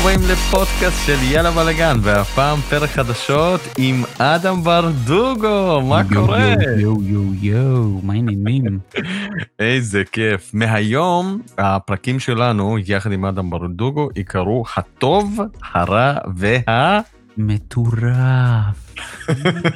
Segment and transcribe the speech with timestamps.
[0.00, 6.54] הבאים לפודקאסט של יאללה בלאגן, והפעם פרק חדשות עם אדם ברדוגו, מה קורה?
[6.78, 8.78] יואו יואו יואו, מה העניינים?
[9.58, 10.50] איזה כיף.
[10.54, 15.40] מהיום הפרקים שלנו יחד עם אדם ברדוגו יקראו הטוב,
[15.72, 17.00] הרע וה...
[17.36, 18.96] מטורף.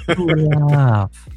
[0.08, 1.28] מטורף.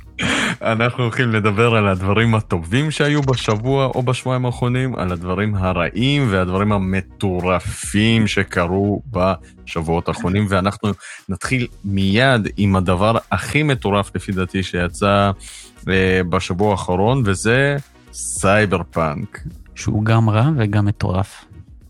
[0.62, 6.72] אנחנו הולכים לדבר על הדברים הטובים שהיו בשבוע או בשבועיים האחרונים, על הדברים הרעים והדברים
[6.72, 10.90] המטורפים שקרו בשבועות האחרונים, ואנחנו
[11.30, 15.32] נתחיל מיד עם הדבר הכי מטורף לפי דעתי שיצא
[15.90, 17.78] אה, בשבוע האחרון, וזה
[18.14, 19.40] סייבר פאנק.
[19.76, 21.46] שהוא גם רע וגם מטורף.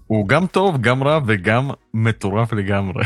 [0.07, 3.03] הוא גם טוב, גם רע וגם מטורף לגמרי.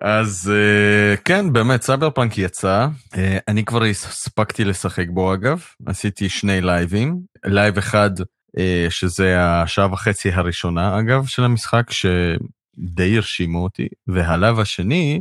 [0.00, 2.86] אז אה, כן, באמת, סייבר פאנק יצא.
[3.16, 7.20] אה, אני כבר הספקתי לשחק בו אגב, עשיתי שני לייבים.
[7.44, 8.10] לייב אחד,
[8.58, 15.20] אה, שזה השעה וחצי הראשונה אגב של המשחק, שדי הרשימו אותי, והלייב השני,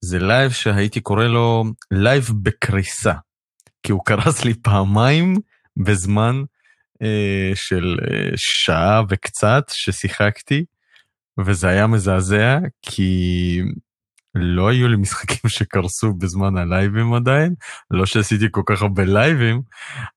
[0.00, 3.12] זה לייב שהייתי קורא לו לייב בקריסה,
[3.82, 5.36] כי הוא קרס לי פעמיים
[5.76, 6.42] בזמן
[7.54, 7.96] של
[8.36, 10.64] שעה וקצת ששיחקתי.
[11.40, 13.60] וזה היה מזעזע כי
[14.34, 17.54] לא היו לי משחקים שקרסו בזמן הלייבים עדיין,
[17.90, 19.62] לא שעשיתי כל כך הרבה לייבים,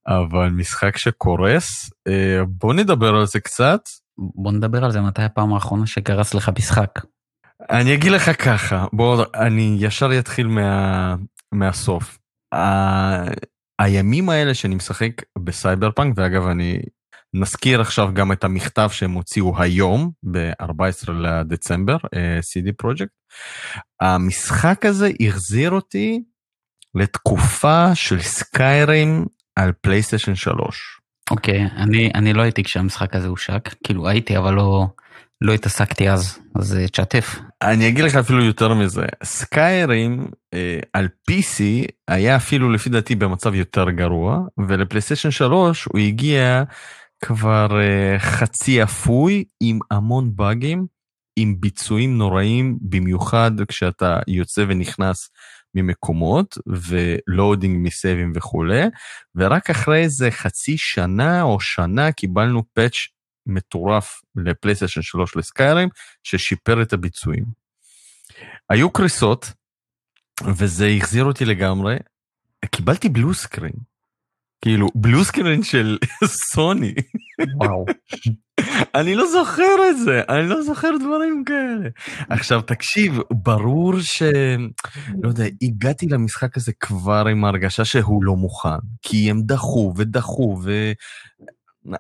[0.07, 3.81] אבל משחק שקורס, אה, בוא נדבר על זה קצת.
[4.17, 6.99] בוא נדבר על זה, מתי הפעם האחרונה שקרס לך משחק?
[7.69, 11.16] אני אגיד לך ככה, בוא, אני ישר אתחיל מה,
[11.52, 12.17] מהסוף.
[12.53, 13.45] ה...
[13.79, 16.79] הימים האלה שאני משחק בסייבר פאנק, ואגב אני
[17.39, 22.09] נזכיר עכשיו גם את המכתב שהם הוציאו היום, ב-14 לדצמבר, אה,
[22.41, 23.13] CD Projekt.
[24.02, 26.22] המשחק הזה החזיר אותי
[26.95, 29.25] לתקופה של Skyrim
[29.56, 31.02] על PlayStation 3.
[31.31, 34.86] אוקיי, אוקיי, אני, אני לא הייתי כשהמשחק הזה הושק, כאילו הייתי אבל לא,
[35.41, 37.40] לא התעסקתי אז, אז אה, תשתף.
[37.62, 41.62] אני אגיד לך אפילו יותר מזה, Skyrim אה, על PC
[42.07, 46.63] היה אפילו לפי דעתי במצב יותר גרוע, ול PlayStation 3 הוא הגיע
[47.28, 50.86] כבר אה, חצי אפוי עם המון באגים,
[51.36, 55.30] עם ביצועים נוראים, במיוחד כשאתה יוצא ונכנס
[55.75, 58.81] ממקומות ו loading מסייבים וכולי,
[59.36, 63.08] ורק אחרי איזה חצי שנה או שנה קיבלנו פאץ'
[63.46, 65.90] מטורף לפלייסטיישן 3 לסקיירים,
[66.24, 67.46] ששיפר את הביצועים.
[68.69, 69.53] היו קריסות,
[70.57, 71.96] וזה החזיר אותי לגמרי.
[72.66, 73.94] קיבלתי בלו סקרין.
[74.65, 75.97] כאילו בלוסקרין של
[76.53, 76.93] סוני.
[77.55, 77.85] וואו.
[78.95, 81.89] אני לא זוכר את זה, אני לא זוכר דברים כאלה.
[82.29, 84.23] עכשיו תקשיב, ברור ש...
[85.23, 90.59] לא יודע, הגעתי למשחק הזה כבר עם הרגשה שהוא לא מוכן, כי הם דחו ודחו,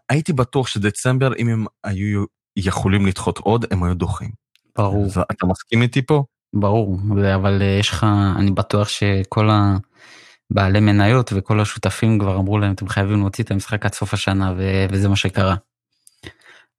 [0.09, 2.23] והייתי בטוח שדצמבר, אם הם היו
[2.57, 4.29] יכולים לדחות עוד, הם היו דוחים.
[4.77, 5.07] ברור.
[5.31, 6.23] אתה מסכים איתי פה?
[6.53, 6.99] ברור,
[7.35, 8.05] אבל אה, יש לך,
[8.35, 9.77] אני בטוח שכל ה...
[10.49, 14.53] בעלי מניות וכל השותפים כבר אמרו להם אתם חייבים להוציא את המשחק עד סוף השנה
[14.57, 15.55] ו- וזה מה שקרה.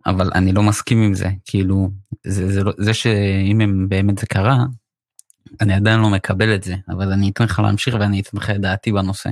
[0.06, 1.90] אבל אני לא מסכים עם זה כאילו
[2.26, 4.56] זה, זה, לא, זה שאם הם באמת זה קרה
[5.60, 8.60] אני עדיין לא מקבל את זה אבל אני אתן לך להמשיך ואני אתן לך את
[8.60, 9.30] דעתי בנושא.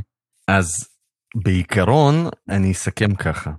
[0.48, 0.88] אז
[1.34, 3.50] בעיקרון אני אסכם ככה.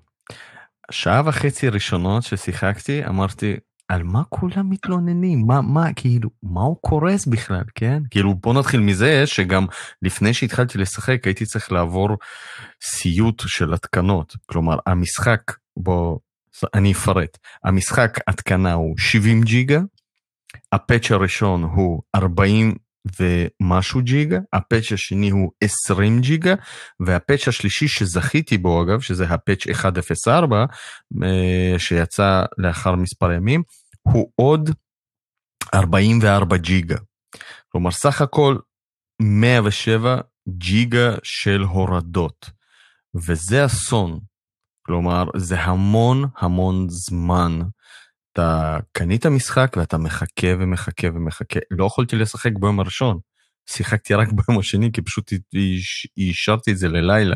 [0.92, 3.56] שעה וחצי ראשונות ששיחקתי אמרתי
[3.88, 5.48] על מה כולם מתלוננים?
[5.48, 8.04] מה, מה, כאילו, מה הוא קורס בכלל, כן?
[8.10, 9.66] כאילו, בוא נתחיל מזה שגם
[10.02, 12.10] לפני שהתחלתי לשחק הייתי צריך לעבור
[12.84, 14.36] סיוט של התקנות.
[14.46, 15.42] כלומר, המשחק,
[15.78, 16.20] בוא,
[16.74, 17.38] אני אפרט.
[17.64, 19.82] המשחק התקנה הוא 70 ג'יגה,
[20.72, 22.76] הפאץ' הראשון הוא 40
[23.20, 26.54] ומשהו ג'יגה, הפאץ' השני הוא 20 ג'יגה,
[27.00, 30.66] והפאץ' השלישי שזכיתי בו אגב, שזה הפאץ' 104,
[31.24, 33.64] אה, שיצא לאחר מספר ימים,
[34.02, 34.70] הוא עוד
[35.74, 36.98] 44 ג'יגה.
[37.70, 38.58] כלומר, סך הכל
[39.22, 40.18] 107
[40.50, 42.50] ג'יגה של הורדות,
[43.16, 44.20] וזה אסון.
[44.86, 47.60] כלומר, זה המון המון זמן
[48.36, 51.60] אתה קנית משחק ואתה מחכה ומחכה ומחכה.
[51.72, 53.20] לא יכולתי לשחק ביום הראשון,
[53.70, 55.34] שיחקתי רק ביום השני כי פשוט
[56.18, 57.36] השארתי את זה ללילה.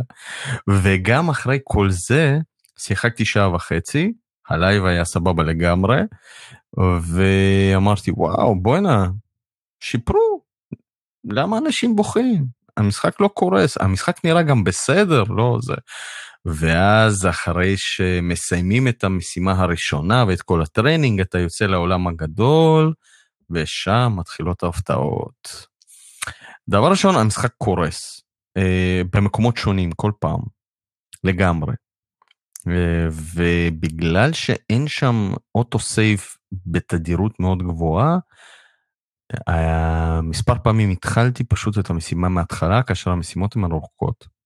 [0.70, 2.38] וגם אחרי כל זה,
[2.80, 4.14] שיחקתי שעה וחצי,
[4.50, 5.98] הלייב היה סבבה לגמרי,
[7.02, 9.06] ואמרתי וואו בואנה,
[9.80, 10.42] שיפרו,
[11.24, 12.46] למה אנשים בוכים?
[12.78, 15.74] המשחק לא קורס, המשחק נראה גם בסדר, לא זה.
[16.46, 22.94] ואז אחרי שמסיימים את המשימה הראשונה ואת כל ה training, אתה יוצא לעולם הגדול,
[23.50, 25.68] ושם מתחילות ההפתעות.
[26.70, 28.22] דבר ראשון, המשחק קורס,
[28.58, 30.40] אה, במקומות שונים כל פעם,
[31.24, 31.74] לגמרי.
[32.68, 38.18] אה, ובגלל שאין שם auto save בתדירות מאוד גבוהה,
[40.24, 44.39] מספר פעמים התחלתי פשוט את המשימה מההתחלה, כאשר המשימות הן ארוכות.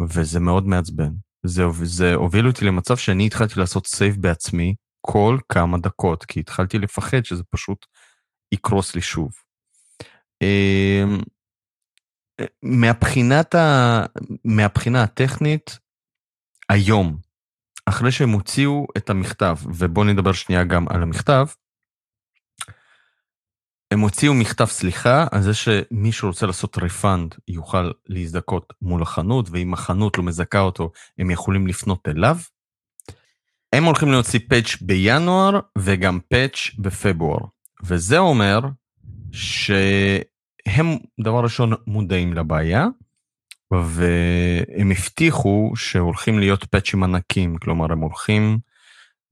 [0.00, 1.10] וזה מאוד מעצבן.
[1.46, 6.78] זה, זה הוביל אותי למצב שאני התחלתי לעשות save בעצמי כל כמה דקות, כי התחלתי
[6.78, 7.86] לפחד שזה פשוט
[8.52, 9.32] יקרוס לי שוב.
[10.42, 11.20] אמ,
[12.62, 14.02] מהבחינת ה...
[14.44, 15.78] מהבחינה הטכנית,
[16.68, 17.18] היום,
[17.86, 21.46] אחרי שהם הוציאו את המכתב, ובואו נדבר שנייה גם על המכתב,
[23.90, 29.74] הם הוציאו מכתב סליחה על זה שמי שרוצה לעשות refund יוכל להזדכות מול החנות, ואם
[29.74, 32.36] החנות לא מזכה אותו, הם יכולים לפנות אליו.
[33.72, 37.40] הם הולכים להוציא פאץ' בינואר וגם פאץ' בפברואר.
[37.84, 38.60] וזה אומר
[39.32, 42.86] שהם דבר ראשון מודעים לבעיה,
[43.70, 48.58] והם הבטיחו שהולכים להיות פאצ'ים ענקים, כלומר הם הולכים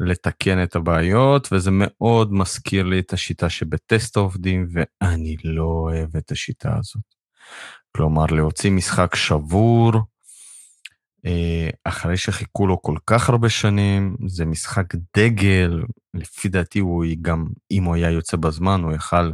[0.00, 6.30] לתקן את הבעיות, וזה מאוד מזכיר לי את השיטה שבטסט עובדים, ואני לא אוהב את
[6.30, 7.04] השיטה הזאת.
[7.96, 9.92] כלומר, להוציא משחק שבור,
[11.26, 15.82] אה, אחרי שחיכו לו כל כך הרבה שנים, זה משחק דגל,
[16.14, 19.30] לפי דעתי הוא גם, אם הוא היה יוצא בזמן, הוא יכל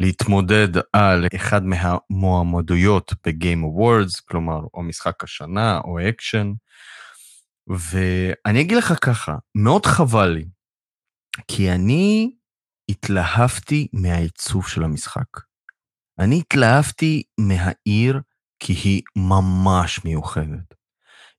[0.00, 6.52] להתמודד על אחד מהמועמדויות ב Game Awards, כלומר, או משחק השנה, או אקשן.
[7.68, 10.44] ואני אגיד לך ככה, מאוד חבל לי,
[11.48, 12.34] כי אני
[12.88, 15.40] התלהבתי מהעיצוב של המשחק.
[16.18, 18.20] אני התלהבתי מהעיר
[18.58, 20.74] כי היא ממש מיוחדת.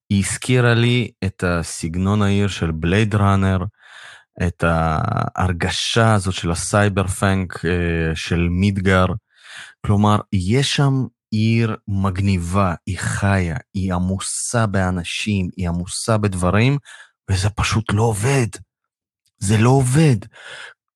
[0.09, 3.57] היא הזכירה לי את הסגנון העיר של Blade Runner,
[4.47, 9.05] את ההרגשה הזאת של הסייבר פאנק אה, של Midgar.
[9.85, 10.93] כלומר, יש שם
[11.33, 16.77] עיר מגניבה, היא חיה, היא עמוסה באנשים, היא עמוסה בדברים,
[17.31, 18.47] וזה פשוט לא עובד.
[19.39, 20.15] זה לא עובד.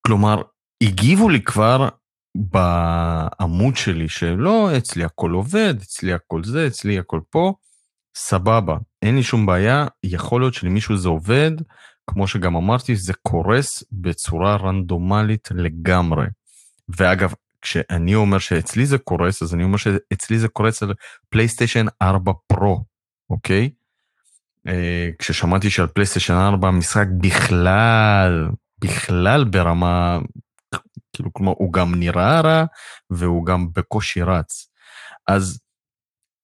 [0.07, 0.41] כלומר,
[0.83, 1.89] הגיבו לי כבר
[2.35, 7.53] בעמוד שלי שלא, אצלי הכל עובד, אצלי הכל זה, אצלי הכל פה,
[8.15, 11.51] סבבה, אין לי שום בעיה, יכול להיות שלמישהו זה עובד,
[12.09, 16.25] כמו שגם אמרתי, זה קורס בצורה רנדומלית לגמרי.
[16.97, 17.33] ואגב,
[17.67, 20.93] כשאני אומר שאצלי זה קורס, אז אני אומר שאצלי זה קורס על
[21.29, 22.83] PlayStation 4 Pro,
[23.29, 23.69] אוקיי?
[24.67, 28.49] אה, כששמעתי שעל PlayStation 4 המשחק בכלל,
[28.79, 30.19] בכלל ברמה,
[31.13, 32.65] כאילו, כלומר, הוא גם נראה רע
[33.09, 34.69] והוא גם בקושי רץ.
[35.27, 35.59] אז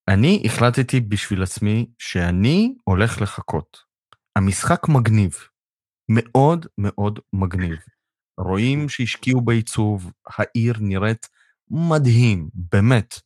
[0.07, 3.77] אני החלטתי בשביל עצמי שאני הולך לחכות.
[4.35, 5.31] המשחק מגניב,
[6.09, 7.77] מאוד מאוד מגניב.
[8.37, 11.27] רואים שהשקיעו בעיצוב, העיר נראית
[11.71, 13.19] מדהים, באמת.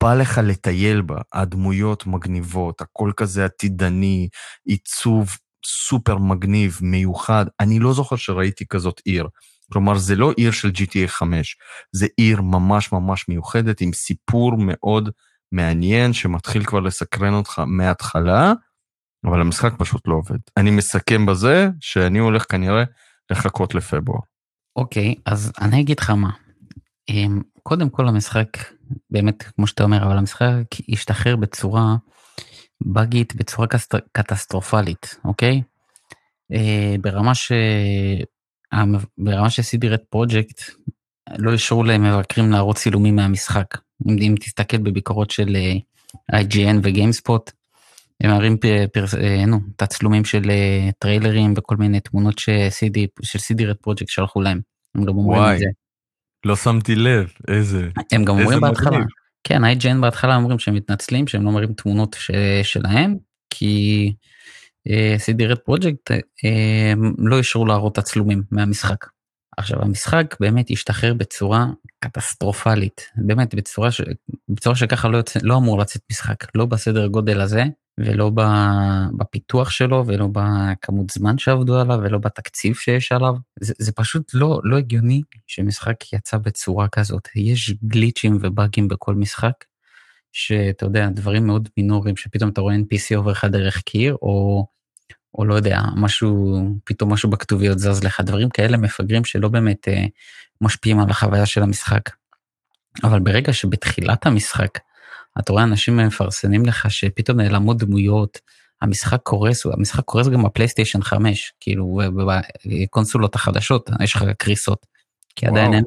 [0.00, 4.28] בא לך לטייל בה, הדמויות מגניבות, הכל כזה עתידני,
[4.64, 5.30] עיצוב
[5.66, 7.46] סופר מגניב, מיוחד.
[7.60, 9.28] אני לא זוכר שראיתי כזאת עיר.
[9.72, 11.56] כלומר, זה לא עיר של GTA 5,
[11.92, 15.10] זה עיר ממש ממש מיוחדת עם סיפור מאוד
[15.52, 18.52] מעניין שמתחיל כבר לסקרן אותך מההתחלה,
[19.24, 20.38] אבל המשחק פשוט לא עובד.
[20.56, 22.84] אני מסכם בזה שאני הולך כנראה
[23.30, 24.20] לחכות לפברואר.
[24.76, 26.30] אוקיי, אז אני אגיד לך מה.
[27.08, 28.48] אמ, קודם כל המשחק,
[29.10, 31.96] באמת, כמו שאתה אומר, אבל המשחק השתחרר בצורה
[32.80, 33.66] באגית, בצורה
[34.12, 35.62] קטסטרופלית, אוקיי?
[36.52, 37.52] אה, ברמה ש...
[39.18, 40.60] ברמה שסידי רד פרויקט
[41.38, 43.78] לא אישרו למבקרים להראות צילומים מהמשחק.
[44.08, 47.50] אם תסתכל בביקורות של אה, IGN וגיימספוט,
[48.22, 48.56] הם מראים
[48.92, 54.08] פרס, אה, נו, תצלומים של אה, טריילרים וכל מיני תמונות שסידי, של סידי רד פרויקט
[54.08, 54.60] שלחו להם.
[54.94, 55.66] הם גם אומרים את זה.
[56.46, 57.88] לא שמתי לב, איזה...
[58.12, 58.98] הם גם אומרים בהתחלה,
[59.44, 62.30] כן, IGN בהתחלה אומרים שהם מתנצלים, שהם לא מראים תמונות ש,
[62.62, 63.16] שלהם,
[63.50, 64.12] כי
[65.18, 66.10] סידי רד פרויקט
[67.18, 69.06] לא אישרו להראות תצלומים מהמשחק.
[69.56, 71.66] עכשיו המשחק באמת השתחרר בצורה
[72.00, 74.00] קטסטרופלית, באמת בצורה, ש...
[74.48, 77.64] בצורה שככה לא, יוצא, לא אמור לצאת משחק, לא בסדר גודל הזה,
[77.98, 78.30] ולא
[79.16, 83.34] בפיתוח שלו, ולא בכמות זמן שעבדו עליו, ולא בתקציב שיש עליו.
[83.60, 87.28] זה, זה פשוט לא, לא הגיוני שמשחק יצא בצורה כזאת.
[87.36, 89.64] יש גליצ'ים ובאגים בכל משחק,
[90.32, 94.66] שאתה יודע, דברים מאוד מינוריים, שפתאום אתה רואה NPC עובר לך דרך קיר, או
[95.38, 100.06] או לא יודע, משהו, פתאום משהו בכתוביות זז לך, דברים כאלה מפגרים שלא באמת אה,
[100.60, 102.10] משפיעים על החוויה של המשחק.
[103.04, 104.78] אבל ברגע שבתחילת המשחק,
[105.38, 108.38] אתה רואה אנשים מפרסמים לך שפתאום נעלמות דמויות,
[108.82, 112.00] המשחק קורס, המשחק קורס גם בפלייסטיישן 5, כאילו
[112.66, 114.86] בקונסולות החדשות, יש לך קריסות.
[115.36, 115.56] כי וואו.
[115.56, 115.84] עדיין אין,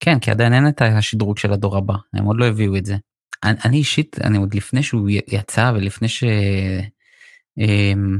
[0.00, 2.96] כן, כי עדיין אין את השדרוג של הדור הבא, הם עוד לא הביאו את זה.
[3.44, 6.24] אני, אני אישית, אני עוד לפני שהוא יצא ולפני ש...
[7.58, 8.18] אמ,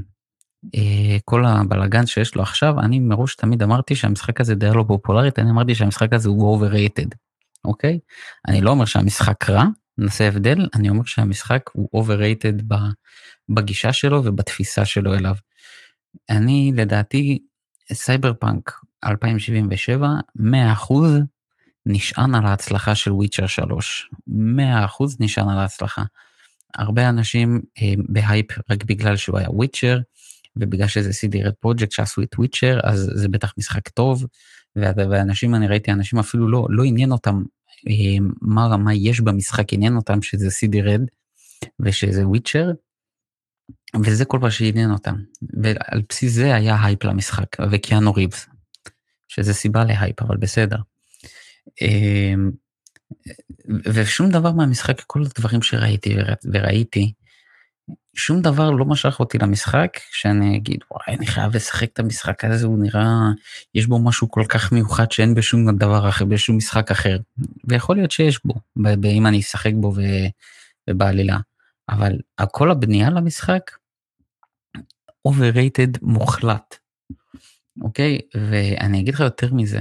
[0.75, 5.39] אה, כל הבלאגן שיש לו עכשיו, אני מראש תמיד אמרתי שהמשחק הזה די לא פופולרית,
[5.39, 7.15] אני אמרתי שהמשחק הזה הוא overrated,
[7.65, 7.99] אוקיי?
[8.49, 9.65] אני לא אומר שהמשחק רע,
[9.99, 12.75] נעשה הבדל, אני אומר שהמשחק הוא overrated
[13.49, 15.35] בגישה שלו ובתפיסה שלו אליו.
[16.31, 17.39] אני לדעתי
[17.93, 20.43] סייבר פאנק 2077 100%
[21.87, 24.33] נשען על ההצלחה של Witcher 3 100%
[25.21, 26.03] נשען על ההצלחה.
[26.75, 29.99] הרבה אנשים אה, בהייפ רק בגלל שהוא היה Witcher
[30.57, 34.27] ובגלל שזה CD Red Projekt שעשו את Witcher אז זה בטח משחק טוב
[34.77, 37.43] ואנשים אני ראיתי אנשים אפילו לא לא עניין אותם
[38.41, 41.01] מה מה יש במשחק עניין אותם שזה CD Red
[41.81, 42.71] ושזה Witcher
[44.05, 45.15] וזה כל מה שעניין אותם,
[45.63, 48.47] ועל בסיס זה היה הייפ למשחק, וקיאנו ריבס,
[49.29, 50.77] שזה סיבה להייפ, אבל בסדר.
[51.81, 52.51] אמ,
[53.85, 56.17] ושום דבר מהמשחק, כל הדברים שראיתי
[56.53, 57.13] וראיתי,
[58.15, 62.67] שום דבר לא משך אותי למשחק, שאני אגיד, וואי, אני חייב לשחק את המשחק הזה,
[62.67, 63.31] הוא נראה,
[63.75, 67.19] יש בו משהו כל כך מיוחד שאין בשום דבר אחר, בשום משחק אחר.
[67.65, 68.55] ויכול להיות שיש בו,
[69.05, 69.93] אם אני אשחק בו
[70.89, 71.39] ובעלילה.
[71.89, 72.13] אבל
[72.53, 73.71] כל הבנייה למשחק,
[75.29, 76.75] overrated מוחלט.
[77.83, 78.19] אוקיי?
[78.35, 79.81] ואני אגיד לך יותר מזה,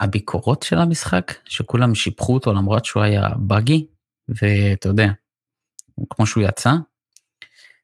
[0.00, 3.86] הביקורות של המשחק, שכולם שיבחו אותו למרות שהוא היה באגי,
[4.28, 5.12] ואתה יודע,
[6.10, 6.72] כמו שהוא יצא,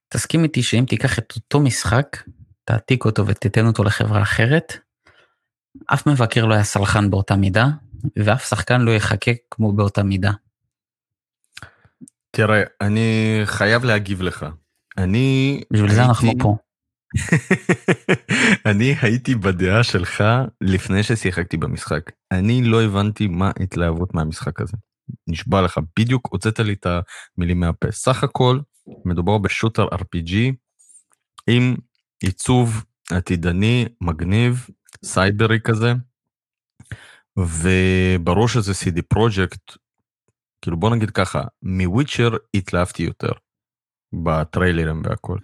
[0.08, 2.22] תסכים איתי שאם תיקח את אותו משחק,
[2.64, 4.78] תעתיק אותו ותיתן אותו לחברה אחרת,
[5.86, 7.66] אף מבקר לא היה סלחן באותה מידה,
[8.16, 10.30] ואף שחקן לא יחכה כמו באותה מידה.
[12.30, 14.46] תראה, אני חייב להגיב לך.
[14.98, 15.60] אני...
[15.72, 16.02] בשביל הייתי...
[16.02, 16.56] זה אנחנו פה.
[18.70, 20.24] אני הייתי בדעה שלך
[20.60, 22.10] לפני ששיחקתי במשחק.
[22.32, 24.76] אני לא הבנתי מה התלהבות מהמשחק הזה.
[25.28, 27.90] נשבע לך, בדיוק הוצאת לי את המילים מהפה.
[27.90, 28.58] סך הכל,
[29.04, 30.34] מדובר בשוטר RPG
[31.46, 31.76] עם
[32.22, 34.66] עיצוב עתידני, מגניב,
[35.04, 35.92] סייברי כזה,
[37.36, 39.72] וברור שזה CD פרויקט,
[40.62, 43.32] כאילו בוא נגיד ככה, מוויצ'ר התלהבתי יותר,
[44.12, 45.38] בטריילרים והכל.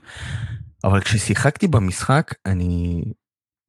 [0.84, 3.04] אבל כששיחקתי במשחק, אני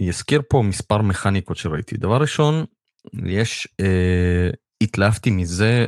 [0.07, 1.97] אזכיר פה מספר מכניקות שראיתי.
[1.97, 2.65] דבר ראשון,
[3.25, 4.49] יש, אה,
[4.81, 5.87] התלהבתי מזה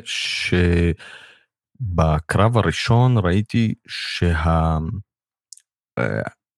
[1.82, 3.74] שבקרב הראשון ראיתי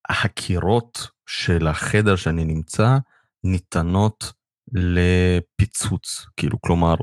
[0.09, 2.97] שהקירות שה, אה, של החדר שאני נמצא
[3.43, 4.33] ניתנות
[4.73, 6.95] לפיצוץ, כאילו, כלומר,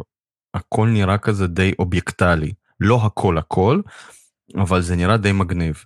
[0.55, 2.53] הכל נראה כזה די אובייקטלי.
[2.81, 3.81] לא הכל הכל,
[4.57, 5.85] אבל זה נראה די מגניב.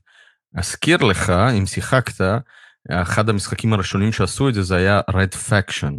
[0.54, 2.24] אזכיר לך, אם שיחקת,
[2.90, 5.92] אחד המשחקים הראשונים שעשו את זה, זה היה Red Faction,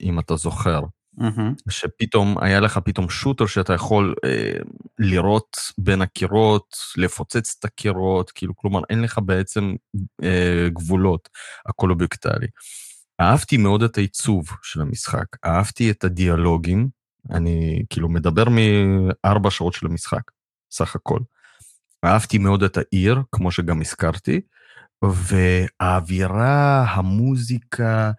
[0.00, 0.80] אם אתה זוכר.
[1.20, 1.70] Mm-hmm.
[1.70, 4.52] שפתאום היה לך פתאום שוטר שאתה יכול אה,
[4.98, 9.74] לראות בין הקירות, לפוצץ את הקירות, כאילו, כלומר, אין לך בעצם
[10.22, 11.28] אה, גבולות,
[11.66, 12.46] הכל אובייקטלי.
[13.20, 16.88] אהבתי מאוד את העיצוב של המשחק, אהבתי את הדיאלוגים,
[17.30, 20.30] אני כאילו מדבר מארבע שעות של המשחק,
[20.70, 21.18] סך הכל.
[22.04, 24.40] אהבתי מאוד את העיר, כמו שגם הזכרתי,
[25.02, 28.10] והאווירה, המוזיקה,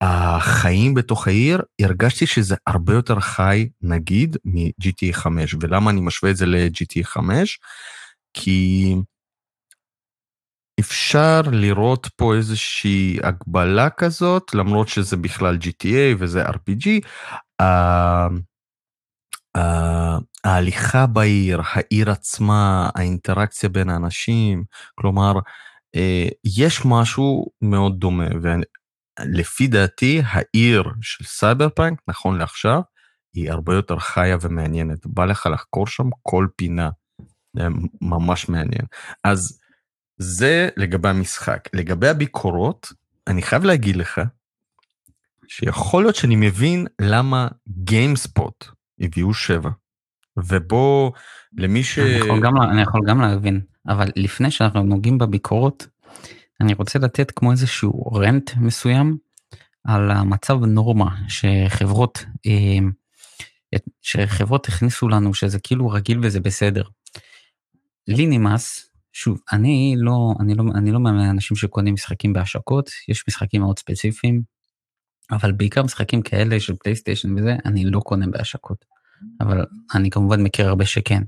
[0.00, 5.54] החיים בתוך העיר, הרגשתי שזה הרבה יותר חי, נגיד, מ-GTA 5.
[5.60, 7.58] ולמה אני משווה את זה ל-GTA 5?
[8.34, 8.94] כי
[10.80, 16.88] אפשר לראות פה איזושהי הגבלה כזאת, למרות שזה בכלל GTA וזה RPG.
[20.44, 25.32] ההליכה בעיר, העיר עצמה, האינטראקציה בין האנשים, כלומר,
[25.94, 28.26] אה, יש משהו מאוד דומה,
[29.20, 32.80] ולפי דעתי העיר של סייבר פאנק, נכון לעכשיו,
[33.34, 35.06] היא הרבה יותר חיה ומעניינת.
[35.06, 36.90] בא לך לחקור שם כל פינה,
[37.56, 37.62] זה
[38.00, 38.84] ממש מעניין.
[39.24, 39.60] אז
[40.18, 41.68] זה לגבי המשחק.
[41.72, 42.92] לגבי הביקורות,
[43.26, 44.20] אני חייב להגיד לך,
[45.48, 48.64] שיכול להיות שאני מבין למה גיימספוט
[49.00, 49.70] הביאו שבע.
[50.36, 51.12] ובוא,
[51.56, 51.98] למי ש...
[51.98, 55.86] אני יכול, גם, אני יכול גם להבין, אבל לפני שאנחנו נוגעים בביקורות,
[56.60, 59.16] אני רוצה לתת כמו איזשהו רנט מסוים
[59.84, 62.78] על המצב נורמה שחברות, אה,
[64.02, 66.82] שחברות הכניסו לנו שזה כאילו רגיל וזה בסדר.
[68.08, 73.60] לי נמאס, שוב, אני לא, אני לא, אני לא מהאנשים שקונים משחקים בהשקות, יש משחקים
[73.60, 74.42] מאוד ספציפיים,
[75.30, 78.84] אבל בעיקר משחקים כאלה של פלייסטיישן וזה, אני לא קונה בהשקות.
[79.40, 81.22] אבל אני כמובן מכיר הרבה שכן.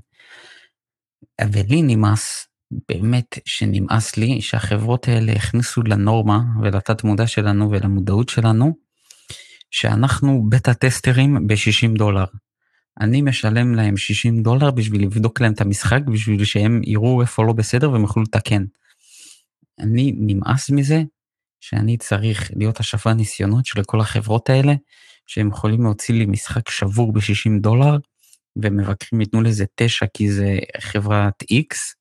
[1.51, 2.47] ולי נמאס,
[2.89, 8.75] באמת שנמאס לי שהחברות האלה הכניסו לנורמה ולתת מודע שלנו ולמודעות שלנו,
[9.71, 12.25] שאנחנו בטה טסטרים ב-60 דולר.
[13.01, 17.53] אני משלם להם 60 דולר בשביל לבדוק להם את המשחק, בשביל שהם יראו איפה לא
[17.53, 18.65] בסדר והם יוכלו לתקן.
[19.79, 21.03] אני נמאס מזה
[21.59, 24.73] שאני צריך להיות השפע ניסיונות של כל החברות האלה,
[25.27, 27.97] שהם יכולים להוציא לי משחק שבור ב-60 דולר,
[28.55, 31.98] ומבקרים ייתנו לזה 9 כי זה חברת X,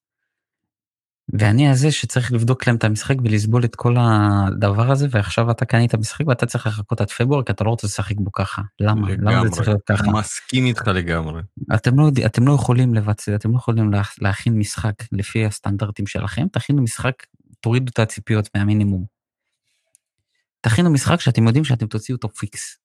[1.32, 5.94] ואני הזה שצריך לבדוק להם את המשחק ולסבול את כל הדבר הזה, ועכשיו אתה קנית
[5.94, 8.62] משחק ואתה צריך לחכות עד פברואר, כי אתה לא רוצה לשחק בו ככה.
[8.80, 9.08] למה?
[9.08, 9.34] לגמרי.
[9.34, 10.10] למה זה צריך להיות ככה?
[10.10, 11.42] מסכים איתך לגמרי.
[11.74, 16.82] אתם לא, אתם לא יכולים לבצע, אתם לא יכולים להכין משחק לפי הסטנדרטים שלכם, תכינו
[16.82, 17.14] משחק,
[17.60, 19.04] תורידו את הציפיות מהמינימום.
[20.60, 22.78] תכינו משחק שאתם יודעים שאתם תוציאו אותו fix.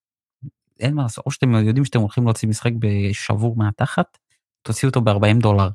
[0.80, 4.18] אין מה לעשות, או שאתם יודעים שאתם הולכים להוציא משחק שבור מהתחת,
[4.62, 5.70] תוציאו אותו ב-40 דולר.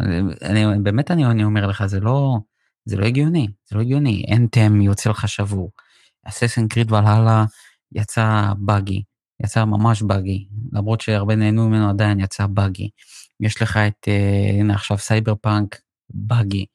[0.00, 2.38] אני, באמת אני, אני אומר לך, זה לא,
[2.84, 4.24] זה לא הגיוני, זה לא הגיוני.
[4.32, 5.72] אנטם יוצא לך שבור.
[6.24, 7.44] אססן קריד ולהלה
[7.92, 9.02] יצא buggy,
[9.42, 12.90] יצא ממש buggy, למרות שהרבה נהנו ממנו עדיין יצא buggy.
[13.40, 16.66] יש לך את, uh, הנה עכשיו סייבר פאנק, buggy.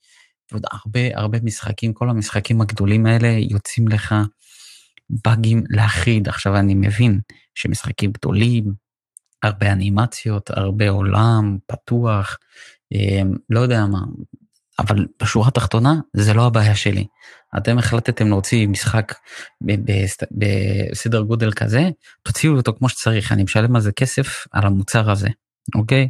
[0.51, 4.15] ועוד הרבה הרבה משחקים, כל המשחקים הגדולים האלה יוצאים לך
[5.09, 6.27] באגים להחיד.
[6.27, 7.19] עכשיו אני מבין
[7.55, 8.73] שמשחקים גדולים,
[9.43, 12.37] הרבה אנימציות, הרבה עולם פתוח,
[13.49, 13.99] לא יודע מה,
[14.79, 17.05] אבל בשורה התחתונה זה לא הבעיה שלי.
[17.57, 19.13] אתם החלטתם להוציא משחק
[20.31, 21.89] בסדר גודל כזה,
[22.23, 25.27] תוציאו אותו כמו שצריך, אני משלם על זה כסף על המוצר הזה,
[25.75, 26.09] אוקיי?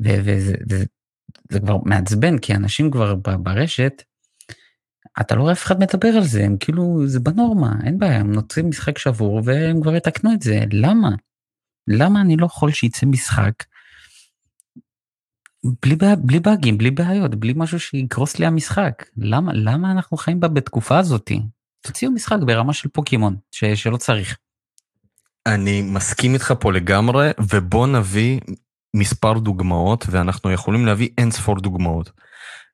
[0.00, 4.02] וזה כבר מעצבן, כי אנשים כבר ברשת,
[5.20, 8.32] אתה לא רואה אף אחד מדבר על זה, הם כאילו, זה בנורמה, אין בעיה, הם
[8.32, 11.10] נוצרים משחק שבור והם כבר יתקנו את זה, למה?
[11.86, 13.52] למה אני לא יכול שיצא משחק
[15.64, 19.04] בלי, בלי באגים, בלי בעיות, בלי משהו שיקרוס לי המשחק.
[19.16, 21.40] למה, למה אנחנו חיים בה בתקופה הזאתי?
[21.80, 24.36] תוציאו משחק ברמה של פוקימון, ש, שלא צריך.
[25.46, 28.40] אני מסכים איתך פה לגמרי, ובוא נביא
[28.96, 32.10] מספר דוגמאות, ואנחנו יכולים להביא אין ספור דוגמאות.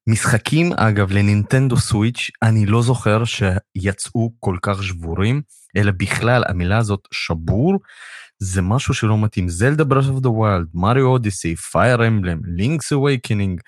[0.07, 5.43] משחקים, אגב, לנינטנדו סוויץ', אני לא זוכר שיצאו כל כך שבורים,
[5.77, 7.79] אלא בכלל המילה הזאת שבור,
[8.39, 9.49] זה משהו שלא מתאים.
[9.49, 13.61] זלדה ברס אוף דה ווילד, מריו אודיסי, פייר אמבלם, לינקס אווייקנינג,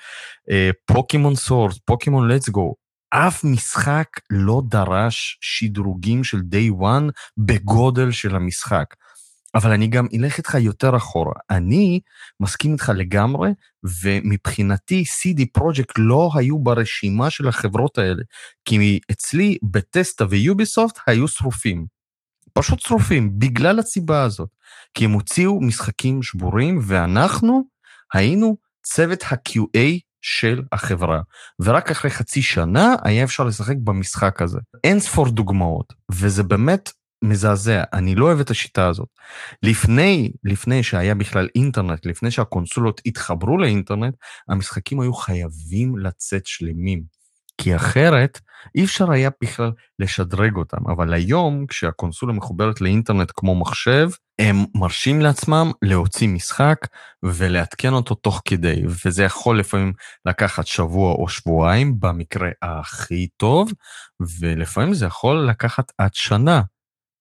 [0.87, 2.75] פוקימון סורס, פוקימון לטס גו,
[3.11, 8.95] אף משחק לא דרש שדרוגים של day one בגודל של המשחק.
[9.55, 11.33] אבל אני גם אלך איתך יותר אחורה.
[11.51, 12.01] אני
[12.41, 13.51] מסכים איתך לגמרי,
[14.03, 18.23] ומבחינתי CD פרויקט לא היו ברשימה של החברות האלה,
[18.65, 21.96] כי אצלי בטסטה ויוביסופט היו שרופים.
[22.59, 24.49] פשוט שרופים, בגלל הסיבה הזאת.
[24.95, 27.63] כי הם הוציאו משחקים שבורים, ואנחנו
[28.15, 31.21] היינו צוות ה-QA של החברה.
[31.61, 34.59] ורק אחרי חצי שנה היה אפשר לשחק במשחק הזה.
[34.85, 36.93] אין ספור דוגמאות, וזה באמת
[37.25, 39.09] מזעזע, אני לא אוהב את השיטה הזאת.
[39.63, 44.15] לפני, לפני שהיה בכלל אינטרנט, לפני שהקונסולות התחברו לאינטרנט,
[44.49, 47.03] המשחקים היו חייבים לצאת שלמים.
[47.61, 48.41] כי אחרת
[48.75, 50.91] אי אפשר היה בכלל לשדרג אותם.
[50.91, 56.79] אבל היום, כשהקונסולה מחוברת לאינטרנט כמו מחשב, הם מרשים לעצמם להוציא משחק
[57.23, 59.93] ולעדכן אותו תוך כדי, וזה יכול לפעמים
[60.27, 63.73] לקחת שבוע או שבועיים, במקרה הכי טוב,
[64.41, 66.63] ולפעמים זה יכול לקחת עד שנה.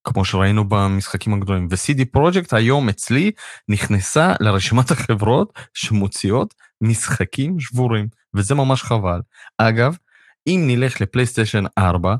[0.08, 1.68] כמו שראינו במשחקים הגדולים.
[1.72, 3.32] ו-CD פרויקט היום אצלי
[3.70, 9.22] נכנסה לרשימת החברות שמוציאות משחקים שבורים, וזה ממש חבל.
[9.58, 9.98] אגב,
[10.48, 12.16] אם נלך לפלייסטיישן 4,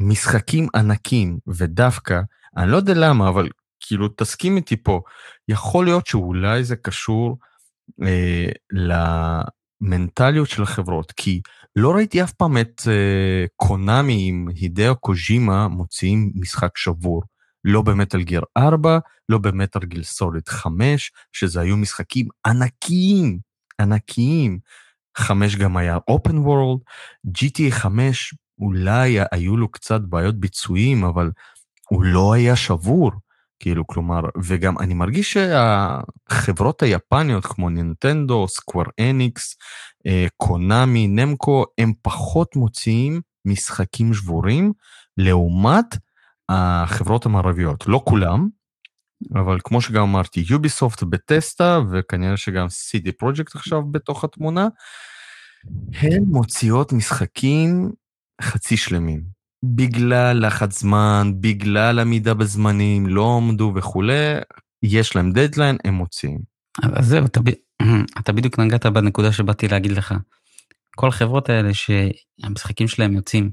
[0.00, 2.20] משחקים ענקים, ודווקא,
[2.56, 3.48] אני לא יודע למה, אבל
[3.80, 5.00] כאילו תסכים איתי פה,
[5.48, 7.38] יכול להיות שאולי זה קשור
[8.02, 8.46] אה,
[9.82, 11.40] למנטליות של החברות, כי
[11.76, 17.22] לא ראיתי אף פעם את אה, קונאמי עם הידאו קוז'ימה מוציאים משחק שבור.
[17.64, 23.38] לא במטל גיר 4, לא במטל גיר סוליד 5, שזה היו משחקים ענקיים,
[23.80, 24.58] ענקיים.
[25.16, 26.80] 5 גם היה open world,
[27.28, 31.30] GTA 5 אולי היו לו קצת בעיות ביצועים, אבל
[31.88, 33.10] הוא לא היה שבור.
[33.60, 39.56] כאילו, כלומר, וגם אני מרגיש שהחברות היפניות כמו נינטנדו, סקוואר אניקס,
[40.06, 44.72] אה, קונאמי, נמקו, הם פחות מוציאים משחקים שבורים
[45.16, 45.96] לעומת
[46.48, 47.84] החברות המערביות.
[47.86, 48.48] לא כולם,
[49.34, 54.68] אבל כמו שגם אמרתי, יוביסופט בטסטה, וכנראה שגם CD פרויקט עכשיו בתוך התמונה,
[55.92, 57.90] הן מוציאות משחקים
[58.42, 59.22] חצי שלמים.
[59.62, 64.34] בגלל לחץ זמן, בגלל עמידה בזמנים, לא עמדו וכולי,
[64.82, 66.40] יש להם דדליין, הם מוציאים.
[66.82, 67.40] אז זהו, אתה,
[68.20, 70.14] אתה בדיוק נגעת בנקודה שבאתי להגיד לך.
[70.96, 73.50] כל החברות האלה שהמשחקים שלהם יוצאים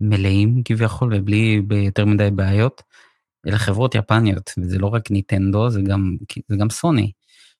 [0.00, 2.82] מלאים כביכול ובלי יותר מדי בעיות,
[3.46, 6.16] אלה חברות יפניות, וזה לא רק ניטנדו, זה גם,
[6.48, 7.12] זה גם סוני,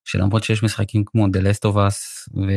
[0.05, 2.51] שלמרות שיש משחקים כמו The Last of Us ו...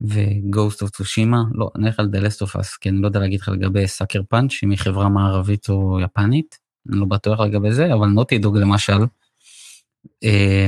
[0.00, 3.40] וגוסט אוף צושימה, לא, נלך על The Last of Us, כי אני לא יודע להגיד
[3.40, 6.58] לך לגבי סאקר פאנץ', אם היא חברה מערבית או יפנית,
[6.90, 8.98] אני לא בטוח לגבי זה, אבל נוטי דוג למשל,
[10.24, 10.66] אה,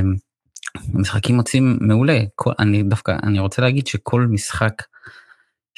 [0.93, 4.83] משחקים מוצאים מעולה, כל, אני דווקא, אני רוצה להגיד שכל משחק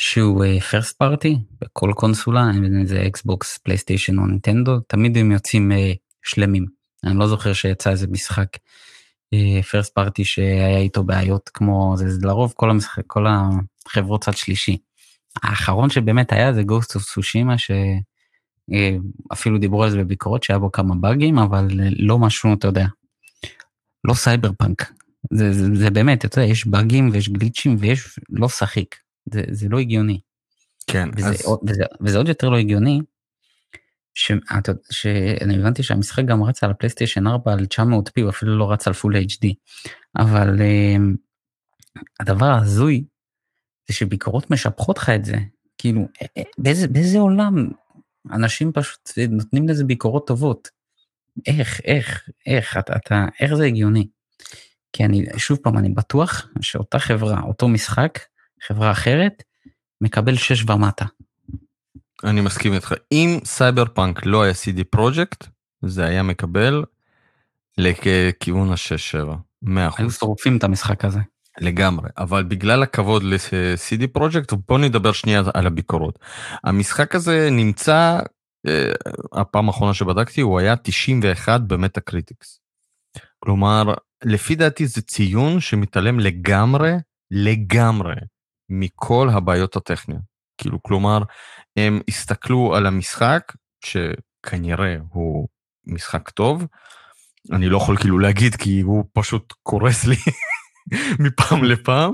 [0.01, 5.71] שהוא first uh, party בכל קונסולה, אם זה אקסבוקס, פלייסטיישן או נינטנדו, תמיד הם יוצאים
[5.71, 5.75] uh,
[6.23, 6.65] שלמים.
[7.03, 8.47] אני לא זוכר שיצא איזה משחק
[9.71, 13.25] first uh, party שהיה איתו בעיות כמו זה, זה לרוב כל, המשחק, כל
[13.87, 14.77] החברות צד שלישי.
[15.43, 17.55] האחרון שבאמת היה זה גוסט אוף צושימה
[19.29, 21.67] שאפילו דיברו על זה בביקורות שהיה בו כמה באגים אבל
[21.99, 22.85] לא משהו אתה יודע.
[24.03, 24.91] לא סייבר פאנק.
[25.33, 29.08] זה, זה, זה באמת, אתה יודע, יש באגים ויש גליצ'ים ויש לא שחיק.
[29.33, 30.19] זה, זה לא הגיוני.
[30.87, 31.47] כן, וזה, אז...
[31.67, 33.01] וזה, וזה עוד יותר לא הגיוני,
[34.13, 34.31] ש,
[34.91, 38.93] שאני הבנתי שהמשחק גם רץ על הפלייסטיישן 4 על 900p, הוא אפילו לא רץ על
[38.93, 39.47] פול HD.
[40.17, 43.03] אבל uh, הדבר ההזוי,
[43.87, 45.35] זה שביקורות משבחות לך את זה.
[45.77, 47.69] כאילו, אה, אה, באיזה, באיזה עולם
[48.31, 50.69] אנשים פשוט נותנים לזה ביקורות טובות.
[51.45, 54.07] איך, איך, איך, אתה, אתה, איך זה הגיוני?
[54.93, 58.19] כי אני, שוב פעם, אני בטוח שאותה חברה, אותו משחק,
[58.67, 59.43] חברה אחרת,
[60.01, 61.05] מקבל 6 ומטה.
[62.23, 62.93] אני מסכים איתך.
[63.11, 65.47] אם סייבר פאנק לא היה CD פרויקט,
[65.81, 66.83] זה היה מקבל
[67.77, 69.27] לכיוון ה-6-7,
[69.65, 69.69] 100%.
[69.97, 71.19] היו שורפים את המשחק הזה.
[71.61, 76.19] לגמרי, אבל בגלל הכבוד ל-CD פרויקט, בוא נדבר שנייה על הביקורות.
[76.63, 78.19] המשחק הזה נמצא,
[78.67, 78.91] אה,
[79.33, 82.59] הפעם האחרונה שבדקתי, הוא היה 91 במטהקריטיק.
[83.39, 83.93] כלומר,
[84.23, 86.91] לפי דעתי זה ציון שמתעלם לגמרי,
[87.31, 88.15] לגמרי,
[88.69, 90.21] מכל הבעיות הטכניות.
[90.57, 91.19] כאילו, כלומר,
[91.77, 93.53] הם הסתכלו על המשחק,
[93.85, 95.47] שכנראה הוא
[95.87, 96.65] משחק טוב,
[97.51, 100.15] אני לא יכול כאילו להגיד כי הוא פשוט קורס לי
[101.23, 102.11] מפעם לפעם,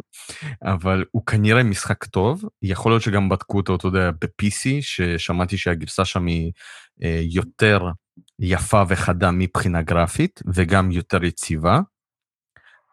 [0.63, 6.05] אבל הוא כנראה משחק טוב, יכול להיות שגם בדקו אותו, אתה יודע, ב-PC, ששמעתי שהגרסה
[6.05, 6.51] שם היא
[7.03, 7.89] אה, יותר
[8.39, 11.79] יפה וחדה מבחינה גרפית, וגם יותר יציבה.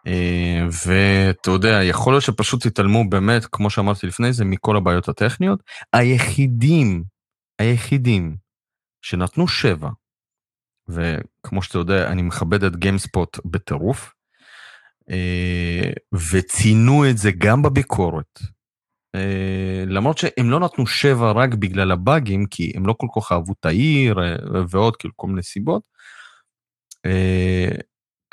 [0.06, 5.62] אה, ואתה יודע, יכול להיות שפשוט התעלמו באמת, כמו שאמרתי לפני זה, מכל הבעיות הטכניות.
[5.92, 7.04] היחידים,
[7.58, 8.36] היחידים
[9.02, 9.90] שנתנו שבע,
[10.88, 14.12] וכמו שאתה יודע, אני מכבד את גיימספוט בטירוף,
[15.10, 15.92] אה,
[16.32, 18.38] וציינו את זה גם בביקורת.
[19.14, 23.52] אה, למרות שהם לא נתנו שבע רק בגלל הבאגים, כי הם לא כל כך אהבו
[23.60, 24.16] את העיר
[24.68, 25.82] ועוד כאילו כל מיני סיבות.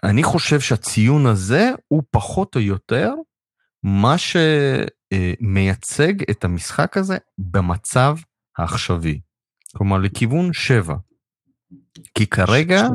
[0.04, 3.14] אני חושב שהציון הזה הוא פחות או יותר
[3.84, 8.18] מה שמייצג את המשחק הזה במצב
[8.58, 9.20] העכשווי.
[9.78, 10.96] כלומר, לכיוון 7.
[12.16, 12.80] כי כרגע...
[12.80, 12.90] ש...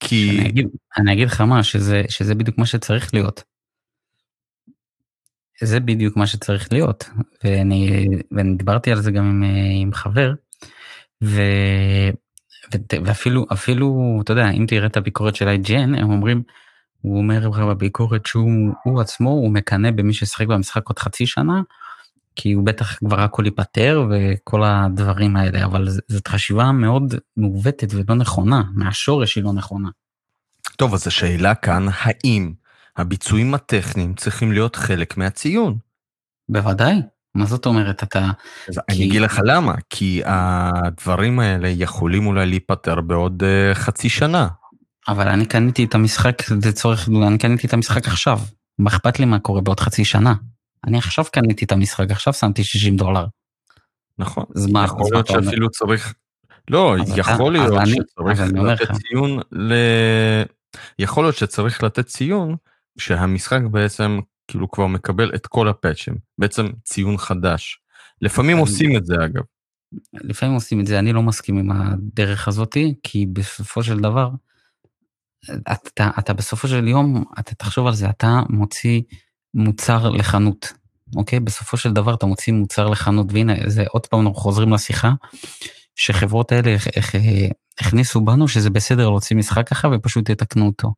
[0.00, 0.38] כי...
[0.40, 3.42] אני אגיד, אני אגיד לך מה, שזה, שזה בדיוק מה שצריך להיות.
[5.62, 7.08] זה בדיוק מה שצריך להיות,
[7.44, 9.42] ואני, ואני דיברתי על זה גם עם,
[9.82, 10.34] עם חבר,
[11.24, 11.40] ו,
[13.04, 16.42] ואפילו, אפילו, אתה יודע, אם תראה את הביקורת של IGN, הם אומרים,
[17.00, 21.62] הוא אומר לך בביקורת שהוא עצמו, הוא מקנא במי ששיחק במשחק עוד חצי שנה,
[22.36, 28.14] כי הוא בטח כבר הכל ייפטר וכל הדברים האלה, אבל זאת חשיבה מאוד מעוותת ולא
[28.14, 29.88] נכונה, מהשורש היא לא נכונה.
[30.76, 32.52] טוב, אז השאלה כאן, האם
[32.96, 35.78] הביצועים הטכניים צריכים להיות חלק מהציון?
[36.48, 37.02] בוודאי.
[37.36, 38.30] מה זאת אומרת אתה...
[38.66, 38.72] כי...
[38.88, 44.48] אני אגיד לך למה, כי הדברים האלה יכולים אולי להיפטר בעוד uh, חצי שנה.
[45.08, 48.40] אבל אני קניתי את המשחק לצורך, אני קניתי את המשחק עכשיו.
[48.78, 50.34] מה אכפת לי מה קורה בעוד חצי שנה?
[50.86, 53.26] אני עכשיו קניתי את המשחק, עכשיו שמתי 60 דולר.
[54.18, 56.14] נכון, אז מה, יכול להיות שאפילו צריך...
[56.70, 59.74] לא, יכול להיות שצריך לתת ציון ל...
[60.98, 62.56] יכול להיות שצריך לתת ציון
[62.98, 64.18] שהמשחק בעצם
[64.48, 67.80] כאילו כבר מקבל את כל הפאצ'ים, בעצם ציון חדש.
[68.20, 69.42] לפעמים עושים את זה אגב.
[70.14, 74.30] לפעמים עושים את זה, אני לא מסכים עם הדרך הזאתי, כי בסופו של דבר,
[75.72, 79.02] אתה, אתה בסופו של יום, אתה תחשוב על זה, אתה מוציא
[79.54, 80.72] מוצר לחנות,
[81.16, 81.40] אוקיי?
[81.40, 85.12] בסופו של דבר אתה מוציא מוצר לחנות, והנה, זה עוד פעם אנחנו חוזרים לשיחה,
[85.94, 86.76] שחברות האלה
[87.80, 90.94] הכניסו בנו שזה בסדר להוציא משחק ככה ופשוט יתקנו אותו.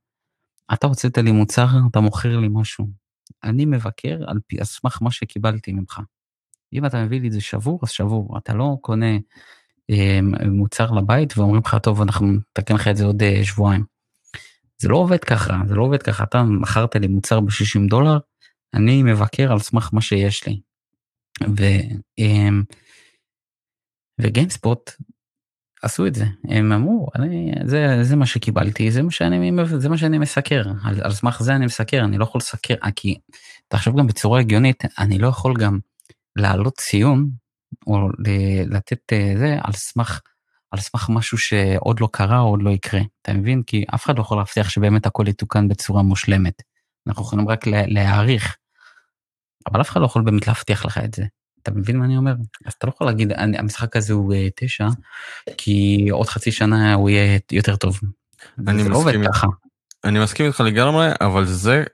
[0.73, 3.08] אתה הוצאת לי מוצר, אתה מוכר לי משהו.
[3.45, 6.01] אני מבקר על פי אסמך מה שקיבלתי ממך.
[6.73, 8.39] אם אתה מביא לי את זה שבור, אז שבור.
[8.39, 9.17] אתה לא קונה
[9.91, 13.85] אה, מוצר לבית ואומרים לך, טוב, אנחנו נתקן לך את זה עוד אה, שבועיים.
[14.79, 16.25] זה לא עובד ככה, זה לא עובד ככה.
[16.25, 18.19] אתה מכרת לי מוצר ב-60 דולר,
[18.75, 20.61] אני מבקר על סמך מה שיש לי.
[21.57, 21.65] ו,
[22.19, 22.49] אה,
[24.21, 24.91] וגיימספוט,
[25.83, 29.99] עשו את זה, הם אמרו, אני, זה, זה מה שקיבלתי, זה מה שאני, זה מה
[29.99, 33.19] שאני מסקר, על, על סמך זה אני מסקר, אני לא יכול לסקר, אה, כי
[33.69, 35.79] תחשוב גם בצורה הגיונית, אני לא יכול גם
[36.37, 37.31] להעלות ציון,
[37.87, 38.09] או
[38.67, 40.21] לתת אה, זה, על סמך,
[40.71, 43.63] על סמך משהו שעוד לא קרה או עוד לא יקרה, אתה מבין?
[43.63, 46.63] כי אף אחד לא יכול להבטיח שבאמת הכל יתוקן בצורה מושלמת,
[47.07, 48.57] אנחנו יכולים רק להעריך,
[49.71, 51.25] אבל אף אחד לא יכול באמת להבטיח לך את זה.
[51.63, 52.35] אתה מבין מה אני אומר?
[52.67, 54.89] אז אתה לא יכול להגיד, אני, המשחק הזה הוא uh, תשע,
[55.57, 58.01] כי עוד חצי שנה הוא יהיה יותר טוב.
[58.69, 59.47] אני לא מסכים, לא ככה.
[60.05, 61.85] אני מסכים איתך לגמרי, אבל זה,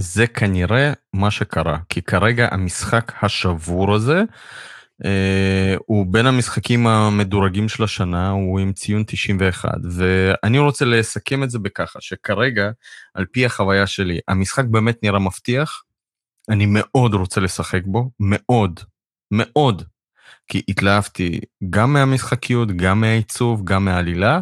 [0.00, 4.22] זה כנראה מה שקרה, כי כרגע המשחק השבור הזה,
[5.02, 5.04] Uh,
[5.86, 11.58] הוא בין המשחקים המדורגים של השנה, הוא עם ציון 91, ואני רוצה לסכם את זה
[11.58, 12.70] בככה, שכרגע,
[13.14, 15.82] על פי החוויה שלי, המשחק באמת נראה מבטיח,
[16.48, 18.80] אני מאוד רוצה לשחק בו, מאוד,
[19.32, 19.82] מאוד,
[20.48, 21.40] כי התלהבתי
[21.70, 24.40] גם מהמשחקיות, גם מהעיצוב, גם מהעלילה.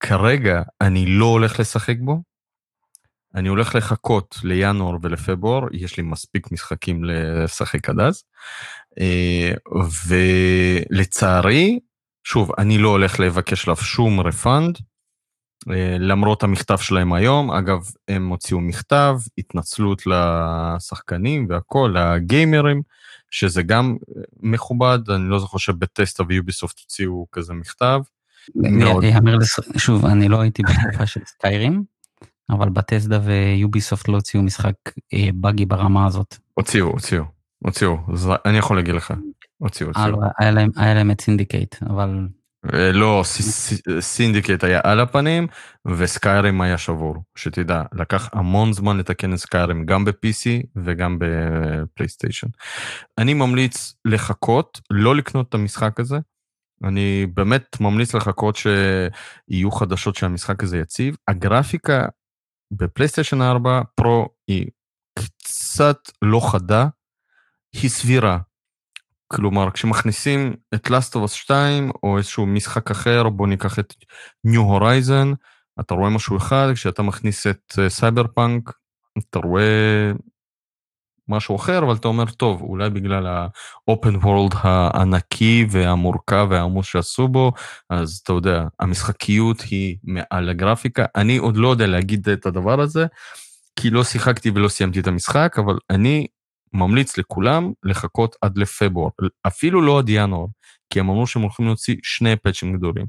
[0.00, 2.22] כרגע אני לא הולך לשחק בו,
[3.34, 8.22] אני הולך לחכות לינואר ולפברואר, יש לי מספיק משחקים לשחק עד אז.
[9.00, 9.52] אה,
[10.08, 11.78] ולצערי,
[12.24, 14.78] שוב, אני לא הולך לבקש עליו שום רפאנד,
[15.70, 17.50] אה, למרות המכתב שלהם היום.
[17.50, 22.82] אגב, הם הוציאו מכתב, התנצלות לשחקנים והכל, לגיימרים.
[23.34, 28.00] שזה גם אה, מכובד, אני לא זוכר שבת'סדה ויוביסופט הוציאו כזה מכתב.
[29.02, 29.38] יאמר
[29.76, 31.84] שוב, אני לא הייתי בתקופה של סקיירים,
[32.50, 34.74] אבל בת'סדה ויוביסופט לא הוציאו משחק
[35.14, 36.36] אה, buggy ברמה הזאת.
[36.54, 37.24] הוציאו, הוציאו,
[37.58, 37.96] הוציאו,
[38.44, 39.14] אני יכול להגיד לך,
[39.58, 40.06] הוציאו, הוציאו.
[40.10, 40.18] לא,
[40.76, 43.22] היה להם את סינדיקייט, אבל אה, לא,
[44.00, 45.46] סינדיקט היה על הפנים
[45.86, 52.46] וסקיירים היה שבור, שתדע, לקח המון זמן לתקן את סקיירים גם ב-PC וגם בפלייסטיישן.
[53.18, 56.18] אני ממליץ לחכות, לא לקנות את המשחק הזה,
[56.84, 61.16] אני באמת ממליץ לחכות שיהיו חדשות שהמשחק הזה יציב.
[61.28, 62.06] הגרפיקה
[62.70, 64.66] בפלייסטיישן 4 פרו היא
[65.18, 66.86] קצת לא חדה,
[67.72, 68.38] היא סבירה.
[69.28, 73.94] כלומר, כשמכניסים את Last of Us 2 או איזשהו משחק אחר, בוא ניקח את
[74.46, 75.34] New Horizon,
[75.80, 78.72] אתה רואה משהו אחד, כשאתה מכניס את סייבר uh, פאנק,
[79.18, 80.12] אתה רואה
[81.28, 87.52] משהו אחר, אבל אתה אומר, טוב, אולי בגלל ה-open world הענקי והמורכב והעמוס שעשו בו,
[87.90, 91.04] אז אתה יודע, המשחקיות היא מעל הגרפיקה.
[91.16, 93.06] אני עוד לא יודע להגיד את הדבר הזה,
[93.76, 96.26] כי לא שיחקתי ולא סיימתי את המשחק, אבל אני
[96.74, 99.10] ממליץ לכולם לחכות עד לפברואר,
[99.46, 100.46] אפילו לא עד ינואר,
[100.90, 103.06] כי הם אמרו שהם הולכים להוציא שני פאצ'ים גדולים.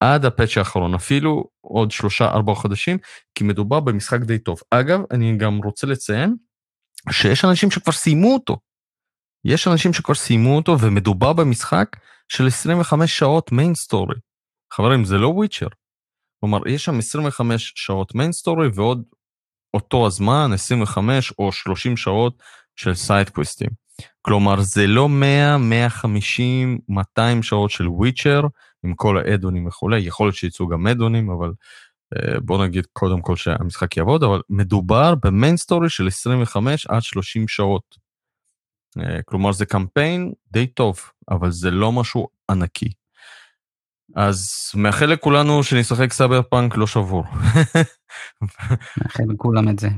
[0.00, 2.98] עד הפאצ' האחרון, אפילו עוד שלושה ארבעה חודשים,
[3.34, 4.60] כי מדובר במשחק די טוב.
[4.70, 6.36] אגב, אני גם רוצה לציין
[7.10, 8.56] שיש אנשים שכבר סיימו אותו.
[9.44, 11.96] יש אנשים שכבר סיימו אותו ומדובר במשחק
[12.28, 14.16] של 25 שעות main story.
[14.72, 15.66] חברים, זה לא וויצ'ר.
[16.40, 19.02] כלומר, יש שם 25 שעות main story ועוד
[19.74, 22.42] אותו הזמן, 25 או 30 שעות
[22.78, 23.68] של סיידקווסטים.
[24.22, 28.42] כלומר, זה לא 100, 150, 200 שעות של וויצ'ר,
[28.84, 31.50] עם כל האדאונים וכולי, יכול להיות שיצאו גם אדאונים, אבל
[32.14, 37.02] uh, בוא נגיד קודם כל שהמשחק יעבוד, אבל מדובר ב main story של 25 עד
[37.02, 37.96] 30 שעות.
[38.98, 42.92] Uh, כלומר, זה קמפיין די טוב, אבל זה לא משהו ענקי.
[44.16, 47.24] אז מאחל לכולנו שנשחק סייבר פאנק לא שבור.
[48.98, 49.88] מאחל לכולם את זה.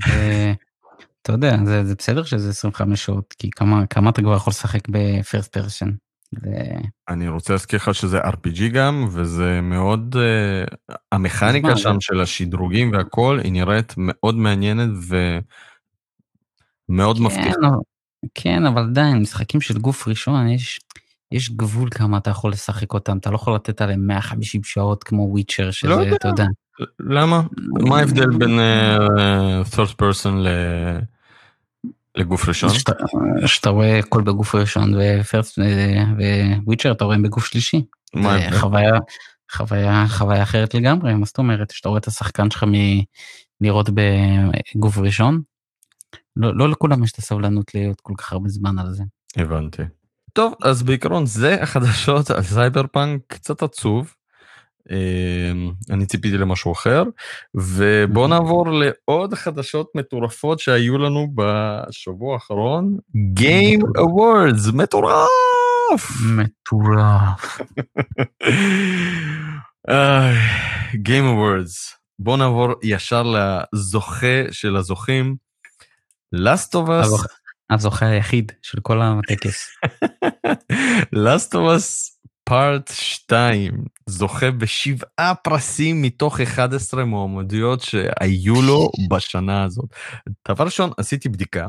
[1.22, 4.88] אתה יודע, זה, זה בסדר שזה 25 שעות, כי כמה, כמה אתה כבר יכול לשחק
[4.88, 5.90] בפרסט פרשן.
[6.32, 6.64] זה...
[7.08, 12.00] אני רוצה להזכיר לך שזה RPG גם, וזה מאוד, uh, המכניקה שם זה...
[12.00, 14.90] של השדרוגים והכל, היא נראית מאוד מעניינת
[16.88, 17.68] ומאוד כן, מבטיחה.
[18.34, 20.80] כן, אבל עדיין, משחקים של גוף ראשון, יש,
[21.32, 25.22] יש גבול כמה אתה יכול לשחק אותם, אתה לא יכול לתת עליהם 150 שעות כמו
[25.22, 26.16] וויצ'ר, שזה, לא יודע.
[26.16, 26.46] אתה יודע.
[27.00, 27.42] למה?
[27.88, 28.58] מה ההבדל בין
[29.74, 30.48] third person ל...
[32.16, 32.70] לגוף ראשון?
[33.46, 34.94] שאתה רואה הכל בגוף ראשון
[36.66, 37.84] וויצ'ר אתה רואה בגוף שלישי.
[38.14, 38.58] מה ההבדל?
[38.58, 38.92] חוויה,
[39.52, 41.70] חוויה, חוויה אחרת לגמרי, מה זאת אומרת?
[41.70, 42.64] שאתה רואה את השחקן שלך
[43.60, 45.42] מלראות בגוף ראשון?
[46.36, 49.04] לא, לא לכולם יש את הסבלנות להיות כל כך הרבה זמן על זה.
[49.36, 49.82] הבנתי.
[50.32, 54.14] טוב, אז בעיקרון זה החדשות על סייבר פאנק קצת עצוב.
[54.90, 57.02] אמ, אני ציפיתי למשהו אחר
[57.54, 62.96] ובוא נעבור לעוד חדשות מטורפות שהיו לנו בשבוע האחרון.
[63.38, 66.00] Game Awards מטורף!
[66.36, 67.60] מטורף.
[71.08, 71.96] Game Awards.
[72.18, 75.36] בוא נעבור ישר לזוכה של הזוכים.
[76.36, 77.26] Last of Us.
[77.70, 79.68] הזוכה היחיד של כל הטקס.
[81.26, 82.10] Last of Us
[82.44, 89.94] פארט 2 זוכה בשבעה פרסים מתוך 11 מועמדויות שהיו לו בשנה הזאת.
[90.48, 91.68] דבר ראשון, עשיתי בדיקה,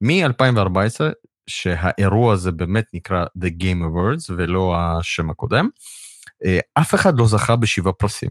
[0.00, 1.00] מ-2014,
[1.46, 5.68] שהאירוע הזה באמת נקרא The Game Awards ולא השם הקודם,
[6.44, 8.30] אה, אף אחד לא זכה בשבעה פרסים.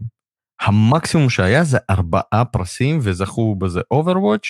[0.59, 4.47] המקסימום שהיה זה ארבעה פרסים וזכו בזה Overwatch,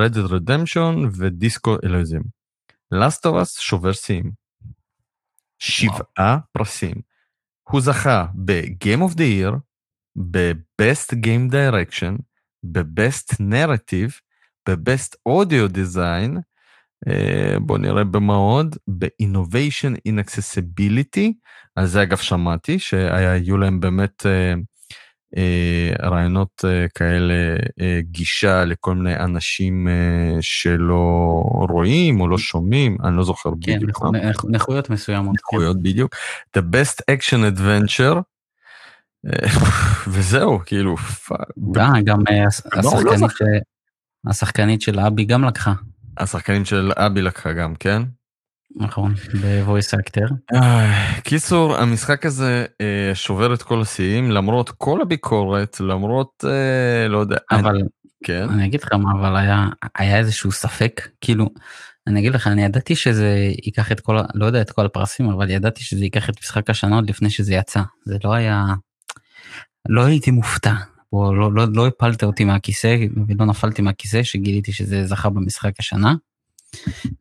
[0.00, 2.22] Red Dead Redemption ודיסקו אלוזים.
[2.94, 4.46] Last of Us שובר שיאים.
[5.58, 7.15] שבעה פרסים.
[7.70, 9.56] הוא זכה ב-Game of the Year,
[10.16, 12.22] ב-Best Game Direction,
[12.62, 14.20] ב-Best Narrative,
[14.68, 16.38] ב-Best Audio Design,
[17.08, 21.32] uh, בוא נראה במה עוד, ב-Innovation in Accessibility,
[21.76, 24.75] על זה אגב שמעתי, שהיו להם באמת uh, uh,
[26.02, 29.88] רעיונות uh, כאלה, uh, גישה לכל מיני אנשים
[30.40, 34.02] שלא רואים או לא שומעים, אני לא זוכר כן, בדיוק.
[34.02, 35.36] נכ- נכויות מסוימות.
[35.36, 35.42] כן.
[35.56, 36.14] נכויות בדיוק.
[36.58, 38.20] The best action adventure.
[39.26, 39.48] אה,
[40.12, 40.96] וזהו, כאילו,
[41.76, 42.44] אה, גם אה,
[42.82, 43.26] לא, לא
[44.26, 45.72] השחקנית של אבי גם לקחה,
[46.18, 48.02] השחקנים של אבי לקחה גם, כן?
[48.76, 50.56] נכון, ב-voice actor.
[51.22, 57.36] קיצור, המשחק הזה אה, שובר את כל השיאים, למרות כל הביקורת, למרות, אה, לא יודע,
[57.50, 57.82] אבל אני,
[58.24, 59.66] כן, אני אגיד לך מה, אבל היה,
[59.98, 61.48] היה איזשהו ספק, כאילו,
[62.06, 65.50] אני אגיד לך, אני ידעתי שזה ייקח את כל, לא יודע את כל הפרסים, אבל
[65.50, 67.82] ידעתי שזה ייקח את משחק השנה עוד לפני שזה יצא.
[68.04, 68.64] זה לא היה,
[69.88, 70.74] לא הייתי מופתע,
[71.12, 72.96] או לא, לא, לא הפלת אותי מהכיסא
[73.28, 76.14] ולא נפלתי מהכיסא שגיליתי שזה זכה במשחק השנה.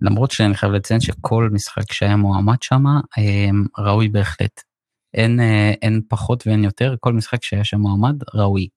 [0.01, 2.83] למרות שאני חייב לציין שכל משחק שהיה מועמד שם
[3.77, 4.61] ראוי בהחלט.
[5.13, 8.67] אין, אה, אין פחות ואין יותר, כל משחק שהיה שם מועמד ראוי.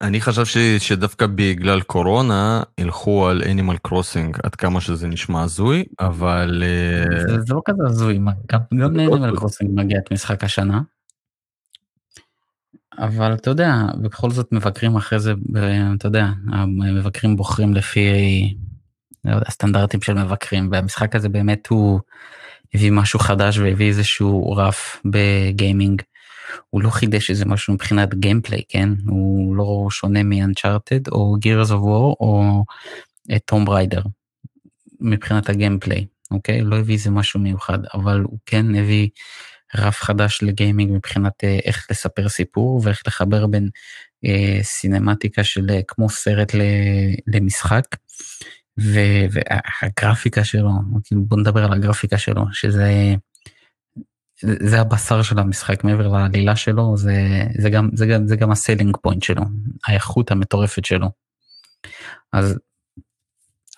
[0.00, 5.84] אני חשב ש, שדווקא בגלל קורונה ילכו על אנימל קרוסינג, עד כמה שזה נשמע הזוי,
[6.00, 8.18] אבל אה, זה, זה לא כזה הזוי,
[8.52, 9.36] גם, גם לאנימל.
[9.36, 10.80] קרוסינג מגיע את משחק השנה.
[12.98, 15.32] אבל אתה יודע, בכל זאת מבקרים אחרי זה,
[15.96, 18.08] אתה יודע, המבקרים בוחרים לפי
[19.24, 22.00] לא יודע, סטנדרטים של מבקרים, והמשחק הזה באמת הוא
[22.74, 26.02] הביא משהו חדש והביא איזשהו רף בגיימינג.
[26.70, 28.88] הוא לא חידש איזה משהו מבחינת gameplay, כן?
[29.06, 32.64] הוא לא שונה מ-Uncharted או Gears of War או
[33.44, 34.02] טום ריידר
[35.00, 36.60] מבחינת ה gameplay, אוקיי?
[36.60, 39.08] לא הביא איזה משהו מיוחד, אבל הוא כן הביא
[39.76, 43.68] רף חדש לגיימינג מבחינת אה, איך לספר סיפור ואיך לחבר בין
[44.24, 46.52] אה, סינמטיקה של אה, כמו סרט
[47.26, 47.84] למשחק.
[48.78, 50.70] והגרפיקה שלו,
[51.04, 53.14] כאילו, בוא נדבר על הגרפיקה שלו, שזה
[54.42, 58.56] זה הבשר של המשחק מעבר לעלילה שלו, זה, זה גם, זה גם, זה גם ה
[58.56, 59.42] selling point שלו,
[59.86, 61.08] האיכות המטורפת שלו.
[62.32, 62.58] אז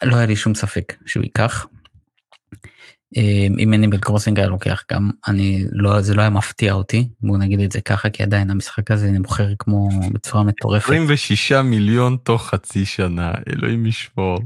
[0.02, 1.66] לא היה לי שום ספק שהוא ייקח.
[3.16, 7.38] אה, אם Animal Crossing היה לוקח גם, אני לא, זה לא היה מפתיע אותי, בואו
[7.38, 10.84] נגיד את זה ככה, כי עדיין המשחק הזה מוכר כמו בצורה מטורפת.
[10.84, 14.38] 26 מיליון תוך חצי שנה, אלוהים ישמור.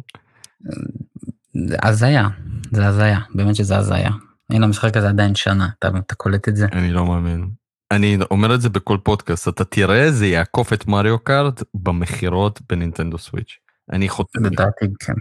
[1.69, 2.29] זה הזיה,
[2.71, 4.11] זה הזיה, באמת שזה הזיה.
[4.51, 6.67] הנה המשחק הזה עדיין שנה, אתה, אתה קולט את זה?
[6.73, 7.51] אני לא מאמין.
[7.91, 13.19] אני אומר את זה בכל פודקאסט, אתה תראה, זה יעקוף את מריו קארט במכירות בנינטנדו
[13.19, 13.59] סוויץ'.
[13.93, 15.13] אני חותם לך, לדעתי כן.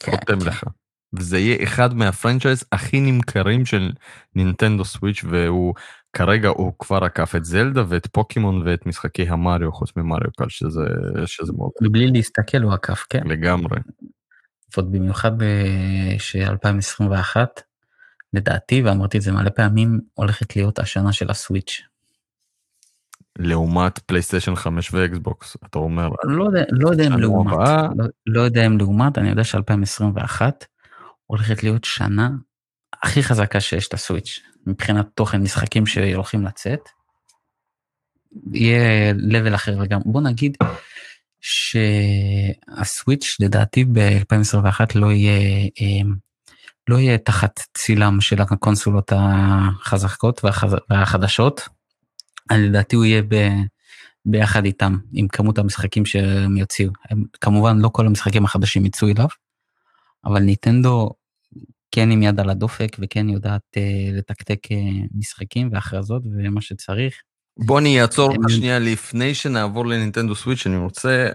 [0.00, 0.46] כן, חותם כן.
[0.46, 0.64] לך.
[1.14, 3.92] וזה יהיה אחד מהפרנצ'ייז הכי נמכרים של
[4.34, 5.74] נינטנדו סוויץ', והוא
[6.12, 10.84] כרגע הוא כבר עקף את זלדה ואת פוקימון ואת משחקי המריו, חוץ ממריו קארט, שזה,
[11.26, 13.22] שזה מאוד מבלי להסתכל הוא עקף, כן.
[13.26, 13.76] לגמרי.
[14.76, 17.36] ועוד במיוחד ב-2021,
[18.32, 21.82] לדעתי, ואמרתי את זה מלא פעמים, הולכת להיות השנה של הסוויץ'.
[23.38, 27.88] לעומת פלייסטיישן 5 ואקסבוקס, אתה אומר, לא יודע, לא יודע אם לעומת, הבאה.
[27.96, 30.42] לא, לא יודע אם לעומת, אני יודע ש-2021
[31.26, 32.30] הולכת להיות שנה
[33.02, 36.80] הכי חזקה שיש לסוויץ', מבחינת תוכן משחקים שהולכים לצאת.
[38.52, 40.56] יהיה level אחר וגם, בוא נגיד
[41.46, 46.14] שהסוויץ' לדעתי ב-2021 לא יהיה, אמ,
[46.88, 50.76] לא יהיה תחת צילם של הקונסולות החזקות והחז...
[50.90, 51.68] והחדשות.
[52.52, 53.48] לדעתי הוא יהיה ב...
[54.26, 56.90] ביחד איתם, עם כמות המשחקים שהם יוציאו.
[57.10, 59.28] הם, כמובן לא כל המשחקים החדשים יצאו אליו,
[60.24, 61.10] אבל ניטנדו
[61.90, 64.74] כן עם יד על הדופק וכן יודעת uh, לתקתק uh,
[65.18, 67.14] משחקים והכרזות ומה שצריך.
[67.58, 71.28] בוא אני אעצור הם- אותך שנייה לפני שנעבור ל Nintendo Switch, אני רוצה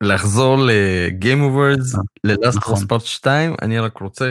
[0.00, 1.94] לחזור ל Game Awards,
[2.24, 2.58] ל Last.
[2.88, 4.30] Part 2, אני רק רוצה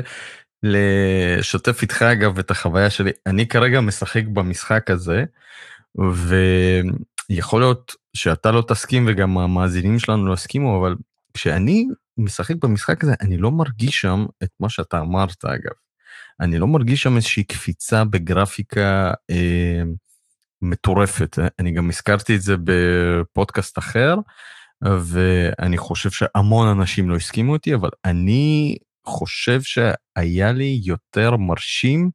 [0.64, 5.24] לשתף איתך אגב את החוויה שלי, אני כרגע משחק במשחק הזה,
[7.30, 10.96] ויכול להיות שאתה לא תסכים וגם המאזינים שלנו לא יסכימו, אבל
[11.34, 11.88] כשאני
[12.18, 15.74] משחק במשחק הזה, אני לא מרגיש שם את מה שאתה אמרת אגב.
[16.40, 19.82] אני לא מרגיש שם איזושהי קפיצה בגרפיקה אה,
[20.62, 21.40] מטורפת.
[21.60, 24.16] אני גם הזכרתי את זה בפודקאסט אחר,
[24.84, 32.10] ואני חושב שהמון אנשים לא הסכימו אותי, אבל אני חושב שהיה לי יותר מרשים,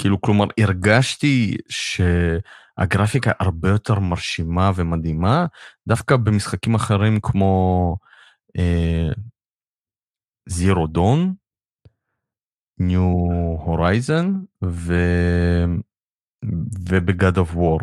[0.00, 5.46] כאילו, כלומר, הרגשתי שהגרפיקה הרבה יותר מרשימה ומדהימה,
[5.88, 7.96] דווקא במשחקים אחרים כמו
[10.48, 11.34] זירו דון,
[12.78, 13.00] ניו
[13.64, 14.32] הורייזן
[16.88, 17.80] ובגד אוף וור.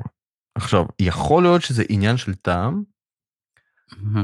[0.56, 2.95] עכשיו, יכול להיות שזה עניין של טעם,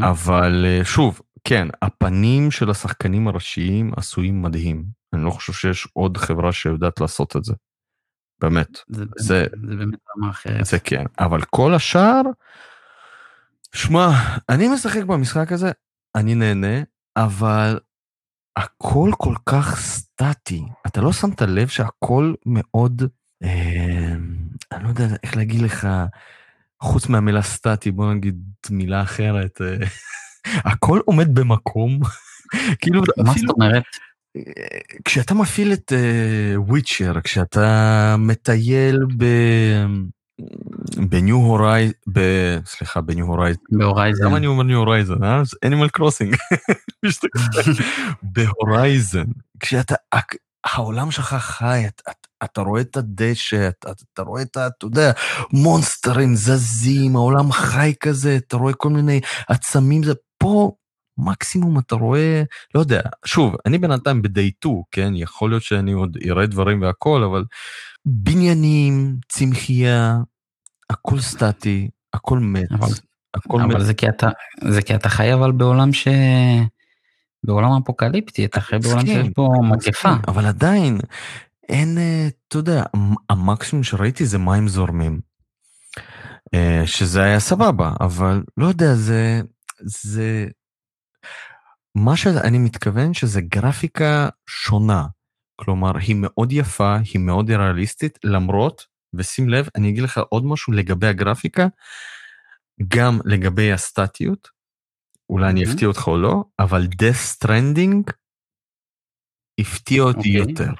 [0.01, 4.85] אבל אה, שוב, כן, הפנים של השחקנים הראשיים עשויים מדהים.
[5.13, 7.53] אני לא חושב שיש עוד חברה שיודעת לעשות את זה.
[8.41, 8.79] באמת.
[8.87, 10.65] זה, זה, זה באמת רמה אחרת.
[10.65, 12.21] זה כן, אבל כל השאר,
[13.75, 14.09] שמע,
[14.49, 15.71] אני משחק במשחק הזה,
[16.15, 16.83] אני נהנה,
[17.17, 17.79] אבל
[18.55, 20.63] הכל כל כך סטטי.
[20.87, 23.03] אתה לא שמת לב שהכל מאוד,
[23.43, 24.13] אה,
[24.71, 25.87] אני לא יודע איך להגיד לך,
[26.81, 29.87] חוץ מהמילה סטטי, בוא נגיד מילה אחרת, אה,
[30.71, 31.99] הכל עומד במקום.
[32.81, 33.83] כאילו, מה זאת אומרת?
[35.05, 35.93] כשאתה מפעיל את
[36.55, 39.25] וויצ'ר, uh, כשאתה מטייל ב...
[41.09, 41.91] ב New Horiz...
[42.13, 42.19] ב...
[42.65, 43.57] סליחה, בניו הורייז...
[43.71, 44.25] ב Horizon.
[44.25, 45.43] למה אני אומר New Horizon, אה?
[45.43, 46.35] זה Animal Crossing.
[48.33, 49.25] ב Horizon.
[49.59, 49.95] כשאתה...
[50.65, 52.11] העולם שלך חי, אתה,
[52.43, 54.67] אתה רואה את הדשא, אתה, אתה רואה את ה...
[54.67, 55.11] אתה יודע,
[55.53, 60.71] מונסטרים זזים, העולם חי כזה, אתה רואה כל מיני עצמים, זה פה
[61.17, 62.43] מקסימום אתה רואה,
[62.75, 65.13] לא יודע, שוב, אני בינתיים ב-day 2, כן?
[65.15, 67.43] יכול להיות שאני עוד אראה דברים והכל, אבל
[68.05, 70.17] בניינים, צמחייה,
[70.89, 72.71] הכל סטטי, הכל מת.
[72.71, 72.87] אבל,
[73.33, 73.85] הכל אבל מת.
[73.85, 74.29] זה, כי אתה,
[74.67, 76.07] זה כי אתה חי אבל בעולם ש...
[77.43, 80.13] בעולם אפוקליפטי, אתה חי בעולם שיש בו מגפה.
[80.27, 80.99] אבל עדיין,
[81.69, 82.83] אין, אה, אתה יודע,
[83.29, 85.19] המקסימום שראיתי זה מים זורמים.
[86.53, 89.41] אה, שזה היה סבבה, אבל לא יודע, זה,
[89.81, 90.47] זה,
[91.95, 95.05] מה שאני מתכוון שזה גרפיקה שונה.
[95.55, 100.73] כלומר, היא מאוד יפה, היא מאוד ריאליסטית, למרות, ושים לב, אני אגיד לך עוד משהו
[100.73, 101.67] לגבי הגרפיקה,
[102.87, 104.47] גם לגבי הסטטיות,
[105.29, 108.13] אולי אני אפתיע אותך או לא, אבל death stranding
[109.59, 110.41] הפתיע אותי okay.
[110.41, 110.51] אוקיי.
[110.51, 110.73] יותר.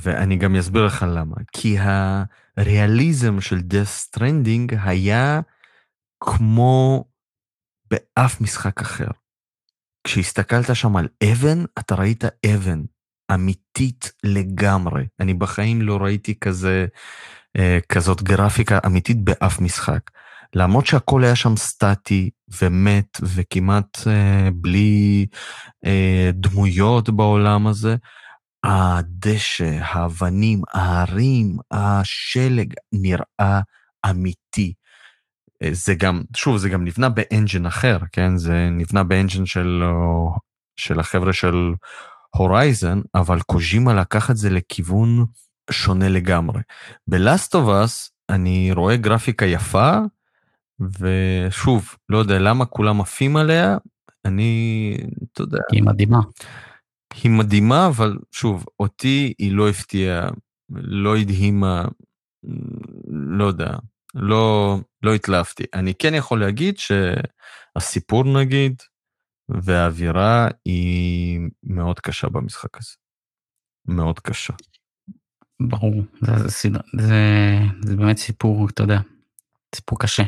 [0.00, 1.36] ואני גם אסביר לך למה.
[1.52, 1.76] כי
[2.56, 5.40] הריאליזם של death stranding היה
[6.20, 7.04] כמו
[7.90, 9.08] באף משחק אחר.
[10.04, 12.24] כשהסתכלת שם על אבן, אתה ראית
[12.54, 12.82] אבן
[13.34, 15.06] אמיתית לגמרי.
[15.20, 16.86] אני בחיים לא ראיתי כזה,
[17.56, 20.10] אה, כזאת גרפיקה אמיתית באף משחק.
[20.54, 22.30] למרות שהכל היה שם סטטי
[22.62, 25.26] ומת וכמעט אה, בלי
[25.84, 27.96] אה, דמויות בעולם הזה,
[28.64, 33.60] הדשא, האבנים, ההרים, השלג נראה
[34.10, 34.72] אמיתי.
[35.72, 38.36] זה גם, שוב, זה גם נבנה ב engine אחר, כן?
[38.36, 39.82] זה נבנה ב engine של,
[40.76, 41.72] של החבר'ה של
[42.36, 45.24] Horizon, אבל קוז'ימה לקח את זה לכיוון
[45.70, 46.60] שונה לגמרי.
[47.06, 49.98] ב Last of Us אני רואה גרפיקה יפה,
[50.80, 53.76] ושוב, לא יודע למה כולם עפים עליה,
[54.24, 54.96] אני,
[55.32, 55.58] אתה יודע.
[55.72, 56.20] היא מדהימה.
[57.14, 60.28] היא מדהימה, אבל שוב, אותי היא לא הפתיעה,
[60.70, 61.84] לא הדהימה,
[63.08, 63.70] לא יודע,
[64.14, 65.64] לא, לא התלהבתי.
[65.74, 68.82] אני כן יכול להגיד שהסיפור נגיד,
[69.48, 72.94] והאווירה היא מאוד קשה במשחק הזה.
[73.88, 74.52] מאוד קשה.
[75.60, 76.68] ברור, זה, זה,
[77.00, 77.14] זה,
[77.84, 79.00] זה באמת סיפור, אתה יודע,
[79.74, 80.22] סיפור קשה.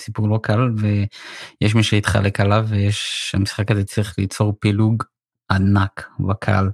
[0.00, 5.02] סיפור לא קל ויש מי שיתחלק עליו ויש המשחק הזה צריך ליצור פילוג
[5.50, 6.70] ענק בקהל.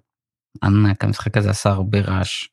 [0.63, 2.49] ענק המשחק הזה עשה הרבה רעש.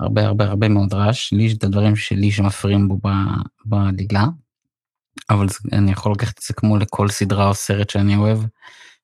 [0.00, 2.98] הרבה הרבה הרבה מאוד רעש, לי יש את הדברים שלי שמפריעים בו
[3.64, 4.24] בלילה,
[5.30, 8.38] אבל אני יכול לקחת את זה כמו לכל סדרה או סרט שאני אוהב,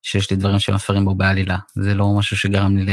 [0.03, 2.91] שיש לי דברים שמפריעים בו בעלילה, זה לא משהו שגרם לי, ל...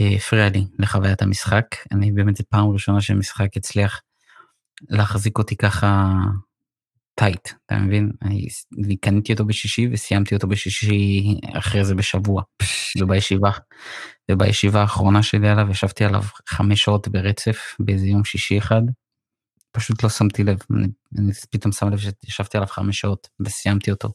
[0.00, 4.00] אה, הפריע לי לחוויית המשחק, אני באמת זו פעם ראשונה שהמשחק הצליח
[4.88, 6.14] להחזיק אותי ככה
[7.18, 8.10] טייט, אתה מבין?
[8.78, 12.42] אני קניתי אותו בשישי וסיימתי אותו בשישי אחרי זה בשבוע,
[13.00, 13.50] ובישיבה,
[14.30, 18.82] ובישיבה האחרונה שלי עליו ישבתי עליו חמש שעות ברצף באיזה יום שישי אחד.
[19.72, 20.88] פשוט לא שמתי לב, אני,
[21.18, 24.08] אני פתאום שם לב שישבתי עליו חמש שעות וסיימתי אותו.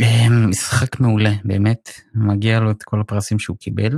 [0.00, 3.92] אמ, משחק מעולה, באמת, מגיע לו את כל הפרסים שהוא קיבל,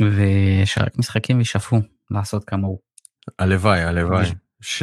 [0.00, 1.76] ושרק משחקים יישאפו
[2.10, 2.78] לעשות כמוהו.
[3.38, 4.26] הלוואי, הלוואי.
[4.60, 4.82] ש...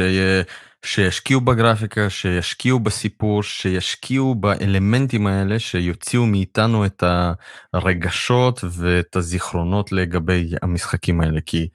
[0.85, 7.03] שישקיעו בגרפיקה, שישקיעו בסיפור, שישקיעו באלמנטים האלה שיוציאו מאיתנו את
[7.73, 11.67] הרגשות ואת הזיכרונות לגבי המשחקים האלה, כי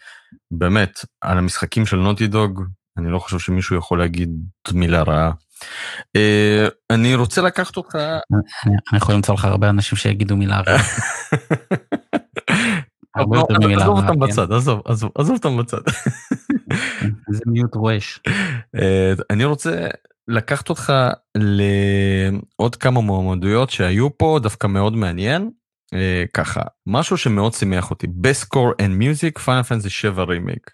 [0.51, 2.63] באמת, על המשחקים של נוטי דוג,
[2.99, 4.31] אני לא חושב שמישהו יכול להגיד
[4.73, 5.31] מילה רעה.
[6.17, 7.95] Uh, אני רוצה לקחת אותך...
[8.65, 10.83] אני יכול למצוא לך הרבה אנשים שיגידו מילה רעה.
[13.15, 14.19] עזוב אותם כן.
[14.19, 15.79] בצד, עזוב, עזוב, עזוב אותם בצד.
[17.29, 18.21] זה מיוט רועש.
[19.31, 19.87] אני רוצה
[20.29, 20.93] לקחת אותך
[21.37, 25.51] לעוד כמה מועמדויות שהיו פה, דווקא מאוד מעניין.
[25.95, 25.97] Uh,
[26.35, 30.71] ככה, משהו שמאוד שימח אותי, Best Score and Music, Final Fantasy 7 רימיק.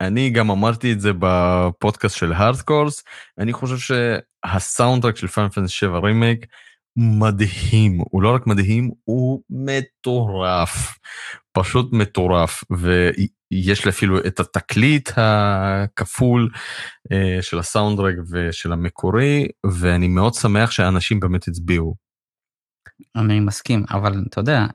[0.00, 3.04] אני גם אמרתי את זה בפודקאסט של הארדקורס,
[3.38, 3.76] אני חושב
[4.46, 6.46] שה soundtrack של Final Fantasy 7 רימייק
[6.96, 10.98] מדהים, הוא לא רק מדהים, הוא מטורף,
[11.52, 19.48] פשוט מטורף, ויש לי אפילו את התקליט הכפול uh, של ה soundtrack ושל המקורי,
[19.80, 21.94] ואני מאוד שמח שאנשים באמת הצביעו.
[23.16, 24.66] אני מסכים, אבל אתה יודע,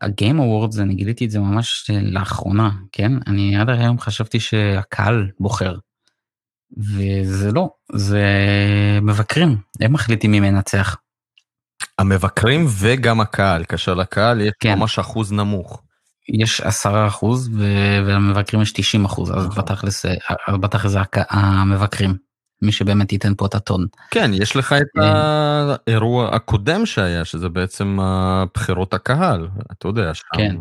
[0.00, 5.30] ה Game Awards אני גיליתי את זה ממש לאחרונה כן אני עד היום חשבתי שהקהל
[5.40, 5.76] בוחר.
[6.78, 8.24] וזה לא זה
[9.02, 10.96] מבקרים הם מחליטים מי מנצח.
[11.98, 14.78] המבקרים וגם הקהל כאשר לקהל יש כן.
[14.78, 15.82] ממש אחוז נמוך.
[16.28, 19.64] יש עשרה אחוז ולמבקרים יש 90 אחוז אז נכון.
[19.64, 20.06] בתכלס
[20.86, 21.00] זה
[21.30, 22.16] המבקרים.
[22.62, 23.86] מי שבאמת ייתן פה את הטון.
[24.10, 25.00] כן, יש לך את כן.
[25.02, 27.98] האירוע הקודם שהיה, שזה בעצם
[28.54, 30.14] בחירות הקהל, אתה יודע.
[30.14, 30.22] שם...
[30.36, 30.56] כן.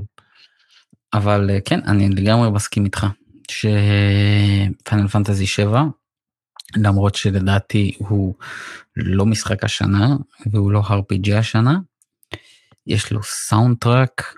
[1.13, 3.07] אבל אה, כן, אני לגמרי מסכים איתך,
[3.51, 5.83] שפיינל פנטזי 7,
[6.75, 8.35] למרות שלדעתי הוא
[8.95, 10.15] לא משחק השנה,
[10.51, 11.79] והוא לא RPG השנה,
[12.87, 14.35] יש לו soundtrack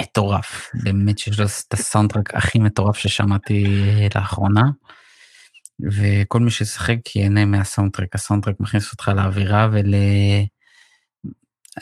[0.00, 3.64] מטורף, באמת שיש לו את ה soundtrack הכי מטורף ששמעתי
[4.14, 4.62] לאחרונה.
[5.92, 9.94] וכל מי ששחק ייהנה מה soundtrack, ה soundtrack מכניס אותך לאווירה ול...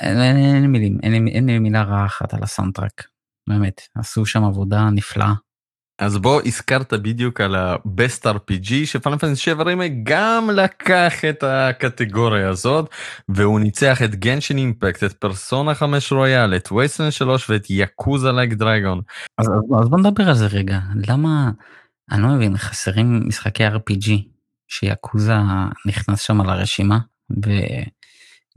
[0.00, 3.06] אין, אין, אין לי מילים, אין, אין לי מילה רעה אחת על ה soundtrack,
[3.48, 5.32] באמת, עשו שם עבודה נפלאה.
[5.98, 11.42] אז בוא הזכרת בדיוק על ה-Best RPG ש Final Fantasy 7 רימייק גם לקח את
[11.42, 12.90] הקטגוריה הזאת
[13.28, 18.52] והוא ניצח את Genshin Impact את פרסונה 5 Royal את Wasteland 3 ואת Yakuza Like
[18.52, 19.00] a Dragon.
[19.38, 19.46] אז,
[19.80, 20.78] אז בוא נדבר על זה רגע
[21.08, 21.50] למה
[22.10, 24.10] אני לא מבין, חסרים משחקי RPG
[24.68, 25.34] ש Yakuza
[25.86, 26.98] נכנס שם לרשימה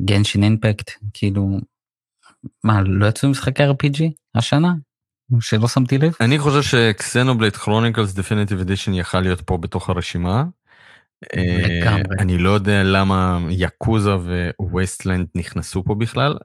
[0.02, 1.50] ו Genshin Impact, כאילו,
[2.64, 4.04] מה, לא יצאו משחקי RPG
[4.36, 4.74] השנה?
[5.40, 6.14] שלא שמתי לב?
[6.22, 10.44] אני חושב ש Xenoblade Chronicles Definitive Edition יכל להיות פה בתוך הרשימה.
[11.36, 12.04] לגמרי.
[12.20, 14.12] אני לא יודע למה Yakuza
[14.60, 16.38] ו Wasteland נכנסו פה בכלל.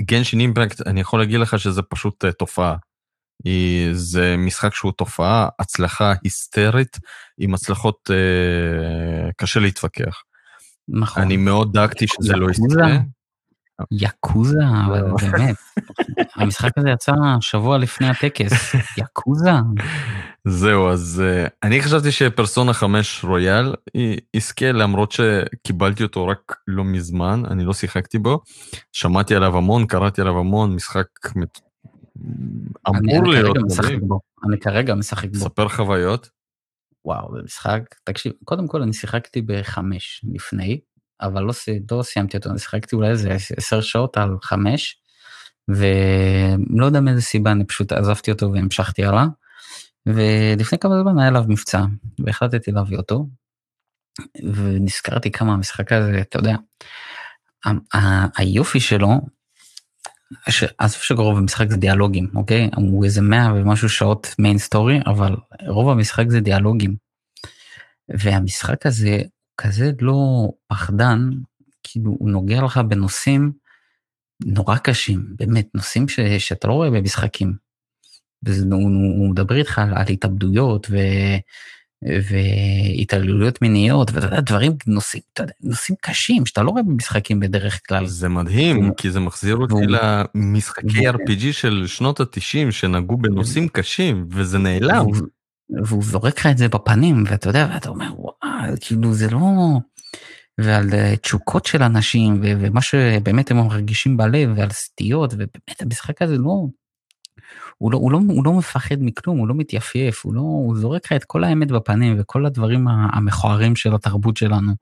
[0.00, 2.76] Genshin אה, Impact, אני יכול להגיד לך שזה פשוט אה, תופעה.
[3.92, 6.98] זה משחק שהוא תופעה, הצלחה היסטרית,
[7.38, 10.22] עם הצלחות אה, קשה להתווכח.
[10.88, 11.22] נכון.
[11.22, 12.80] אני מאוד דאגתי שזה לא יסתכל.
[13.90, 15.16] יקוזה, אבל לא.
[15.32, 15.56] באמת,
[16.34, 19.50] המשחק הזה יצא שבוע לפני הטקס, יקוזה.
[20.44, 23.74] זהו, אז uh, אני חשבתי שפרסונה 5 רויאל
[24.34, 28.40] יזכה, למרות שקיבלתי אותו רק לא מזמן, אני לא שיחקתי בו.
[28.92, 31.06] שמעתי עליו המון, קראתי עליו המון, משחק
[32.88, 34.00] אמור להיות מדהים.
[34.48, 35.38] אני כרגע משחק בו.
[35.38, 36.30] ספר חוויות.
[37.04, 40.80] וואו, זה משחק, תקשיב, קודם כל אני שיחקתי בחמש לפני,
[41.20, 41.52] אבל לא,
[41.90, 44.98] לא סיימתי אותו, שיחקתי אולי איזה עשר שעות על חמש,
[45.68, 49.26] ולא יודע מאיזה סיבה, אני פשוט עזבתי אותו והמשכתי הלאה,
[50.06, 51.84] ולפני כמה זמן היה עליו מבצע,
[52.18, 53.28] והחלטתי להביא אותו,
[54.54, 56.56] ונזכרתי כמה המשחק הזה, אתה יודע,
[58.36, 59.20] היופי שלו
[60.78, 65.36] עזוב שרוב המשחק זה דיאלוגים אוקיי הוא איזה 100 ומשהו שעות מיין סטורי אבל
[65.66, 66.96] רוב המשחק זה דיאלוגים.
[68.08, 69.22] והמשחק הזה
[69.58, 71.30] כזה לא פחדן
[71.82, 73.52] כאילו הוא נוגע לך בנושאים
[74.44, 77.52] נורא קשים באמת נושאים ש, שאתה לא רואה במשחקים.
[78.46, 78.82] הוא,
[79.18, 80.96] הוא מדבר איתך על, על התאבדויות ו,
[82.04, 85.22] והתעללויות מיניות ודברים נושאים
[85.60, 88.06] נושאים קשים שאתה לא רואה במשחקים בדרך כלל.
[88.06, 94.58] זה מדהים כי זה מחזיר אותי למשחקי RPG של שנות התשעים שנגעו בנושאים קשים וזה
[94.58, 95.06] נעלם.
[95.70, 99.40] והוא זורק לך את זה בפנים ואתה יודע ואתה אומר וואו כאילו זה לא.
[100.58, 106.36] ועל אה, תשוקות של אנשים ומה שבאמת הם מרגישים בלב ועל סטיות ובאמת המשחק הזה
[106.38, 106.66] לא.
[107.78, 111.04] הוא לא, הוא, לא, הוא לא מפחד מכלום, הוא לא מתייפייף, הוא, לא, הוא זורק
[111.04, 114.72] לך את כל האמת בפנים וכל הדברים המכוערים של התרבות שלנו.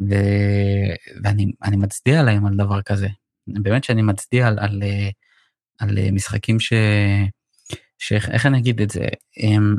[0.00, 0.14] ו,
[1.24, 3.08] ואני מצדיע להם על דבר כזה.
[3.46, 4.82] באמת שאני מצדיע על, על,
[5.78, 6.72] על משחקים ש...
[7.98, 9.06] שאיך אני אגיד את זה?
[9.36, 9.76] הם,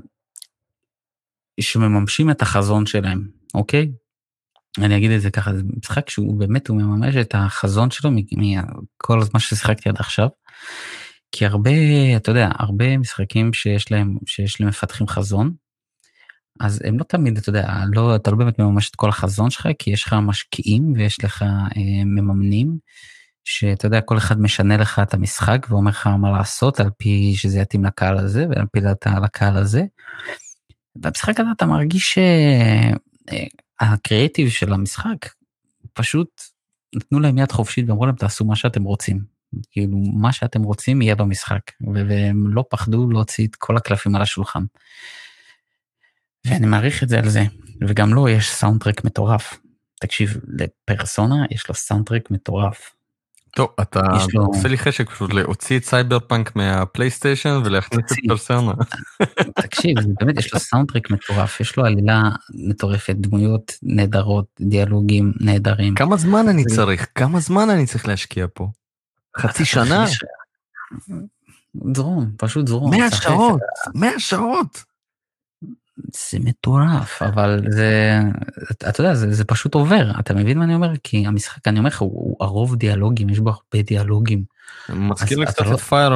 [1.61, 3.91] שמממשים את החזון שלהם, אוקיי?
[4.77, 9.21] אני אגיד את זה ככה, זה משחק שהוא באמת, הוא מממש את החזון שלו מכל
[9.21, 10.27] הזמן ששיחקתי עד עכשיו.
[11.31, 11.71] כי הרבה,
[12.17, 15.53] אתה יודע, הרבה משחקים שיש להם, שיש להם מפתחים חזון,
[16.59, 19.67] אז הם לא תמיד, אתה יודע, לא, אתה לא באמת מממש את כל החזון שלך,
[19.79, 22.77] כי יש לך משקיעים ויש לך אה, מממנים,
[23.45, 27.59] שאתה יודע, כל אחד משנה לך את המשחק ואומר לך מה לעשות על פי שזה
[27.59, 28.79] יתאים לקהל הזה ועל פי
[29.23, 29.83] לקהל הזה.
[30.95, 32.19] במשחק הזה אתה מרגיש
[33.81, 35.29] שהקריאיטיב אה, של המשחק
[35.93, 36.41] פשוט
[36.95, 39.33] נתנו להם יד חופשית ואמרו להם תעשו מה שאתם רוצים.
[39.71, 44.63] כאילו מה שאתם רוצים יהיה במשחק והם לא פחדו להוציא את כל הקלפים על השולחן.
[46.45, 47.43] ואני מעריך את זה על זה
[47.87, 49.59] וגם לו יש סאונדטרק מטורף.
[49.99, 52.95] תקשיב לפרסונה יש לו soundtrack מטורף
[53.55, 54.01] טוב, אתה
[54.33, 54.45] לו...
[54.45, 58.73] עושה לי חשק פשוט להוציא את Cyberpunk מה PlayStation ולהכניס את פרסונה.
[59.63, 62.21] תקשיב, באמת יש לו soundtrack מטורף, יש לו עלילה
[62.69, 65.95] מטורפת, דמויות נהדרות, דיאלוגים נהדרים.
[65.95, 67.07] כמה זמן אני צריך?
[67.15, 68.67] כמה זמן אני צריך להשקיע פה?
[69.37, 70.05] חצי שנה?
[71.95, 72.91] זרום, פשוט זרום.
[72.91, 73.61] 100 שעות,
[73.95, 74.92] 100 שעות.
[75.97, 78.19] זה מטורף אבל זה
[78.89, 81.87] אתה יודע זה, זה פשוט עובר אתה מבין מה אני אומר כי המשחק אני אומר
[81.89, 84.43] לך הוא, הוא הרוב דיאלוגים יש בו הרבה דיאלוגים.
[84.89, 86.13] מזכיר לי קצת לא- את פייר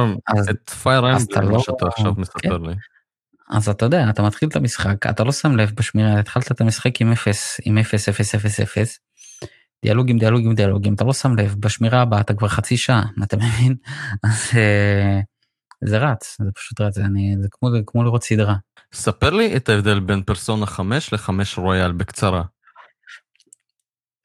[0.50, 2.62] את פייר אמבלם מה שאתה עכשיו מספר כן.
[2.62, 2.74] לי.
[3.50, 7.00] אז אתה יודע אתה מתחיל את המשחק אתה לא שם לב בשמירה התחלת את המשחק
[7.00, 8.98] עם 0 עם 0 0 0 0
[9.84, 13.76] דיאלוגים דיאלוגים דיאלוגים אתה לא שם לב בשמירה הבאה אתה כבר חצי שעה אתה מבין
[14.24, 15.20] אז אה,
[15.84, 18.54] זה רץ זה פשוט רץ אני זה כמו זה כמו לראות סדרה.
[18.92, 22.42] ספר לי את ההבדל בין פרסונה 5 ל-5 רויאל בקצרה.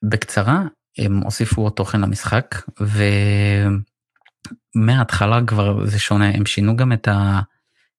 [0.09, 0.61] בקצרה,
[0.97, 2.55] הם הוסיפו עוד תוכן למשחק,
[4.75, 7.39] ומההתחלה כבר זה שונה, הם שינו גם את ה...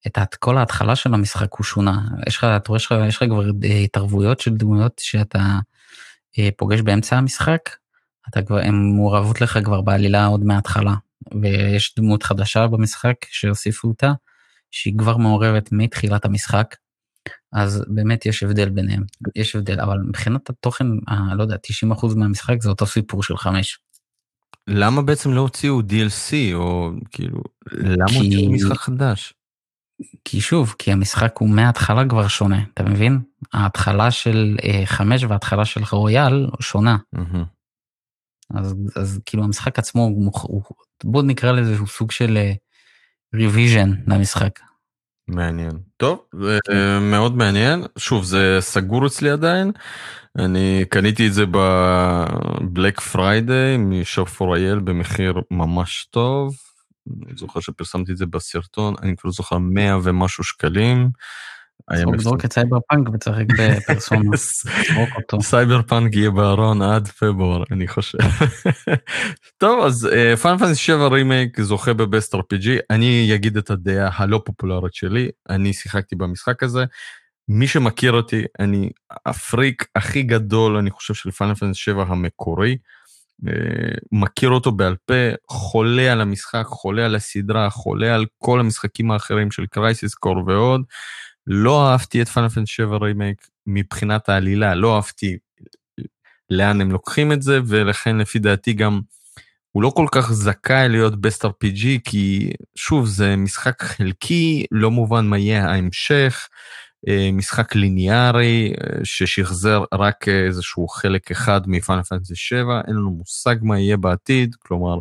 [0.06, 2.00] את כל ההתחלה של המשחק הוא שונה.
[2.26, 5.58] יש לך, אתה רואה, יש לך כבר אה, התערבויות של דמויות שאתה
[6.38, 7.60] אה, פוגש באמצע המשחק,
[8.28, 10.94] אתה כבר, הן מעורבות לך כבר בעלילה עוד מההתחלה.
[11.42, 14.12] ויש דמות חדשה במשחק שהוסיפו אותה,
[14.74, 16.76] שהיא כבר מעורבת מתחילת המשחק,
[17.52, 19.02] אז באמת יש הבדל ביניהם,
[19.36, 21.56] יש הבדל, אבל מבחינת התוכן, ה, לא יודע,
[21.92, 23.78] 90% מהמשחק זה אותו סיפור של חמש.
[24.66, 27.40] למה בעצם לא הוציאו DLC או כאילו,
[27.72, 28.18] למה כי...
[28.18, 29.34] הוציאו משחק חדש?
[30.24, 33.20] כי שוב, כי המשחק הוא מההתחלה כבר שונה, אתה מבין?
[33.52, 36.96] ההתחלה של אה, חמש וההתחלה של רויאל שונה.
[37.16, 37.44] Mm-hmm.
[38.54, 40.62] אז, אז כאילו המשחק עצמו, הוא, הוא,
[41.04, 42.52] בוא נקרא לזה סוג של אה,
[43.34, 44.60] revision למשחק.
[45.28, 45.78] מעניין.
[45.96, 46.24] טוב,
[46.66, 46.98] כן.
[47.02, 47.84] מאוד מעניין.
[47.98, 49.72] שוב, זה סגור אצלי עדיין.
[50.38, 56.54] אני קניתי את זה ב Black Friday משופ פור אייל במחיר ממש טוב.
[57.26, 61.08] אני זוכר שפרסמתי את זה בסרטון, אני כבר זוכר 100 ומשהו שקלים.
[62.16, 64.30] זרוק את סייבר פאנק ותשחק בפרסונה.
[65.40, 68.18] סייבר פאנק יהיה בארון עד פברואר אני חושב.
[69.58, 70.08] טוב אז
[70.42, 75.28] Final Fantasy 7 רימייק זוכה ב best RPG אני אגיד את הדעה הלא פופולרית שלי
[75.48, 76.84] אני שיחקתי במשחק הזה.
[77.48, 78.90] מי שמכיר אותי אני
[79.26, 82.76] הפריק הכי גדול אני חושב של Final Fantasy 7 המקורי.
[83.48, 83.52] אה,
[84.12, 85.14] מכיר אותו בעל פה,
[85.48, 90.82] חולה על המשחק, חולה על הסדרה, חולה על כל המשחקים האחרים של Crisis Core ועוד.
[91.46, 95.36] לא אהבתי את Final Fantasy 7 רימייק מבחינת העלילה, לא אהבתי
[96.50, 99.00] לאן הם לוקחים את זה, ולכן לפי דעתי גם
[99.70, 105.26] הוא לא כל כך זכאי להיות Best RPG, כי שוב, זה משחק חלקי, לא מובן
[105.26, 106.48] מה יהיה ההמשך,
[107.08, 113.10] אה, משחק ליניארי אה, ששחזר רק איזשהו חלק אחד מ Final Fantasy 7, אין לנו
[113.10, 114.98] מושג מה יהיה בעתיד, כלומר,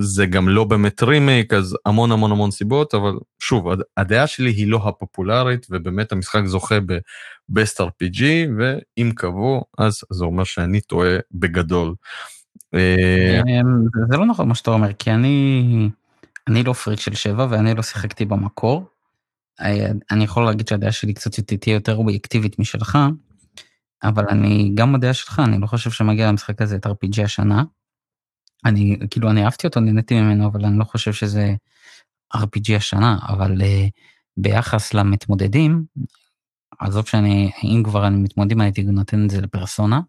[0.00, 3.66] זה גם לא באמת רימייק, אז המון המון המון סיבות, אבל שוב,
[3.96, 8.22] הדעה שלי היא לא הפופולרית, ובאמת המשחק זוכה ב-Best RPG,
[8.58, 11.94] ואם קבעו, אז זה אומר שאני טועה בגדול.
[12.74, 15.88] אה, אמ, זה לא נכון מה שאתה אומר, כי אני,
[16.48, 18.84] אני לא פריק של שבע ואני לא שיחקתי במקור.
[19.60, 22.98] אה, אני יכול להגיד שהדעה שלי קצת תהיה יותר אובייקטיבית משלך,
[24.02, 27.62] אבל אני גם בדעה שלך, אני לא חושב שמגיע למשחק הזה את RPG השנה.
[28.64, 31.54] אני כאילו אני אהבתי אותו נהניתי ממנו אבל אני לא חושב שזה
[32.36, 33.90] RPG השנה אבל uh,
[34.36, 35.84] ביחס למתמודדים
[36.78, 40.00] עזוב שאני אם כבר אני מתמודדים הייתי נותן את זה לפרסונה.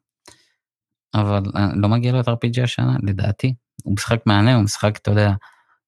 [1.15, 3.53] אבל uh, לא מגיע לו את RPG השנה לדעתי
[3.83, 5.31] הוא משחק מענה הוא משחק אתה יודע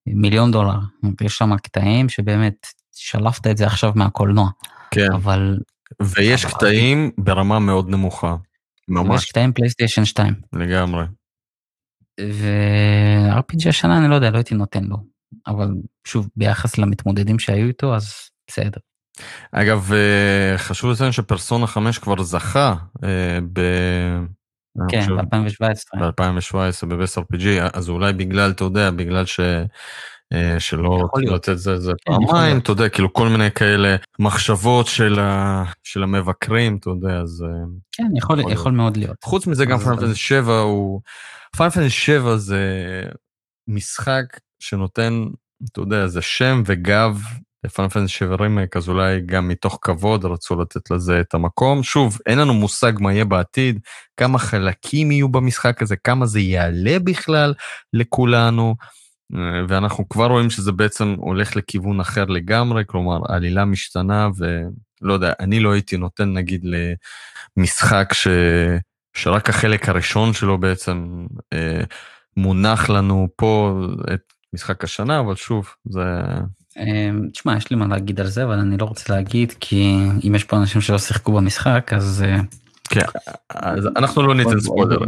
[0.08, 0.80] מיליון דולר
[1.22, 4.50] יש שם קטעים שבאמת שלפת את זה עכשיו מהקולנוע.
[4.92, 5.12] כן.
[5.14, 5.58] אבל
[6.02, 6.54] ויש אבל...
[6.54, 8.36] קטעים ברמה מאוד נמוכה.
[8.88, 9.24] ממש.
[9.24, 10.34] יש קטעים פלייסטיישן 2.
[10.54, 11.06] לגמרי.
[12.22, 14.98] ו-RPG השנה אני לא יודע, לא הייתי נותן לו.
[15.48, 15.68] אבל
[16.08, 18.14] שוב, ביחס למתמודדים שהיו איתו, אז
[18.48, 18.80] בסדר.
[19.52, 23.62] אגב, אה, חשוב לציין שפרסונה 5 כבר זכה אה, ב...
[24.90, 26.00] כן, ב-2017.
[26.00, 29.40] ב-2017 בבס RPG, אז אולי בגלל, אתה יודע, בגלל ש...
[30.34, 35.20] אה, שלא לתת זה, זה כן, פעמיים, אתה יודע, כאילו כל מיני כאלה מחשבות של,
[35.20, 35.64] ה...
[35.84, 37.46] של המבקרים, אתה יודע, אז...
[37.92, 39.24] כן, יכול, יכול, יכול מאוד להיות.
[39.24, 41.02] חוץ מזה גם Final 7 הוא...
[41.58, 42.62] Final 7 זה
[43.68, 44.26] משחק
[44.60, 45.26] שנותן,
[45.72, 47.22] אתה יודע, זה שם וגב
[47.64, 51.84] ל Final Fantasy 7 רימייק, אז אולי גם מתוך כבוד רצו לתת לזה את המקום.
[51.84, 53.80] שוב, אין לנו מושג מה יהיה בעתיד,
[54.18, 57.54] כמה חלקים יהיו במשחק הזה, כמה זה יעלה בכלל
[57.94, 58.76] לכולנו,
[59.68, 65.60] ואנחנו כבר רואים שזה בעצם הולך לכיוון אחר לגמרי, כלומר, עלילה משתנה, ולא יודע, אני
[65.60, 66.66] לא הייתי נותן נגיד
[67.58, 68.28] למשחק ש...
[69.18, 71.82] שרק החלק הראשון שלו בעצם אה,
[72.38, 73.82] מונח לנו פה
[74.14, 74.22] את
[74.54, 76.02] משחק השנה, אבל שוב, זה...
[76.80, 79.98] אמ, תשמע, יש לי מה להגיד על זה, אבל אני לא רוצה להגיד, כי
[80.28, 82.24] אם יש פה אנשים שלא שיחקו במשחק, אז...
[82.28, 82.40] אה,
[82.90, 83.06] כן,
[83.50, 85.00] אז אנחנו לא ניתן ספוילר.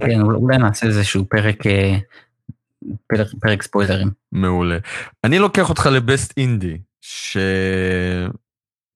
[0.00, 1.96] כן, אולי נעשה איזשהו פרק, אה,
[3.06, 4.10] פרק, פרק ספוילרים.
[4.32, 4.78] מעולה.
[5.24, 7.36] אני לוקח אותך לבסט אינדי, ש...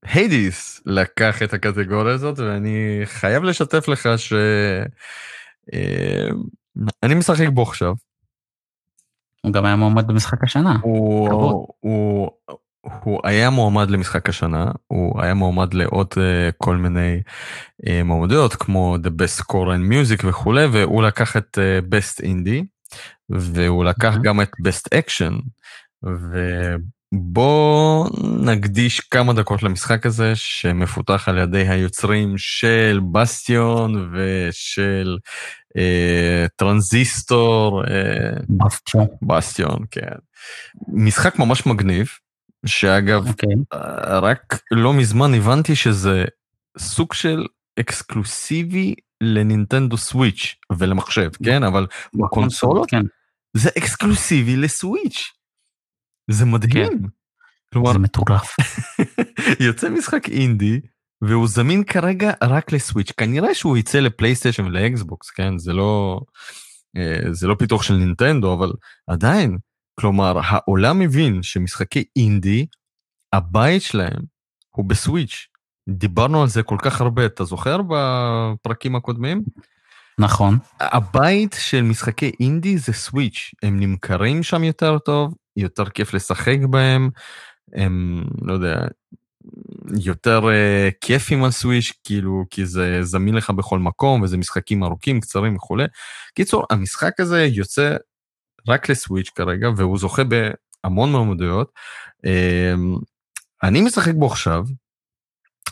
[0.04, 4.32] היידיס לקח את הקטגוריה הזאת, ואני חייב לשתף לך ש...
[5.74, 6.28] אה,
[7.02, 7.94] אני משחק בו עכשיו.
[9.40, 10.76] הוא גם היה מועמד במשחק השנה.
[10.82, 12.30] הוא, הוא, הוא,
[13.02, 17.20] הוא היה מועמד למשחק השנה, הוא היה מועמד לעוד uh, כל מיני
[17.82, 22.64] uh, מועמדויות כמו The Best Score and Music וכולי, והוא לקח את uh, Best Indie,
[23.30, 24.22] והוא לקח mm-hmm.
[24.22, 25.42] גם את Best Action,
[26.02, 28.08] ובוא
[28.40, 35.18] נקדיש כמה דקות למשחק הזה שמפותח על ידי היוצרים של בסטיון ושל
[35.76, 39.06] אה, טרנזיסטור, אה, Bastion.
[39.22, 40.16] Bastion, כן.
[40.88, 42.08] משחק ממש מגניב,
[42.66, 43.30] שאגב, okay.
[43.30, 43.54] אוקיי.
[43.72, 46.24] אה, רק לא מזמן הבנתי שזה
[46.78, 47.46] סוג של
[47.80, 48.94] אקסקלוסיבי
[49.24, 51.62] ל Nintendo Switch ולמחשב, כן?
[51.62, 53.02] אבל בקונסולות כן.
[53.56, 55.32] זה אקסקלוסיבי לסוויץ'.
[56.30, 56.88] זה מדהים.
[56.88, 57.08] כן.
[57.72, 58.56] כלומר, זה מטורף.
[59.66, 60.80] יוצא משחק אינדי
[61.22, 66.20] והוא זמין כרגע רק לסוויץ' כנראה שהוא יצא לפלייסטיישן ולאקסבוקס כן זה לא
[66.96, 68.72] אה, זה לא פיתוח של נינטנדו אבל
[69.06, 69.58] עדיין
[70.00, 72.66] כלומר העולם מבין שמשחקי אינדי
[73.32, 74.22] הבית שלהם
[74.70, 75.46] הוא בסוויץ'
[75.88, 79.42] דיברנו על זה כל כך הרבה אתה זוכר בפרקים הקודמים?
[80.18, 80.58] נכון.
[80.80, 87.10] הבית של משחקי אינדי זה סוויץ' הם נמכרים שם יותר טוב יותר כיף לשחק בהם
[87.72, 88.86] הם לא יודע
[90.04, 95.20] יותר uh, כיפים על סוויש כאילו כי זה זמין לך בכל מקום וזה משחקים ארוכים
[95.20, 95.84] קצרים וכולי.
[96.34, 97.96] קיצור המשחק הזה יוצא
[98.68, 101.72] רק לסוויץ' כרגע והוא זוכה בהמון מעמדויות.
[102.26, 103.00] Uh,
[103.62, 104.64] אני משחק בו עכשיו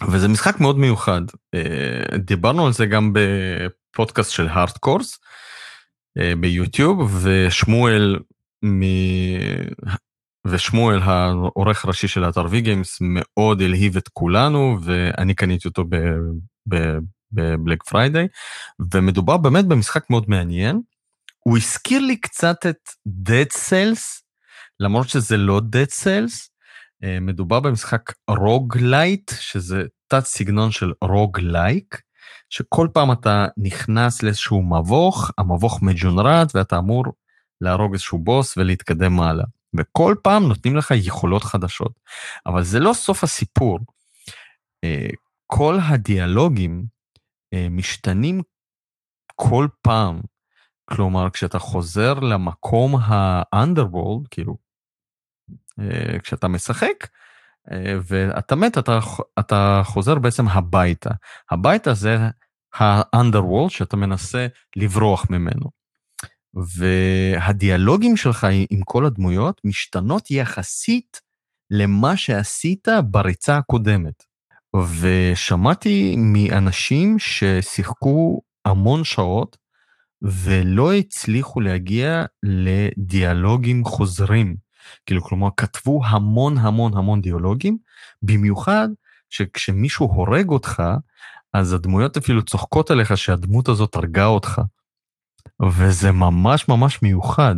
[0.09, 1.23] וזה משחק מאוד מיוחד
[1.57, 5.19] אה, דיברנו על זה גם בפודקאסט של הארדקורס
[6.19, 8.19] אה, ביוטיוב ושמואל
[10.47, 15.85] ושמואל העורך הראשי של האתר Vgames מאוד הלהיב את כולנו ואני קניתי אותו
[16.67, 18.29] ב Black Friday
[18.95, 20.81] ומדובר באמת במשחק מאוד מעניין.
[21.39, 22.89] הוא הזכיר לי קצת את
[23.29, 24.23] Dead Cells
[24.81, 26.52] למרות שזה לא Dead Cells.
[27.05, 32.01] אה, מדובר במשחק roguelite שזה תת סגנון של roguelike
[32.51, 37.05] שכל פעם אתה נכנס לאיזשהו מבוך המבוך מג'ונרט ואתה אמור
[37.61, 39.45] להרוג איזשהו בוס ולהתקדם מעלה.
[39.77, 41.93] וכל פעם נותנים לך יכולות חדשות.
[42.47, 43.79] אבל זה לא סוף הסיפור.
[44.85, 45.09] אה,
[45.47, 46.85] כל הדיאלוגים
[47.55, 48.43] אה, משתנים
[49.37, 50.21] כל פעם.
[50.85, 54.57] כלומר, כשאתה חוזר למקום ה underworld, כאילו,
[56.23, 57.07] כשאתה משחק,
[58.09, 58.99] ואתה מת, אתה,
[59.39, 61.11] אתה חוזר בעצם הביתה.
[61.51, 62.19] הביתה זה
[62.75, 64.47] האנדרוולד שאתה מנסה
[64.77, 65.71] לברוח ממנו.
[66.55, 71.21] והדיאלוגים שלך עם כל הדמויות משתנות יחסית
[71.71, 74.23] למה שעשית בריצה הקודמת.
[75.01, 79.57] ושמעתי מאנשים ששיחקו המון שעות
[80.23, 84.57] ולא הצליחו להגיע לדיאלוגים חוזרים.
[85.07, 87.77] כאילו, כלומר, כתבו המון המון המון דיאלוגים,
[88.23, 88.89] במיוחד
[89.31, 90.83] שכשמישהו הורג אותך,
[91.55, 94.61] אז הדמויות אפילו צוחקות עליך שהדמות הזאת הרגה אותך.
[95.63, 97.55] וזה ממש ממש מיוחד.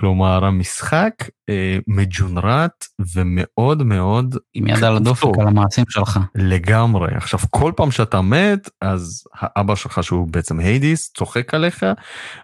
[0.00, 1.14] כלומר, המשחק
[1.48, 2.84] אה, מג'ונרט
[3.14, 4.36] ומאוד מאוד...
[4.54, 6.20] עם יד על הדופק על המעשים שלך.
[6.34, 7.14] לגמרי.
[7.14, 11.86] עכשיו, כל פעם שאתה מת, אז האבא שלך, שהוא בעצם היידיס, צוחק עליך,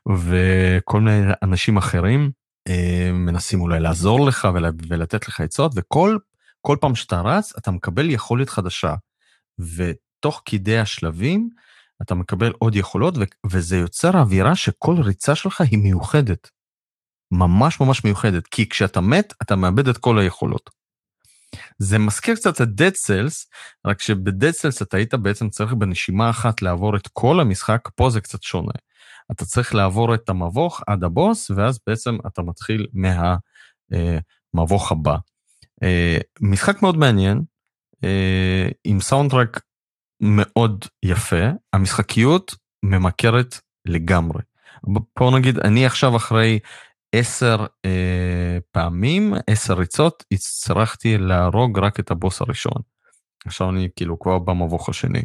[0.09, 2.31] וכל מיני אנשים אחרים
[3.12, 6.19] מנסים אולי לעזור לך ול, ולתת לך עצות, וכל
[6.61, 8.95] כל פעם שאתה רץ, אתה מקבל יכולת חדשה.
[9.59, 11.49] ותוך כדי השלבים,
[12.03, 13.15] אתה מקבל עוד יכולות,
[13.47, 16.51] וזה יוצר אווירה שכל ריצה שלך היא מיוחדת.
[17.31, 20.71] ממש ממש מיוחדת, כי כשאתה מת, אתה מאבד את כל היכולות.
[21.79, 23.47] זה מזכיר קצת את Dead Cells,
[23.85, 28.21] רק שב-Dead Cells אתה היית בעצם צריך בנשימה אחת לעבור את כל המשחק, פה זה
[28.21, 28.73] קצת שונה.
[29.33, 35.16] אתה צריך לעבור את המבוך עד הבוס, ואז בעצם אתה מתחיל מהמבוך אה, הבא.
[35.83, 37.43] אה, משחק מאוד מעניין,
[38.05, 39.61] אה, עם סאונדטרק
[40.20, 44.43] מאוד יפה, המשחקיות ממכרת לגמרי.
[45.18, 46.59] בוא נגיד, אני עכשיו אחרי
[47.14, 52.83] עשר אה, פעמים, עשר ריצות, הצטרכתי להרוג רק את הבוס הראשון.
[53.47, 55.22] עכשיו אני כאילו כבר במבוך השני.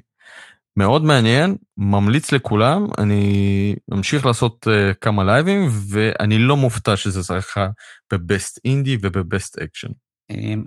[0.78, 7.58] מאוד מעניין, ממליץ לכולם, אני אמשיך לעשות אה, כמה לייבים, ואני לא מופתע שזה צריך
[8.14, 9.90] ב Best Indie וב Best Action.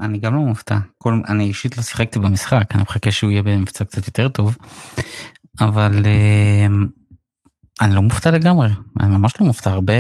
[0.01, 3.85] אני גם לא מופתע, כל, אני אישית לא שיחקתי במשחק, אני מחכה שהוא יהיה במבצע
[3.85, 4.57] קצת יותר טוב,
[5.61, 6.73] אבל אה,
[7.81, 8.69] אני לא מופתע לגמרי,
[9.01, 9.95] אני ממש לא מופתע, הרבה,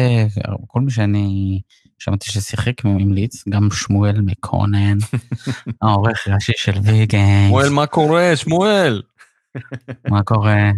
[0.66, 1.60] כל מי שאני
[1.98, 4.98] שמעתי ששיחק המליץ, גם שמואל מקונן,
[5.82, 7.48] העורך ראשי של ויגנס.
[7.48, 8.36] שמואל, מה קורה?
[8.36, 9.02] שמואל!
[10.08, 10.70] מה קורה?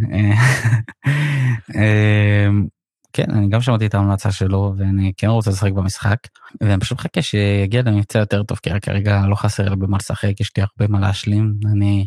[1.74, 2.66] אמ,
[3.12, 6.16] כן, אני גם שמעתי את ההמלצה שלו, ואני כן רוצה לשחק במשחק,
[6.60, 10.50] ואני פשוט מחכה שיגיע למבצע יותר טוב, כי כרגע לא חסר לי במה לשחק, יש
[10.56, 12.06] לי הרבה מה להשלים, אני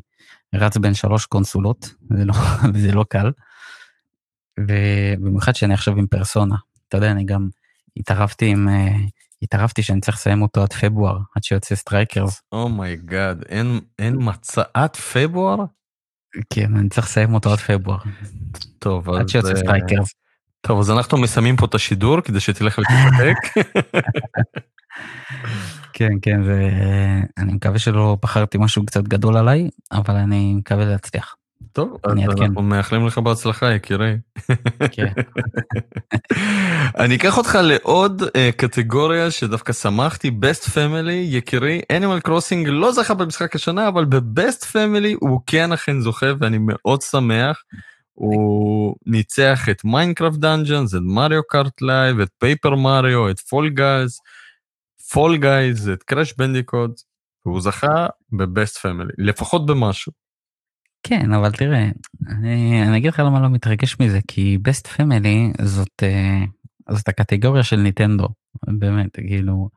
[0.55, 2.33] רץ בין שלוש קונסולות, זה לא,
[2.83, 3.31] זה לא קל.
[4.59, 6.55] ובמיוחד שאני עכשיו עם פרסונה.
[6.87, 7.49] אתה יודע, אני גם
[7.97, 8.69] התערבתי עם...
[8.69, 8.95] אה,
[9.41, 12.41] התערבתי שאני צריך לסיים אותו עד פברואר, עד שיוצא Strikers.
[12.51, 15.57] oh my god, אין, אין מצב עד פברואר?
[16.49, 17.97] כן, אני צריך לסיים אותו עד פברואר.
[18.79, 19.09] טוב.
[19.09, 20.13] עד שיוצא אה, Strikers.
[20.61, 23.35] טוב, אז אנחנו מסיימים פה את השידור כדי שתלך ותשחק.
[25.93, 31.35] כן, כן, ואני מקווה שלא בחרתי משהו קצת גדול עליי, אבל אני מקווה להצליח.
[31.77, 34.17] טוב, אז אנחנו מאחלים לך בהצלחה, יקירי.
[34.91, 35.07] כן.
[37.01, 38.27] אני אקח אותך לעוד אה,
[38.57, 45.17] קטגוריה שדווקא שמחתי, Best Family, יקירי, Animal Crossing לא זכה במשחק השנה, אבל ב-Best Family
[45.19, 47.63] הוא כן אכן זוכה, ואני מאוד שמח.
[48.13, 54.19] הוא ניצח את Minecraft Dungeons, את Mario Kart Live, את Paper Mario, את Fall Guys,
[55.11, 56.91] Fall Guys, את Crash Bandicoot,
[57.45, 60.26] והוא זכה ב-Best Family, לפחות במשהו.
[61.07, 61.89] כן, אבל תראה,
[62.27, 66.43] אני, אני אגיד לך למה לא מתרגש מזה, כי Best Family זאת, אה,
[66.89, 68.27] זאת הקטגוריה של ניטנדו,
[68.79, 69.69] באמת, כאילו,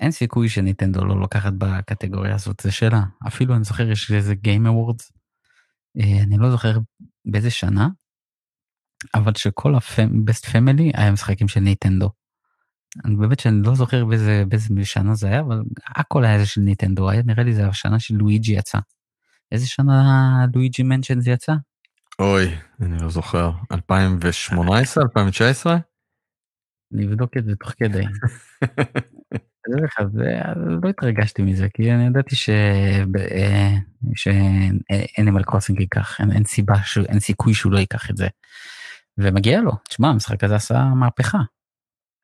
[0.00, 3.02] אין סיכוי שניטנדו לא לוקחת בקטגוריה הזאת, זה שאלה.
[3.28, 5.12] אפילו אני זוכר, יש איזה Game Awards,
[6.00, 6.78] אה, אני לא זוכר
[7.24, 7.88] באיזה שנה,
[9.14, 12.10] אבל שכל ה-Best Family היה משחקים של ניטנדו.
[13.04, 17.10] אני באמת שאני לא זוכר באיזה, באיזה שנה זה היה, אבל הכל היה של ניטנדו,
[17.10, 18.78] היה נראה לי זה השנה שלואיג'י יצא.
[19.52, 21.52] איזה שנה Luigi's Mansion זה יצא?
[22.18, 23.50] אוי, אני לא זוכר.
[23.72, 25.04] 2018?
[25.04, 25.76] 2019?
[26.94, 28.04] אני אבדוק את זה תוך כדי.
[30.82, 32.36] לא התרגשתי מזה, כי אני ידעתי
[34.14, 36.74] ש Animal Crossing ייקח, אין סיבה,
[37.08, 38.28] אין סיכוי שהוא לא ייקח את זה.
[39.18, 41.38] ומגיע לו, תשמע, המשחק הזה עשה מהפכה.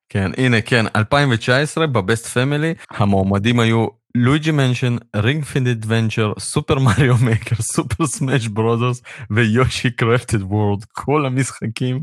[0.09, 3.87] כן, הנה, כן, 2019 ב Best Family, המועמדים היו
[4.19, 10.85] Luigi's Mansion, Ring Fit Adventure, Super Mario Maker, Super Smash Brothers ו Yoshi Crafted World,
[10.93, 12.01] כל המשחקים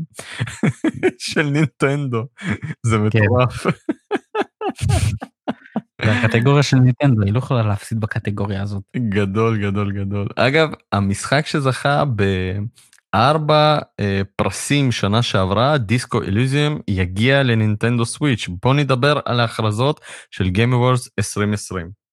[1.18, 2.24] של נינטנדו,
[2.86, 3.20] זה כן.
[3.20, 3.66] מטורף.
[5.98, 8.82] הקטגוריה של נינטנדו, היא לא יכולה להפסיד בקטגוריה הזאת.
[8.96, 10.28] גדול, גדול, גדול.
[10.36, 18.48] אגב, המשחק שזכה בארבע אה, פרסים שנה שעברה, Disco Elysium, יגיע ל Nintendo Switch.
[18.62, 20.00] בוא נדבר על ההכרזות
[20.30, 22.03] של Game Awards 2020.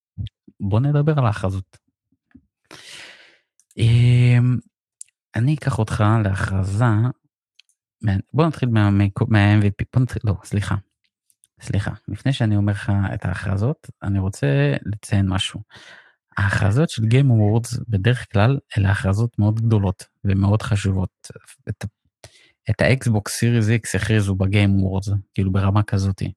[0.62, 1.78] בוא נדבר על ההכרזות.
[3.78, 4.58] אמ,
[5.36, 6.86] אני אקח אותך להכרזה,
[8.34, 10.76] בוא נתחיל מה-MVP, בוא נתחיל, לא, סליחה.
[11.62, 14.48] סליחה, לפני שאני אומר לך את ההכרזות, אני רוצה
[14.86, 15.62] לציין משהו.
[16.38, 21.28] ההכרזות של Game Awards בדרך כלל אלה הכרזות מאוד גדולות ומאוד חשובות.
[21.70, 21.86] את,
[22.70, 26.32] את האקסבוקס סיריס X הכריזו בגיים Awards, כאילו ברמה כזאתי.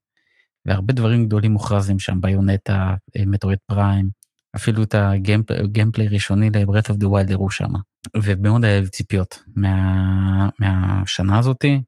[0.67, 2.95] והרבה דברים גדולים מוכרזים שם, Bayonetta,
[3.27, 4.09] Metroid Prime,
[4.57, 7.71] אפילו את ה gameplay ראשוני ל Breath of the Wild הראו שם.
[8.23, 11.83] ומאוד היה לי ציפיות מה, מהשנה הזאתי,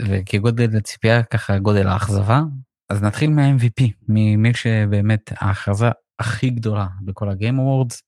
[0.00, 2.42] וכגודל הציפייה ככה גודל האכזבה,
[2.90, 8.02] אז נתחיל מה-MVP, ממי שבאמת ההכרזה הכי גדולה בכל ה Game Awards,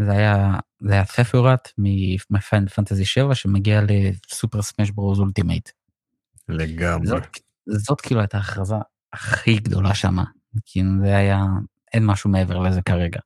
[0.00, 1.68] זה היה, זה היה Sephiroth
[2.30, 5.68] מ Final Fantasy 7 שמגיע ל Super Smash Bros Ultimate.
[6.48, 7.06] לגמרי.
[7.06, 7.22] זאת,
[7.66, 8.74] זאת כאילו הייתה ההכרזה
[9.16, 10.24] הכי גדולה שמה.
[10.66, 11.44] כאילו זה היה
[11.92, 13.20] אין משהו מעבר לזה כרגע,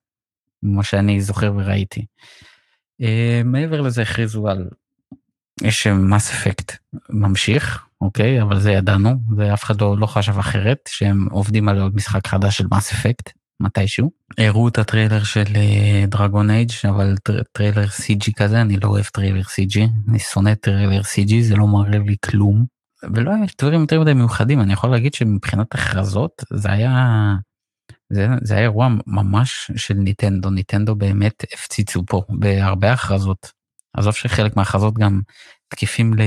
[0.61, 2.07] כמו שאני זוכר וראיתי.
[3.03, 4.69] אה, מעבר לזה הכריזו על,
[5.63, 6.77] יש Mass Effect
[7.11, 11.97] ממשיך, אוקיי, אבל זה ידענו, ואף אחד לא, לא חשב אחרת, שהם עובדים על עוד
[11.97, 13.31] משחק חדש של Mass Effect,
[13.61, 14.11] מתישהו.
[14.39, 15.45] הראו את הטריילר של
[16.09, 17.15] Dragon uh, Age אבל
[17.53, 21.99] טריילר CG כזה, אני לא אוהב טריילר CG, אני שונא טריילר CG, זה לא מראה
[21.99, 22.65] לי כלום.
[23.15, 26.95] ולא היה דברים יותר מדי מיוחדים, אני יכול להגיד שמבחינת הכרזות זה היה,
[28.13, 33.53] זה, זה היה אירוע ממש של נינטנדו, נינטנדו באמת הפציצו פה בהרבה הכרזות.
[33.97, 35.21] עזוב שחלק מההכרזות גם
[35.69, 36.21] תקפים ל...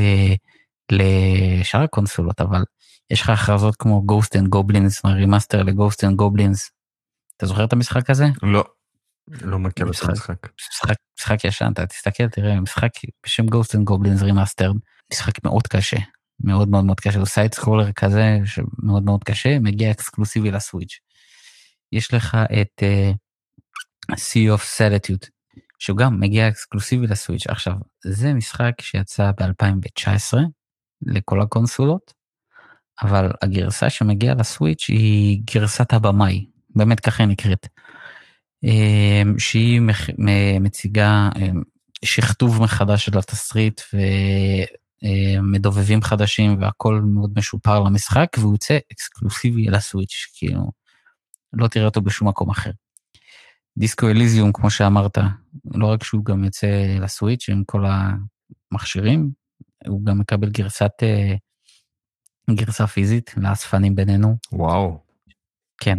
[0.91, 2.63] לשאר הקונסולות, אבל
[3.09, 6.69] יש לך הכרזות כמו Ghost and Goblins, remaster ל-Ghost and Goblins.
[7.38, 8.26] אתה זוכר את המשחק הזה?
[8.43, 8.63] לא,
[9.28, 10.47] לא מכיר את המשחק.
[10.71, 12.89] משחק, משחק ישן, אתה תסתכל, תראה, משחק
[13.26, 14.71] בשם Ghost and Goblins remaster,
[15.13, 15.97] משחק מאוד קשה,
[16.39, 20.99] מאוד מאוד מאוד קשה, הוא side scroller כזה שמאוד מאוד קשה, מגיע אקסקלוסיבי ל-Switch.
[21.91, 23.15] יש לך את uh,
[24.11, 25.29] Sea of Solitude,
[25.79, 27.47] שהוא גם מגיע אקסקלוסיבי ל-Switch.
[27.47, 27.73] עכשיו,
[28.05, 30.38] זה משחק שיצא ב-2019,
[31.05, 32.13] לכל הקונסולות,
[33.01, 37.67] אבל הגרסה שמגיעה ל-Switch היא גרסת הבמאי, באמת ככה נקראת.
[38.63, 39.81] אמ, שהיא
[40.59, 41.61] מציגה אמ,
[42.05, 43.81] שכתוב מחדש של התסריט
[45.03, 50.71] ומדובבים חדשים והכל מאוד משופר למשחק והוא יוצא אקסקלוסיבי לסוויץ', כאילו
[51.53, 52.71] לא תראה אותו בשום מקום אחר.
[53.77, 55.17] דיסקו אליזיום, כמו שאמרת,
[55.73, 57.83] לא רק שהוא גם יוצא לסוויץ' עם כל
[58.71, 59.31] המכשירים,
[59.87, 61.35] הוא גם מקבל גרסת, אה,
[62.55, 64.35] גרסה פיזית לאספנים בינינו.
[64.51, 64.99] וואו.
[65.77, 65.97] כן.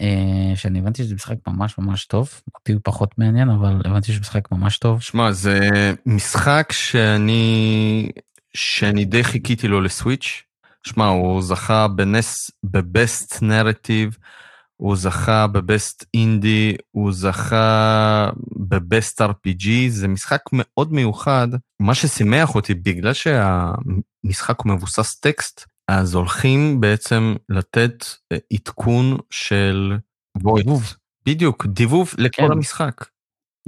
[0.00, 4.20] אה, שאני הבנתי שזה משחק ממש ממש טוב, אותי הוא פחות מעניין, אבל הבנתי שזה
[4.20, 5.00] משחק ממש טוב.
[5.00, 5.60] שמע, זה
[6.06, 8.08] משחק שאני,
[8.54, 10.42] שאני די חיכיתי לו לסוויץ'.
[10.82, 14.16] שמע, הוא זכה בנס, בבסט נרטיב.
[14.82, 21.48] הוא זכה בבסט אינדי, הוא זכה בבסט RPG, זה משחק מאוד מיוחד.
[21.80, 25.66] מה ששימח אותי, בגלל שהמשחק מבוסס טקסט,
[26.00, 29.96] אז הולכים בעצם לתת אה, עדכון של
[30.56, 30.94] דיבוב.
[31.26, 32.52] בדיוק, דיבוב לכל כן.
[32.52, 33.04] המשחק.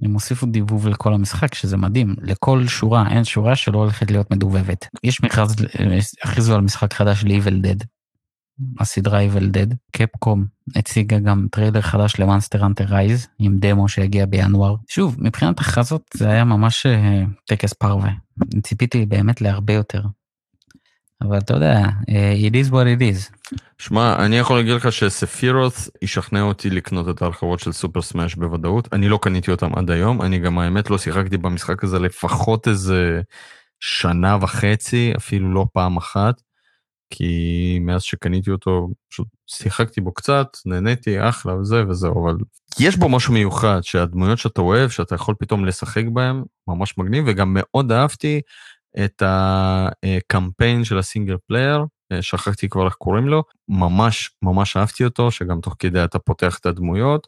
[0.03, 2.15] הם הוסיפו דיבוב לכל המשחק, שזה מדהים.
[2.23, 4.89] לכל שורה, אין שורה שלא הולכת להיות מדובבת.
[5.05, 7.85] יש מכרז, אה, הכריזו על משחק חדש ל-Evil Dead.
[8.81, 10.47] הסדרה Evil Dead, Capcom
[10.77, 14.75] הציגה גם טריילר חדש למאנסטר אנטר רייז עם דמו שהגיע בינואר.
[14.89, 18.11] שוב, מבחינת הכרזות זה היה ממש אה, טקס פרווה.
[18.63, 20.03] ציפיתי באמת להרבה יותר.
[21.23, 23.55] אבל אתה יודע, אה, it is what it is.
[23.79, 28.89] שמע, אני יכול להגיד לך שספירות ישכנע אותי לקנות את ההרחבות של סופר סמאש בוודאות.
[28.93, 33.21] אני לא קניתי אותם עד היום, אני גם האמת לא שיחקתי במשחק הזה לפחות איזה
[33.81, 36.35] שנה וחצי, אפילו לא פעם אחת.
[37.11, 42.37] כי מאז שקניתי אותו, פשוט שיחקתי בו קצת, נהניתי, אחלה וזה וזהו, אבל
[42.81, 47.57] יש בו משהו מיוחד, שהדמויות שאתה אוהב, שאתה יכול פתאום לשחק בהם, ממש מגניב, וגם
[47.59, 48.41] מאוד אהבתי
[49.05, 55.31] את הקמפיין של ה-single player, אה, שכחתי כבר איך קוראים לו, ממש ממש אהבתי אותו,
[55.31, 57.27] שגם תוך כדי אתה פותח את הדמויות,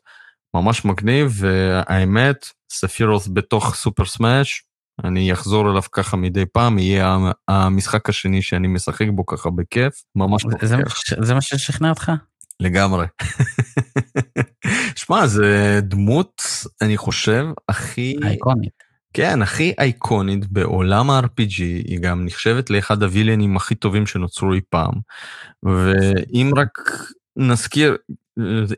[0.56, 4.62] ממש מגניב, והאמת, Sephiroth בתוך Super Smash,
[5.04, 10.46] אני אחזור אליו ככה מדי פעם, יהיה המשחק השני שאני משחק בו ככה בכיף, ממש
[10.62, 10.76] זה,
[11.20, 12.12] זה מה ששכנע אותך?
[12.60, 13.06] לגמרי.
[15.00, 16.42] שמע, זה דמות,
[16.82, 18.16] אני חושב, הכי...
[18.22, 18.85] אייקונית.
[19.16, 24.94] כן, הכי אייקונית בעולם ה-RPG, היא גם נחשבת לאחד הווילנים הכי טובים שנוצרו אי פעם.
[25.62, 26.78] ואם רק
[27.36, 27.96] נזכיר,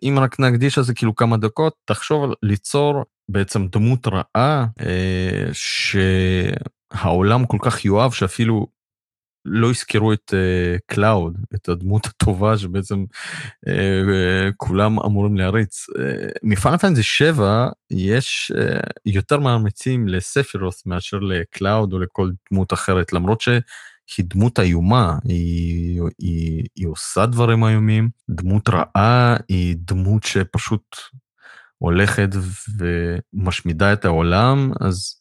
[0.02, 5.48] אם רק נקדיש על זה כאילו כמה דקות, תחשוב על ליצור בעצם דמות רעה אה,
[6.92, 8.66] שהעולם כל כך אוהב שאפילו
[9.50, 10.34] לא יזכרו את
[10.86, 15.86] Cloud, uh, את הדמות הטובה שבעצם uh, uh, כולם אמורים להעריץ.
[16.42, 18.52] מפאנל פנטזי 7 יש
[19.06, 26.64] יותר מאמצים לספירוס מאשר לקלאוד או לכל דמות אחרת, למרות שהיא דמות איומה, היא, היא,
[26.76, 30.96] היא עושה דברים איומים, דמות רעה היא דמות שפשוט
[31.78, 32.28] הולכת
[32.78, 35.17] ומשמידה את העולם, אז...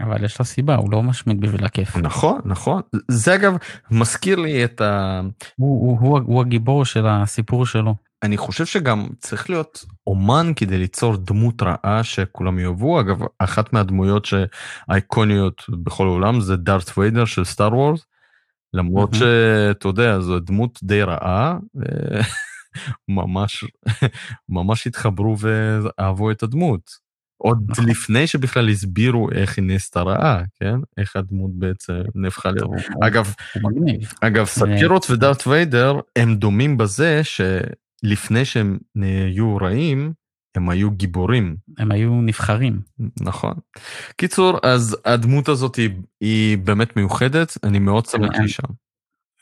[0.00, 1.96] אבל יש לה סיבה, הוא לא משמיד בשביל הכיף.
[1.96, 2.82] נכון, נכון.
[3.08, 3.56] זה אגב
[3.90, 5.20] מזכיר לי את ה...
[5.56, 7.94] הוא, הוא, הוא, הוא הגיבור של הסיפור שלו.
[8.22, 13.00] אני חושב שגם צריך להיות אומן כדי ליצור דמות רעה שכולם יאהבו.
[13.00, 18.06] אגב, אחת מהדמויות שהאיקוניות בכל העולם זה דארט ויידר של סטאר וורס.
[18.74, 19.18] למרות mm-hmm.
[19.18, 21.58] שאתה יודע, זו דמות די רעה.
[23.08, 23.64] ממש,
[24.48, 27.05] ממש התחברו ואהבו את הדמות.
[27.36, 27.88] עוד נכון.
[27.88, 30.74] לפני שבכלל הסבירו איך היא נעשתה רעה, כן?
[30.98, 32.70] איך הדמות בעצם נהפכה להיות.
[33.02, 33.34] אגב,
[34.20, 37.20] אגב, סאפירות ודארט ויידר הם דומים בזה
[38.02, 40.12] לפני שהם נהיו רעים,
[40.54, 41.56] הם היו גיבורים.
[41.78, 42.80] הם היו נבחרים.
[43.20, 43.54] נכון.
[44.16, 48.72] קיצור, אז הדמות הזאת היא, היא באמת מיוחדת, אני מאוד שמח שהיא שם.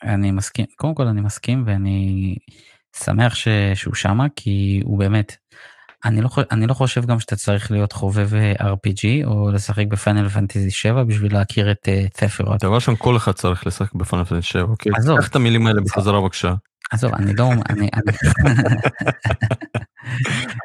[0.03, 2.35] אני מסכים, קודם כל אני מסכים ואני
[3.03, 5.35] שמח ש, שהוא שמה כי הוא באמת,
[6.05, 10.29] אני לא, אני לא חושב גם שאתה צריך להיות חובב אה, RPG או לשחק בפאנל
[10.29, 12.57] פנטזי 7 בשביל להכיר את תפר.
[12.57, 14.91] דבר שם כל אחד צריך לשחק בפאנל פנטזי 7, אוקיי?
[14.95, 15.19] עזוב.
[15.19, 16.53] קח את המילים האלה בחזרה בבקשה.
[16.91, 17.49] עזוב, אני לא...
[17.69, 17.89] אני,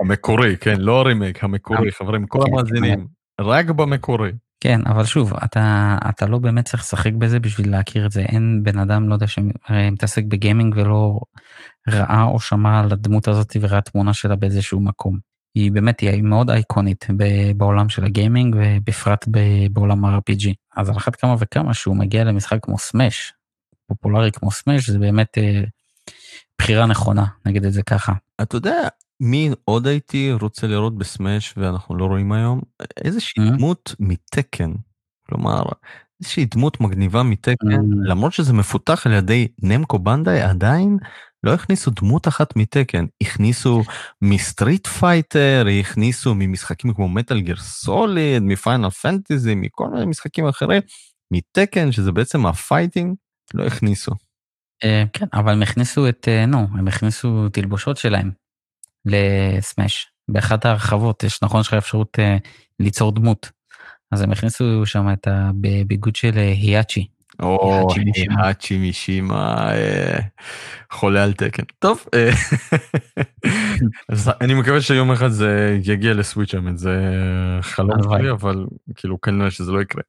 [0.00, 3.06] המקורי, כן, לא הרימייק, המקורי, חברים, כל כן, המאזינים,
[3.40, 4.32] רק במקורי.
[4.60, 8.20] כן, אבל שוב, אתה, אתה לא באמת צריך לשחק בזה בשביל להכיר את זה.
[8.20, 11.20] אין בן אדם, לא יודע, שמתעסק בגיימינג ולא
[11.88, 15.29] ראה או שמע על הדמות הזאת וראה תמונה שלה באיזשהו מקום.
[15.54, 17.06] היא באמת, היא מאוד אייקונית
[17.56, 19.28] בעולם של הגיימינג ובפרט
[19.72, 20.48] בעולם ה-RPG.
[20.76, 23.32] אז על אחת כמה וכמה שהוא מגיע למשחק כמו סמאש,
[23.86, 25.62] פופולרי כמו סמאש, זה באמת אה,
[26.58, 28.12] בחירה נכונה, נגיד את זה ככה.
[28.42, 28.88] אתה יודע,
[29.20, 32.60] מי עוד הייתי רוצה לראות בסמאש ואנחנו לא רואים היום?
[33.04, 33.56] איזושהי mm-hmm.
[33.56, 34.72] דמות מתקן.
[35.26, 35.62] כלומר,
[36.20, 38.08] איזושהי דמות מגניבה מתקן, mm-hmm.
[38.08, 40.98] למרות שזה מפותח על ידי נמקו בנדאי, עדיין
[41.44, 43.04] לא הכניסו דמות אחת מתקן.
[43.22, 43.82] הכניסו
[44.22, 50.82] מ-Street Fighter, הכניסו ממשחקים כמו Metal Gear Solid, מ-Final Fantasy, מכל מיני משחקים אחרים.
[51.32, 53.14] מ-Tekken, שזה בעצם ה-fighting,
[53.54, 54.12] לא הכניסו.
[54.84, 58.30] אה, כן, אבל הם הכניסו את, אה, נו, הם הכניסו תלבושות שלהם
[59.04, 60.12] ל-Smash.
[60.28, 62.36] באחת ההרחבות יש נכון שיש לך אפשרות אה,
[62.80, 63.50] ליצור דמות.
[64.12, 67.06] אז הם הכניסו שם את הביגוד של Heihachi.
[67.42, 67.86] או
[68.16, 69.70] Heihachi Mishima
[70.92, 71.62] חולה על Tekken.
[71.78, 72.04] טוב,
[74.08, 76.96] אז אני מקווה שיום אחד זה יגיע ל-Switch האמת, זה
[77.60, 80.02] חלום שלי, אבל כאילו כנראה שזה לא יקרה.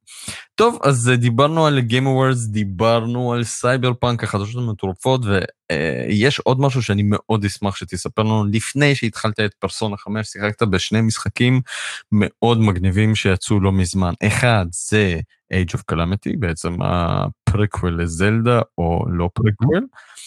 [0.56, 5.22] טוב, אז אה, דיברנו על Game Awards, דיברנו על סייבר פאנק, החדשות המטורפות,
[5.72, 8.46] ויש עוד משהו שאני מאוד אשמח שתספר לנו.
[8.46, 11.62] לפני שהתחלת את פרסונה 5, שיחקת בשני משחקים
[12.12, 14.14] מאוד מגניבים שיצאו לא מזמן.
[14.24, 15.20] אחד זה
[15.54, 19.78] Age of Calamity, בעצם ה-prequel ל-Zelda, או לא פרקוול.
[19.78, 20.21] אה,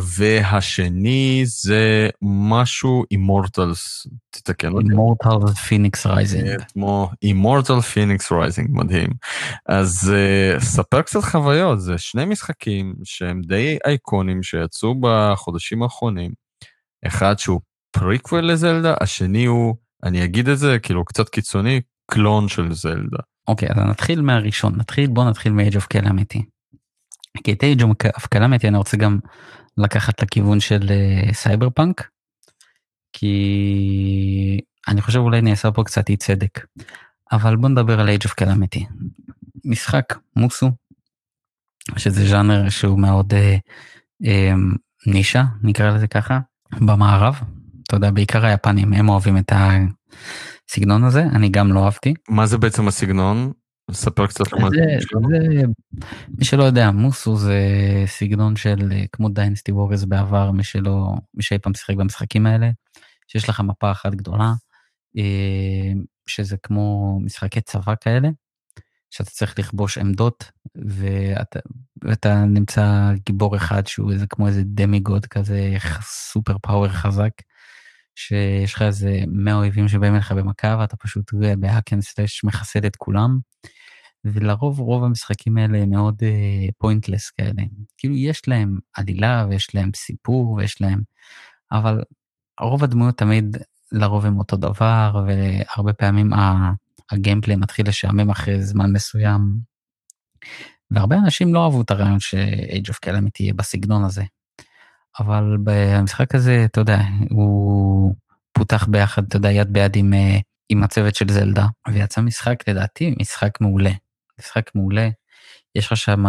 [0.00, 4.86] והשני זה משהו Immortals, תתקן אותי.
[4.90, 6.62] Immortal Fenyx Rising.
[6.72, 9.08] כמו Immortal Fenyx Rising, מדהים.
[9.66, 16.30] אז uh, ספר קצת חוויות, זה שני משחקים שהם די אייקונים שיצאו בחודשים האחרונים.
[17.06, 21.80] אחד שהוא פריקוול לזלדה, השני הוא, אני אגיד את זה כאילו קצת קיצוני,
[22.10, 23.18] clone של זלדה.
[23.48, 26.57] אוקיי, okay, אז נתחיל מהראשון, נתחיל, בוא נתחיל מ-Age of Calamity.
[27.44, 27.82] כי את Age
[28.34, 29.18] Calamity אני רוצה גם
[29.76, 30.90] לקחת לכיוון של
[31.32, 32.08] Cyber uh, punk,
[33.12, 36.66] כי אני חושב אולי נעשה פה קצת אי צדק.
[37.32, 38.84] אבל בוא נדבר על Age of Calamity.
[39.64, 40.70] משחק Musou,
[41.96, 44.76] שזה ז'אנר שהוא מאוד uh, um,
[45.06, 46.38] נישה, נקרא לזה ככה,
[46.80, 47.40] במערב.
[47.82, 52.14] אתה יודע, בעיקר היפנים, הם אוהבים את הסגנון הזה, אני גם לא אהבתי.
[52.28, 53.52] מה זה בעצם הסגנון?
[53.92, 55.62] ספר קצת זה, זה,
[56.38, 57.60] מי שלא יודע, מוסו זה
[58.06, 62.70] סגנון של כמו דיינסטי וורז בעבר, מי שלא, מי שאי פעם שיחק במשחקים האלה,
[63.26, 64.52] שיש לך מפה אחת גדולה,
[65.18, 65.92] אה,
[66.26, 68.28] שזה כמו משחקי צבא כאלה,
[69.10, 71.60] שאתה צריך לכבוש עמדות, ואתה,
[72.04, 77.32] ואתה נמצא גיבור אחד שהוא איזה כמו איזה דמיגוד כזה, סופר פאוור חזק.
[78.18, 83.38] שיש לך איזה 100 אויבים שבאים אליך במכה ואתה פשוט בהאקן סלאש מחסל את כולם.
[84.24, 86.22] ולרוב רוב המשחקים האלה הם מאוד
[86.78, 87.62] pointless uh, כאלה.
[87.98, 91.00] כאילו יש להם עלילה ויש להם סיפור ויש להם,
[91.72, 92.02] אבל
[92.60, 93.56] רוב הדמויות תמיד
[93.92, 96.30] לרוב הם אותו דבר והרבה פעמים
[97.10, 99.40] ה-gameplay מתחיל לשעמם אחרי זמן מסוים.
[100.90, 104.24] והרבה אנשים לא אהבו את הרעיון ש-Age of Calamity תהיה בסגנון הזה.
[105.20, 107.00] אבל במשחק הזה, אתה יודע,
[107.30, 108.14] הוא
[108.52, 110.38] פותח ביחד, אתה יודע, יד ביד עם, אה,
[110.68, 113.90] עם הצוות של זלדה, ויצא משחק, לדעתי, משחק מעולה.
[114.40, 115.08] משחק מעולה,
[115.74, 116.24] יש לך שם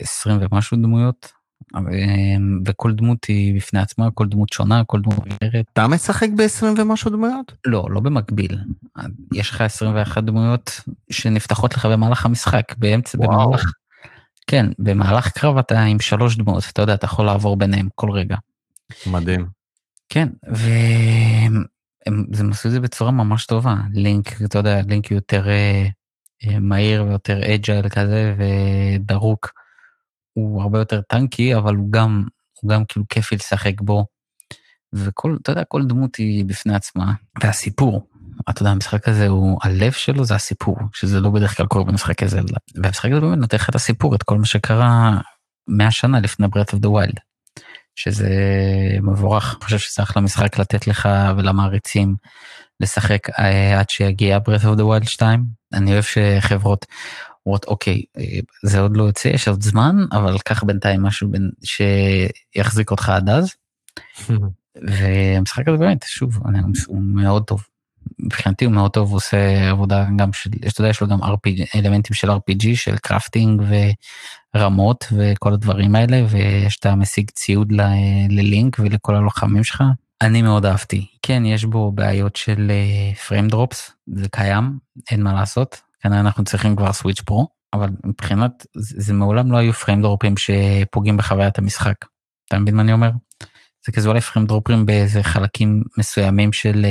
[0.00, 1.32] 20 ומשהו דמויות,
[2.66, 5.64] וכל דמות היא בפני עצמה, כל דמות שונה, כל דמות אחרת.
[5.72, 7.52] אתה משחק ב-20 ומשהו דמויות?
[7.66, 8.58] לא, לא במקביל.
[9.34, 13.46] יש לך 21 דמויות שנפתחות לך במהלך המשחק, באמצע, וואו.
[13.46, 13.72] במהלך...
[14.46, 18.36] כן, במהלך קרב אתה עם שלוש דמויות, אתה יודע, אתה יכול לעבור ביניהם כל רגע.
[19.06, 19.46] מדהים.
[20.08, 21.64] כן, והם
[22.50, 23.76] עשו את זה בצורה ממש טובה.
[23.92, 25.86] לינק, אתה יודע, לינק יותר אה,
[26.60, 29.52] מהיר ויותר אג'ייל כזה ודרוק.
[30.32, 32.24] הוא הרבה יותר טנקי, אבל הוא גם,
[32.60, 34.06] הוא גם כאילו כיפי לשחק בו.
[34.92, 37.12] וכל, אתה יודע, כל דמות היא בפני עצמה.
[37.42, 38.08] והסיפור,
[38.50, 42.22] אתה יודע, המשחק הזה הוא, הלב שלו זה הסיפור, שזה לא בדרך כלל קורה במשחק
[42.22, 42.40] הזה.
[42.74, 45.20] והמשחק הזה באמת נותן לך את הסיפור, את כל מה שקרה
[45.68, 47.20] 100 שנה לפני ברית of the Wild.
[47.96, 48.28] שזה
[49.02, 52.14] מבורך, אני חושב שזה אחלה משחק לתת לך ולמעריצים
[52.80, 55.44] לשחק אה, עד שיגיע Breath of the Wild 2.
[55.72, 56.86] אני אוהב שחברות
[57.46, 58.02] אומרות אוקיי
[58.64, 63.28] זה עוד לא יוצא יש עוד זמן אבל קח בינתיים משהו בין, שיחזיק אותך עד
[63.28, 63.54] אז.
[64.88, 66.38] והמשחק הזה באמת שוב
[66.86, 67.66] הוא מאוד טוב.
[68.18, 71.64] מבחינתי הוא מאוד טוב הוא עושה עבודה גם של אתה יודע יש לו גם RPG
[71.74, 73.62] אלמנטים של RPG של קרפטינג
[74.54, 77.72] ורמות וכל הדברים האלה ושאתה משיג ציוד
[78.30, 79.82] ללינק ולכל הלוחמים שלך
[80.22, 82.72] אני מאוד אהבתי כן יש בו בעיות של
[83.28, 84.78] פריים uh, דרופס זה קיים
[85.10, 89.56] אין מה לעשות כנראה אנחנו צריכים כבר סוויץ' פרו אבל מבחינת זה, זה מעולם לא
[89.56, 91.94] היו פריים דרופים שפוגעים בחוויית המשחק.
[92.48, 93.10] אתה מבין מה אני אומר?
[93.86, 96.86] זה כזה אולי פריים דרופים באיזה חלקים מסוימים של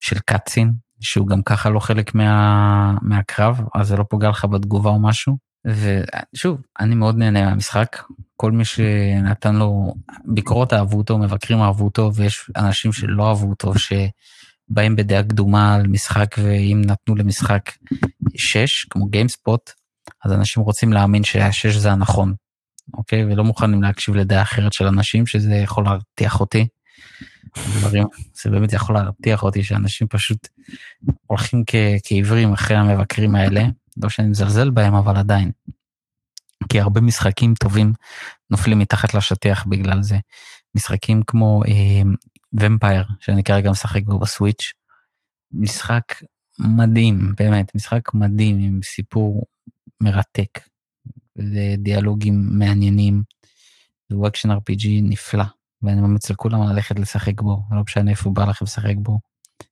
[0.00, 4.90] של קאצין שהוא גם ככה לא חלק מה, מהקרב אז זה לא פוגע לך בתגובה
[4.90, 5.36] או משהו
[5.66, 7.96] ושוב אני מאוד נהנה מהמשחק
[8.40, 9.94] כל מי שנתן לו
[10.24, 15.86] ביקורות אהבו אותו מבקרים אהבו אותו ויש אנשים שלא אהבו אותו שבאים בדעה קדומה על
[15.86, 17.70] משחק ואם נתנו למשחק
[18.36, 19.70] 6 כמו גיימספוט
[20.24, 22.34] אז אנשים רוצים להאמין שהשש זה הנכון
[22.94, 26.66] אוקיי ולא מוכנים להקשיב לדעה אחרת של אנשים שזה יכול להרתיח אותי.
[27.56, 28.06] דברים,
[28.42, 30.48] זה באמת יכול להרתיח אותי שאנשים פשוט
[31.26, 31.64] הולכים
[32.04, 33.62] כעיוורים אחרי המבקרים האלה,
[34.02, 35.50] לא שאני מזלזל בהם אבל עדיין.
[36.68, 37.92] כי הרבה משחקים טובים
[38.50, 40.18] נופלים מתחת לשטיח בגלל זה.
[40.74, 41.62] משחקים כמו
[42.52, 44.72] Vampyr, אה, שאני כרגע משחק בו ב-Switch,
[45.52, 46.04] משחק
[46.58, 49.46] מדהים, באמת, משחק מדהים עם סיפור
[50.00, 50.60] מרתק,
[51.36, 53.22] ודיאלוגים מעניינים,
[54.12, 55.44] הוא action RPG נפלא.
[55.82, 59.18] ואני ממליץ לכולם ללכת לשחק בו, לא משנה איפה בא לכם לשחק בו,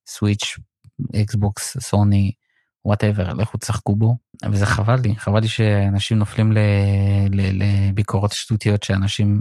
[0.07, 0.59] Switch,
[1.23, 2.33] Xbox, סוני,
[2.85, 4.17] whatever, לכו תשחקו בו,
[4.53, 6.53] וזה חבל לי, חבל לי שאנשים נופלים
[7.31, 9.41] לביקורות שטותיות שאנשים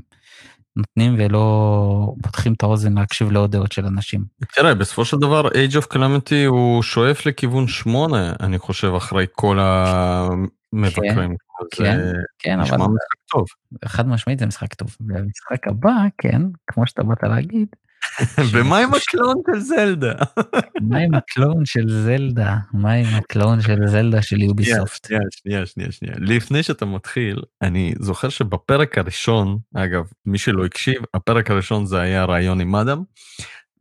[0.75, 4.25] נותנים ולא פותחים את האוזן להקשיב לעוד דעות של אנשים.
[4.55, 9.59] תראה, בסופו של דבר Age of Calamity הוא שואף לכיוון שמונה, אני חושב, אחרי כל
[9.61, 11.35] המבקרים.
[11.71, 11.99] כן,
[12.39, 12.63] כן, אבל...
[12.63, 13.45] נשמע משחק טוב.
[13.85, 14.95] חד משמעית זה משחק טוב.
[15.07, 17.67] והמשחק הבא, כן, כמו שאתה באת להגיד.
[18.51, 20.13] ומה עם ה clone של זלדה?
[20.89, 22.55] מה עם ה clone של זלדה?
[22.73, 25.05] מה עם ה clone של זלדה של Ubisoft?
[25.05, 26.15] שנייה, שנייה, שנייה, שנייה.
[26.17, 32.25] לפני שאתה מתחיל, אני זוכר שבפרק הראשון, אגב, מי שלא הקשיב, הפרק הראשון זה היה
[32.25, 33.03] ריאיון עם אדם.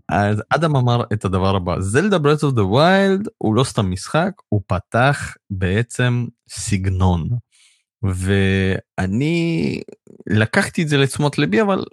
[0.08, 4.30] אז אדם אמר את הדבר הבא, זלדה Breath of the Wild הוא לא סתם משחק,
[4.48, 7.28] הוא פתח בעצם סגנון.
[8.02, 9.80] ואני
[10.26, 11.84] לקחתי את זה לתשומת ליבי, אבל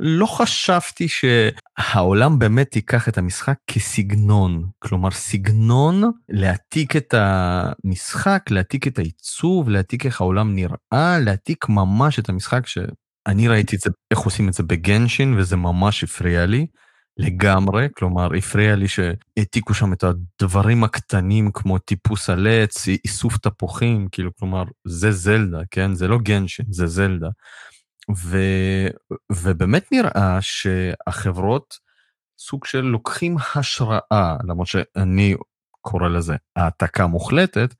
[0.00, 4.64] לא חשבתי שהעולם באמת ייקח את המשחק כסגנון.
[4.78, 12.28] כלומר, סגנון להעתיק את המשחק, להעתיק את העיצוב, להעתיק איך העולם נראה, להעתיק ממש את
[12.28, 16.66] המשחק שאני ראיתי את זה, איך עושים את זה בגנשין, וזה ממש הפריע לי.
[17.18, 24.08] לגמרי, כלומר הפריע לי שהעתיקו שם את הדברים הקטנים כמו טיפוס על עץ, איסוף תפוחים,
[24.12, 25.94] כאילו כלומר זה זלדה, כן?
[25.94, 27.28] זה לא גנשן, זה זלדה.
[28.16, 28.38] ו,
[29.32, 31.74] ובאמת נראה שהחברות
[32.38, 35.34] סוג של לוקחים השראה, למרות שאני
[35.80, 37.74] קורא לזה העתקה מוחלטת,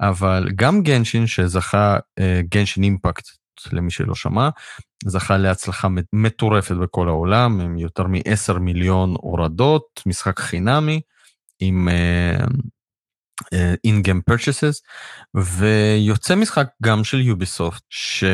[0.00, 1.96] אבל גם גנשין שזכה,
[2.42, 3.28] גנשין אימפקט
[3.72, 4.48] למי שלא שמע,
[5.04, 11.00] זכה להצלחה מטורפת בכל העולם, עם יותר מ-10 מיליון הורדות, משחק חינמי,
[11.60, 11.88] עם
[13.84, 14.82] אין-גיים uh, פרצ'סס,
[15.34, 18.24] ויוצא משחק גם של Ubisoft, ש...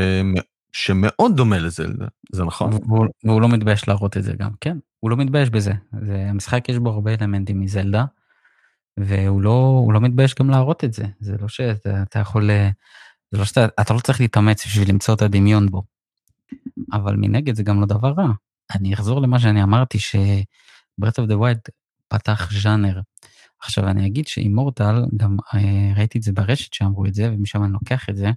[0.74, 2.72] שמאוד דומה לזלדה, זה נכון?
[2.72, 5.72] והוא, והוא לא מתבייש להראות את זה גם, כן, הוא לא מתבייש בזה.
[6.06, 8.04] זה, המשחק יש בו הרבה אלמנטים מזלדה,
[8.96, 11.04] והוא לא, לא מתבייש גם להראות את זה.
[11.20, 12.70] זה לא שאתה יכול אה,
[13.30, 15.82] זה לא שאתה, אתה לא צריך להתאמץ בשביל למצוא את הדמיון בו.
[16.92, 18.32] אבל מנגד זה גם לא דבר רע.
[18.74, 21.58] אני אחזור למה שאני אמרתי, ש Breath of the Wild
[22.08, 23.00] פתח ז'אנר.
[23.62, 27.64] עכשיו אני אגיד ש Immortals, גם אה, ראיתי את זה ברשת שאמרו את זה, ומשם
[27.64, 28.30] אני לוקח את זה.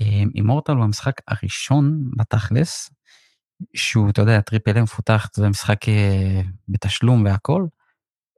[0.00, 2.90] אה, Immortals הוא המשחק הראשון בתכלס,
[3.74, 7.66] שהוא, אתה יודע, triple מפותח, זה משחק אה, בתשלום והכל,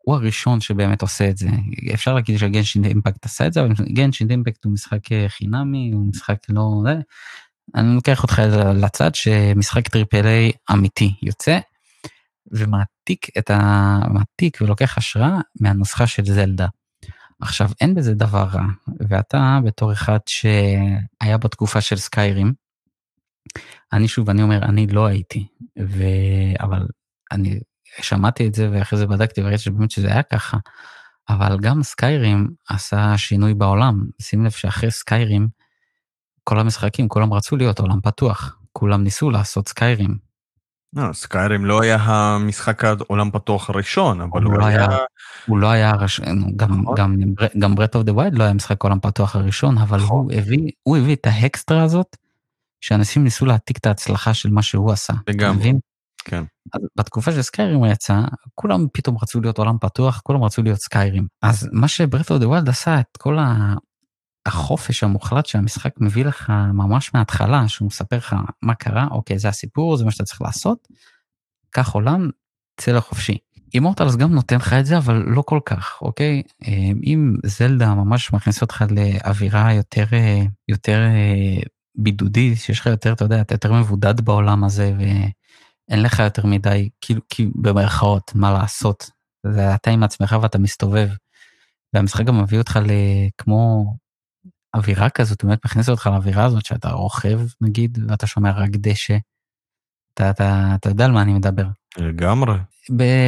[0.06, 1.48] הוא הראשון שבאמת עושה את זה.
[1.94, 5.90] אפשר להגיד ש Genshin Impact עשה את זה, אבל Genshin Impact הוא משחק אה, חינמי,
[5.94, 6.82] הוא משחק לא...
[6.84, 6.94] זה.
[7.74, 8.42] אני לוקח אותך
[8.74, 11.58] לצד שמשחק triple A אמיתי יוצא,
[12.52, 13.98] ומעתיק את ה...
[14.08, 16.66] מעתיק ולוקח השראה מהנוסחה של זלדה.
[17.40, 18.66] עכשיו, אין בזה דבר רע,
[19.08, 22.54] ואתה בתור אחד שהיה בתקופה של סקיירים,
[23.92, 25.46] אני שוב, אני אומר, אני לא הייתי,
[25.78, 26.02] ו...
[26.60, 26.86] אבל
[27.32, 27.60] אני
[28.00, 30.56] שמעתי את זה ואחרי זה בדקתי וראיתי שבאמת שזה היה ככה,
[31.28, 34.06] אבל גם סקיירים עשה שינוי בעולם.
[34.22, 35.48] שים לב שאחרי סקיירים,
[36.44, 40.26] כל המשחקים, כולם רצו להיות עולם פתוח, כולם ניסו לעשות סקיירים.
[40.92, 44.86] לא, Skyrim לא היה המשחק העולם פתוח הראשון, אבל הוא, לא היה...
[45.46, 46.20] הוא לא היה, הראש-
[46.56, 46.94] גם, נכון.
[47.58, 50.28] גם, Breath of the Wild לא היה משחק עולם פתוח הראשון, אבל נכון.
[50.82, 52.16] הוא הביא, את האקסטרה הזאת,
[52.80, 55.12] שאנשים ניסו להעתיק את ההצלחה של מה שהוא עשה.
[55.28, 55.72] לגמרי.
[56.24, 56.44] כן.
[56.96, 58.20] בתקופה ש Skyrim יצא,
[58.54, 61.26] כולם פתאום רצו להיות עולם פתוח, כולם רצו להיות Skyrim.
[61.42, 63.74] אז מה ש Breath of the Wild עשה, את כל ה...
[64.47, 69.97] החופש המוחלט שהמשחק מביא לך ממש מההתחלה, שהוא מספר לך מה קרה, אוקיי, זה הסיפור,
[69.97, 70.89] זה מה שאתה צריך לעשות,
[71.70, 72.31] קח עולם,
[72.81, 73.39] צא לחופשי.
[73.74, 76.43] אימורטלס גם נותן לך את זה, אבל לא כל כך, אוקיי?
[76.66, 81.62] אה, אם זלדה ממש מכניס אותך לאווירה יותר, אה, יותר אה,
[81.94, 86.89] בידודית, שיש לך יותר, אתה יודע, אתה יותר מבודד בעולם הזה, ואין לך יותר מדי,
[87.01, 89.10] כאילו, כאילו במרכאות, מה לעשות.
[89.47, 91.09] זה אתה עם עצמך ואתה מסתובב.
[91.94, 93.94] והמשחק גם מביא אותך לכמו
[94.77, 99.16] אווירה כזאת, באמת מכניס אותך לאווירה הזאת שאתה רוכב נגיד, ואתה שומע רק דשא.
[100.15, 101.66] אתה, אתה, אתה יודע על מה אני מדבר.
[101.98, 102.55] לגמרי.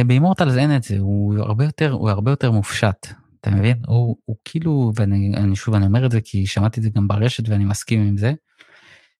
[0.07, 3.07] באימורטלס אין את זה, הוא הרבה יותר, הוא הרבה יותר מופשט,
[3.41, 3.81] אתה מבין?
[3.87, 7.07] הוא, הוא כאילו, ואני אני, שוב אני אומר את זה כי שמעתי את זה גם
[7.07, 8.33] ברשת ואני מסכים עם זה,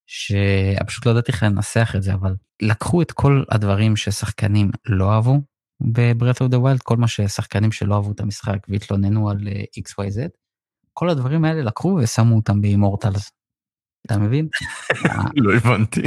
[0.07, 5.41] שפשוט לא ידעתי איך לנסח את זה, אבל לקחו את כל הדברים ששחקנים לא אהבו
[5.81, 10.27] ב-Breath of the Wild, כל מה ששחקנים שלא אהבו את המשחק והתלוננו על אה, XYZ,
[10.99, 13.31] כל הדברים האלה לקחו ושמו אותם באימורטלס.
[14.05, 14.47] אתה מבין?
[15.43, 16.01] לא הבנתי.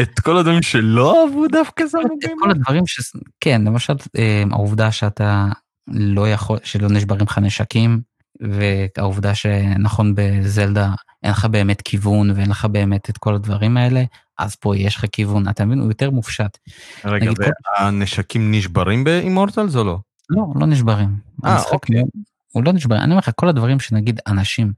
[0.00, 2.42] את כל הדברים שלא אהבו דווקא שמו את גיימר?
[2.42, 3.00] כל הדברים ש...
[3.40, 5.46] כן, למשל אה, העובדה שאתה
[5.88, 8.00] לא יכול, שלא נשברים לך נשקים,
[8.40, 10.92] והעובדה שנכון בזלדה
[11.22, 14.04] אין לך באמת כיוון ואין לך באמת את כל הדברים האלה,
[14.38, 15.78] אז פה יש לך כיוון, אתה מבין?
[15.78, 16.58] הוא יותר מופשט.
[17.04, 17.42] רגע, כל-
[17.80, 19.98] והנשקים נשברים באימורטלס או לא?
[20.30, 21.08] לא, לא נשברים.
[21.44, 22.02] אה, המשחק אוקיי.
[22.52, 22.96] הוא לא נשבר.
[22.96, 24.72] אני אומר לך, כל הדברים שנגיד אנשים,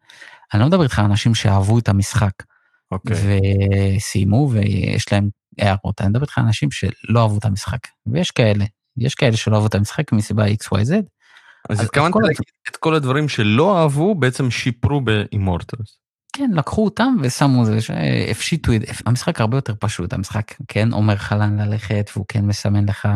[0.55, 2.33] אני לא מדבר איתך על אנשים שאהבו את המשחק,
[2.91, 3.17] אוקיי.
[3.97, 5.29] וסיימו ויש להם
[5.59, 8.65] הערות, אני מדבר איתך על אנשים שלא אהבו את המשחק, ויש כאלה,
[8.97, 10.93] יש כאלה שלא אהבו את המשחק מסיבה XYZ,
[11.71, 12.37] אז התכוונת להגיד
[12.69, 15.99] את כל הדברים שלא אהבו בעצם שיפרו באימורטלס.
[16.37, 17.79] כן, לקחו אותם ושמו זה,
[18.31, 22.45] הפשיטו את זה, המשחק הרבה יותר פשוט, המשחק כן אומר לך לאן ללכת, והוא כן
[22.45, 23.09] מסמן לך,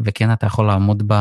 [0.00, 1.14] וכן אתה יכול לעמוד ב,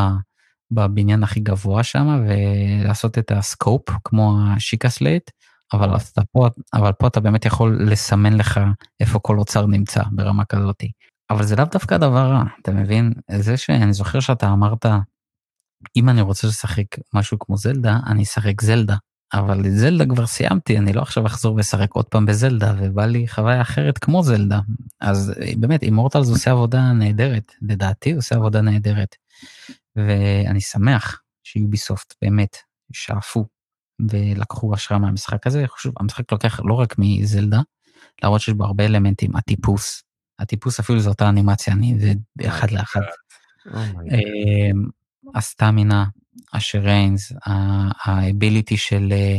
[0.71, 5.31] בבניין הכי גבוה שם ולעשות את ה scope, כמו ה Sheikah Slate,
[5.73, 8.59] אבל, אתה פה, אבל פה אתה באמת יכול לסמן לך
[8.99, 10.83] איפה כל אוצר נמצא ברמה כזאת.
[11.29, 13.13] אבל זה לאו דווקא דבר רע, אתה מבין?
[13.37, 14.85] זה שאני זוכר שאתה אמרת,
[15.95, 18.95] אם אני רוצה לשחק משהו כמו זלדה, אני אשחק זלדה.
[19.33, 23.27] אבל את זלדה כבר סיימתי, אני לא עכשיו אחזור ואשחק עוד פעם בזלדה, ובא לי
[23.27, 24.59] חוויה אחרת כמו זלדה.
[25.01, 29.15] אז אה, באמת, אימורטלס עושה עבודה נהדרת, לדעתי עושה עבודה נהדרת.
[29.95, 32.57] ואני שמח שיוביסופט באמת
[32.93, 33.45] שאפו
[34.09, 35.65] ולקחו השראה מהמשחק הזה.
[35.77, 37.61] שוב, המשחק לוקח לא רק מזלדה,
[38.23, 40.03] למרות שיש בו הרבה אלמנטים, הטיפוס,
[40.39, 42.13] הטיפוס אפילו זו אותה אנימציה, אני זה
[42.47, 43.01] אחד לאחד.
[43.75, 44.89] אמ,
[45.35, 46.05] הסטמינה,
[46.53, 47.31] השריינס,
[48.03, 49.37] האביליטי של אה,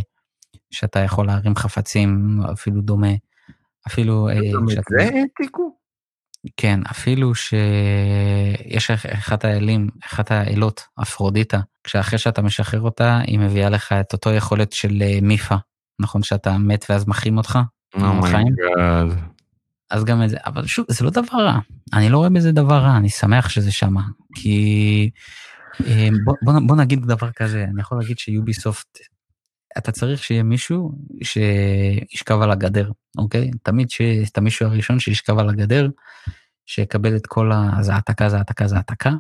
[0.71, 3.13] שאתה יכול להרים חפצים, אפילו דומה,
[3.87, 5.80] אפילו אה, גם את זה העתיקו?
[6.57, 13.93] כן, אפילו שיש אחת האלים, אחת האלות, אפרודיטה, כשאחרי שאתה משחרר אותה, היא מביאה לך
[13.93, 15.57] את אותו יכולת של אה, Mipha,
[16.01, 17.59] נכון שאתה מת ואז מחים אותך?
[17.95, 19.31] oh my God.
[19.91, 21.59] אז גם את זה, אבל שוב, זה לא דבר רע,
[21.93, 24.03] אני לא רואה בזה דבר רע, אני שמח שזה שמה,
[24.35, 25.11] כי
[25.87, 28.99] אה, בוא, בוא, בוא נגיד דבר כזה, אני יכול להגיד שיוביסופט,
[29.79, 30.93] אתה צריך שיהיה מישהו
[31.23, 33.51] שישכב על הגדר, אוקיי?
[33.63, 35.89] תמיד שיהיה את המישהו הראשון שישכב על הגדר,
[36.67, 37.71] שיקבל את כל ה...
[37.81, 39.11] זה העתקה, זה העתקה, זה העתקה.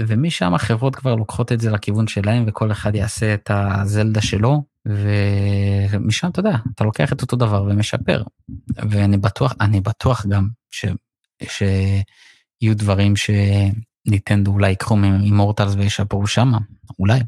[0.00, 6.28] ומשם החברות כבר לוקחות את זה לכיוון שלהם, וכל אחד יעשה את הזלדה שלו, ומשם
[6.28, 8.22] אתה יודע, אתה לוקח את אותו דבר ומשפר.
[8.90, 10.84] ואני בטוח, אני בטוח גם ש...
[11.42, 16.58] שיהיו דברים שניטנדו אולי ייקחו מ Immortals וישפרו שמה,
[16.98, 17.20] אולי,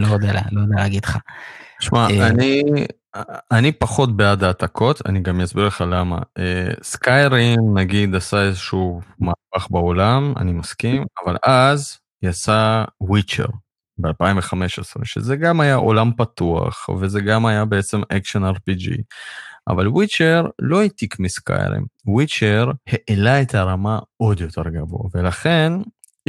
[0.00, 1.18] לא יודע, לא יודע להגיד לך.
[1.80, 2.62] שמע, אה, אני,
[3.50, 6.18] אני פחות בעד העתקות, אני גם אסביר לך למה.
[6.38, 13.46] אה, Skyrim נגיד עשה איזשהו מהפך בעולם, אני מסכים, אבל אז יצא Witcher
[13.98, 19.02] ב-2015, שזה גם היה עולם פתוח, וזה גם היה בעצם אקשן RPG.
[19.68, 25.72] אבל וויצ'ר לא העתיק מסקיירים, וויצ'ר העלה את הרמה עוד יותר גבוה, ולכן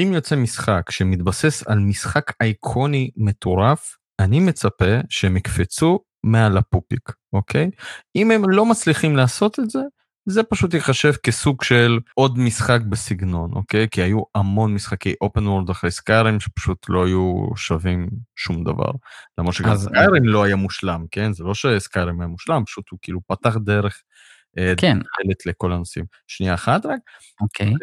[0.03, 7.69] אם יוצא משחק שמתבסס על משחק אייקוני מטורף, אני מצפה שהם יקפצו מעל הפופיק, אוקיי?
[8.15, 9.79] אם הם לא מצליחים לעשות את זה,
[10.25, 13.87] זה פשוט ייחשב כסוג של עוד משחק בסגנון, אוקיי?
[13.91, 18.91] כי היו המון משחקי אופן וורד אחרי סקיירים שפשוט לא היו שווים שום דבר.
[19.37, 21.33] למרות שגם אז- סקיירים לא היה מושלם, כן?
[21.33, 24.01] זה לא שסקיירים היה מושלם, פשוט הוא כאילו פתח דרך
[24.57, 26.05] אה, כן, דלת לכל הנושאים.
[26.27, 26.99] שנייה אחת רק.
[27.41, 27.73] אוקיי.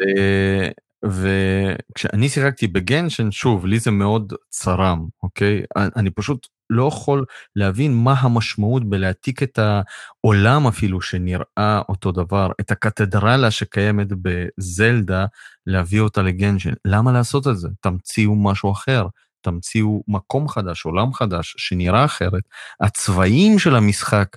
[1.05, 5.61] וכשאני שיחקתי בגנשן, שוב, לי זה מאוד צרם, אוקיי?
[5.75, 12.71] אני פשוט לא יכול להבין מה המשמעות בלהעתיק את העולם אפילו שנראה אותו דבר, את
[12.71, 15.25] הקתדרלה שקיימת בזלדה,
[15.67, 16.73] להביא אותה לגנשן.
[16.85, 17.67] למה לעשות את זה?
[17.81, 19.07] תמציאו משהו אחר.
[19.41, 22.43] תמציאו מקום חדש, עולם חדש, שנראה אחרת.
[22.81, 24.27] הצבעים של המשחק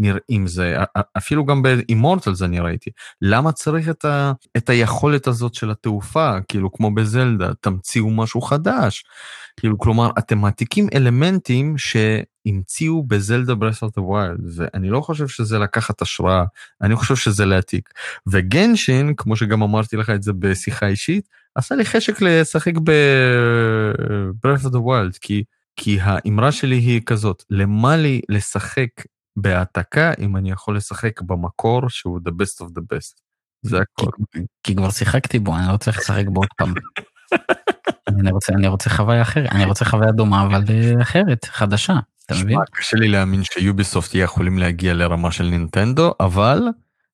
[0.00, 0.76] נראים זה,
[1.18, 2.90] אפילו גם ב Immortals אני ראיתי.
[3.22, 9.04] למה צריך את, ה, את היכולת הזאת של התעופה, כאילו כמו בזלדה, תמציאו משהו חדש.
[9.56, 15.58] כאילו, כלומר, אתם מעתיקים אלמנטים שהמציאו בזלדה Breath of the Wild, ואני לא חושב שזה
[15.58, 16.44] לקחת השראה,
[16.82, 17.90] אני חושב שזה להעתיק.
[18.26, 24.64] ו Genshin, כמו שגם אמרתי לך את זה בשיחה אישית, עשה לי חשק לשחק ב-Breath
[24.64, 25.44] of the Wild, כי,
[25.76, 28.88] כי האמרה שלי היא כזאת, למה לי לשחק
[29.36, 33.20] בהעתקה אם אני יכול לשחק במקור שהוא the best of the best.
[33.62, 34.10] זה הכל.
[34.32, 36.74] כי, כי כבר שיחקתי בו, אני לא צריך לשחק בו עוד פעם.
[38.20, 41.94] אני רוצה, אני רוצה חוויה אחרת, אני רוצה חוויה דומה אבל אה, אחרת, חדשה,
[42.26, 42.58] אתה מבין?
[42.72, 46.68] קשה לי להאמין שיוביסופט יהיה יכולים להגיע לרמה של נינטנדו, אבל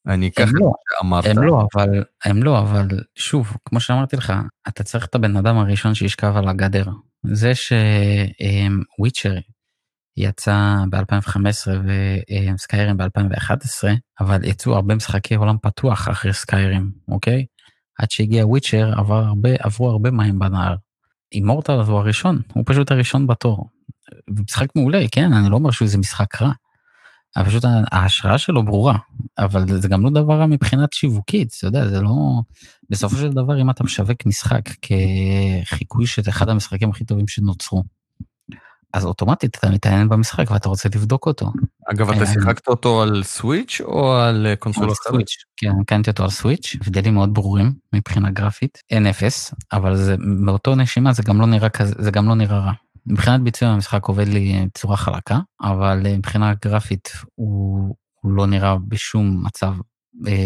[0.06, 0.72] אני ככה לא,
[1.02, 1.24] אמרת.
[1.26, 4.32] הם לא, אבל, הם לא, אבל שוב, כמו שאמרתי לך,
[4.68, 6.84] אתה צריך את הבן אדם הראשון שישכב על הגדר.
[7.32, 9.34] זה שוויצ'ר
[10.16, 11.68] יצא ב-2015
[12.54, 13.84] וסקיירים ב-2011,
[14.20, 17.46] אבל יצאו הרבה משחקי עולם פתוח אחרי סקיירים, אוקיי?
[17.98, 20.74] עד שהגיע וויצ'ר עבר הרבה, עברו הרבה מים בנהר.
[21.32, 23.70] אימורטל הוא הראשון, הוא פשוט הראשון בתור.
[24.30, 26.52] משחק מעולה, כן, אני לא אומר שהוא איזה משחק רע.
[27.36, 28.98] אבל פשוט ההשראה שלו ברורה,
[29.38, 32.40] אבל זה גם לא דבר רע מבחינת שיווקית, אתה יודע, זה לא...
[32.90, 37.82] בסופו של דבר, אם אתה משווק משחק כחיקוי של אחד המשחקים הכי טובים שנוצרו,
[38.94, 41.52] אז אוטומטית אתה מתעניין במשחק ואתה רוצה לבדוק אותו.
[41.86, 44.94] אגב, אתה אה, שיחקת אותו על סוויץ' או על אה, קונסולה?
[44.94, 50.16] סוויץ', כן, קנתי אותו על סוויץ', הבדלים מאוד ברורים מבחינה גרפית, אין אפס, אבל זה
[50.18, 52.72] מאותו נשימה זה גם לא נראה כזה, זה גם לא נראה רע.
[53.06, 58.76] מבחינת ביצוע המשחק עובד לי בצורה חלקה, אבל אה, מבחינה גרפית הוא, הוא לא נראה
[58.88, 59.74] בשום מצב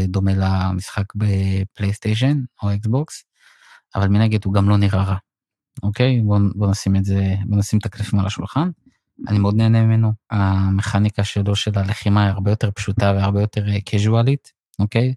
[0.08, 3.24] דומה למשחק בפלייסטיישן או אקסבוקס,
[3.94, 5.16] אבל מנגד הוא גם לא נראה רע.
[5.82, 6.20] אוקיי?
[6.20, 8.70] בוא, בוא נשים את זה, בוא נשים את הקלפים על השולחן.
[9.28, 10.12] אני מאוד נהנה ממנו.
[10.30, 15.14] המכניקה שלו של הלחימה היא הרבה יותר פשוטה והרבה יותר קזואלית, אוקיי?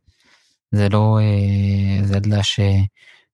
[0.71, 2.38] זה לא, אה, זה לא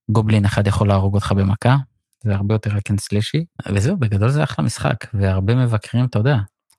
[0.10, 1.78] שגובלין אחד יכול להרוג אותך במכה,
[2.24, 6.38] זה הרבה יותר רק סלשי, וזהו, בגדול זה אחלה משחק, והרבה מבקרים, אתה יודע,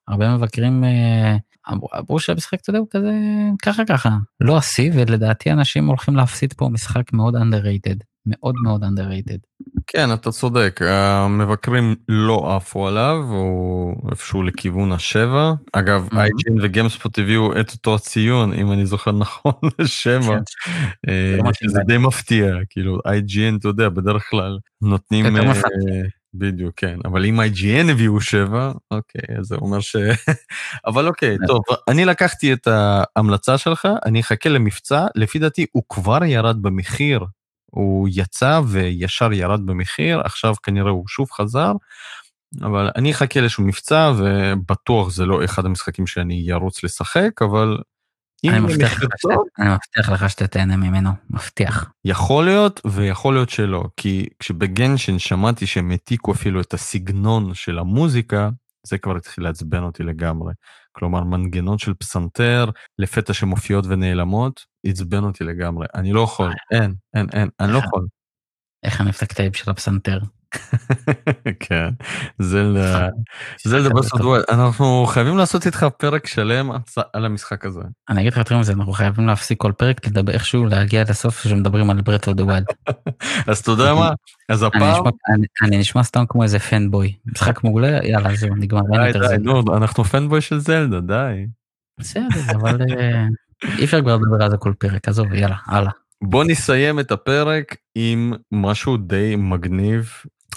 [0.08, 1.36] הרבה מבקרים אה,
[1.98, 3.12] אמרו שהמשחק, אתה יודע, הוא כזה
[3.62, 4.10] ככה ככה,
[4.40, 8.09] לא השיא, ולדעתי אנשים הולכים להפסיד פה משחק מאוד underrated.
[8.26, 9.50] מאוד מאוד underrated.
[9.86, 15.52] כן, אתה צודק, המבקרים לא עפו עליו, הוא איפשהו לכיוון השבע.
[15.72, 16.14] אגב, mm-hmm.
[16.14, 20.38] IGN וגיימספוט הביאו את אותו הציון, אם אני זוכר נכון, לשבע.
[21.06, 21.10] כן.
[21.10, 25.36] אה, זה די מפתיע, כאילו, IGN, אתה יודע, בדרך כלל נותנים...
[25.36, 25.52] אה,
[26.34, 29.96] בדיוק, כן, אבל אם IGN הביאו שבע, אוקיי, אז זה אומר ש...
[30.86, 31.46] אבל אוקיי, כן.
[31.46, 37.24] טוב, אני לקחתי את ההמלצה שלך, אני אחכה למבצע, לפי דעתי הוא כבר ירד במחיר
[37.70, 41.72] הוא יצא וישר ירד במחיר, עכשיו כנראה הוא שוב חזר,
[42.62, 47.78] אבל אני אחכה לאיזשהו מבצע, ובטוח זה לא אחד המשחקים שאני ארוץ לשחק, אבל...
[48.48, 51.90] אני מבטיח, לך טוב, אני מבטיח לך שאתה תהנה ממנו, מבטיח.
[52.04, 58.50] יכול להיות ויכול להיות שלא, כי כשבגנשן שמעתי שהם העתיקו אפילו את הסגנון של המוזיקה,
[58.86, 60.52] זה כבר התחיל לעצבן אותי לגמרי.
[60.92, 65.86] כלומר, מנגנון של פסנתר לפתע שמופיעות ונעלמות, עצבן אותי לגמרי.
[65.94, 68.06] אני לא יכול, אין, אין, אין, אני לא יכול.
[68.82, 70.18] איך אני אפתק טייפ של הפסנתר?
[71.60, 71.88] כן,
[72.38, 73.08] זלדה,
[73.64, 76.70] זלדה Breath of the Wild, אנחנו חייבים לעשות איתך פרק שלם
[77.12, 77.80] על המשחק הזה.
[78.08, 81.90] אני אגיד לך יותר מזה, אנחנו חייבים להפסיק כל פרק, לדבר איכשהו להגיע לסוף שמדברים
[81.90, 82.66] על Breath of the Wild.
[83.48, 84.10] אז אתה יודע מה,
[84.48, 85.04] אז הפעם...
[85.62, 88.80] אני נשמע סתם כמו איזה fanboy, משחק מעולה, יאללה זהו, נגמר.
[89.12, 91.46] די די, נו, אנחנו fanboy של זלדה, די.
[91.98, 92.24] בסדר,
[92.54, 93.26] אבל אה,
[93.78, 95.92] אי אפשר כבר לדבר על זה כל פרק, עזוב, יאללה, הלאה.
[96.22, 100.12] בוא נסיים את הפרק עם משהו די מגניב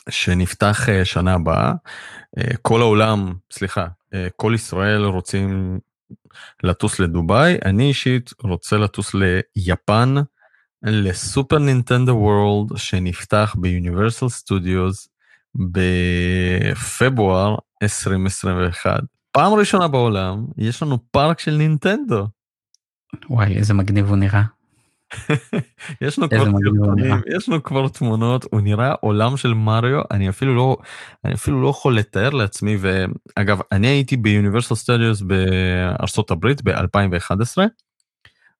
[0.10, 1.74] שנפתח אה, שנה הבאה.
[2.38, 5.80] אה, כל העולם, סליחה, אה, כל ישראל רוצים
[6.64, 10.16] לטוס לדובאי, אני אישית רוצה לטוס ליפן,
[10.84, 15.08] לסופר נינטנדו וורלד שנפתח ביוניברסל סטודיוס
[15.56, 19.00] בפברואר 2021.
[19.32, 22.28] פעם ראשונה בעולם יש לנו פארק של נינטנדו.
[23.30, 24.44] וואי איזה מגניב הוא נראה.
[26.02, 30.56] יש לנו כבר סרטונים, יש לנו כבר תמונות, הוא נראה עולם של מריו, אני אפילו
[30.56, 30.78] לא,
[31.26, 37.58] אני אפילו לא יכול לתאר לעצמי, ואגב, אני הייתי ביוניברסל סטודיוס בארצות הברית ב-2011,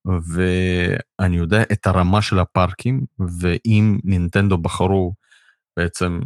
[0.06, 3.02] ואני יודע את הרמה של הפארקים,
[3.40, 5.14] ואם נינטנדו בחרו
[5.78, 6.20] בעצם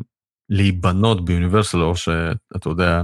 [0.49, 3.01] להיבנות ביוניברסל, או שאתה יודע,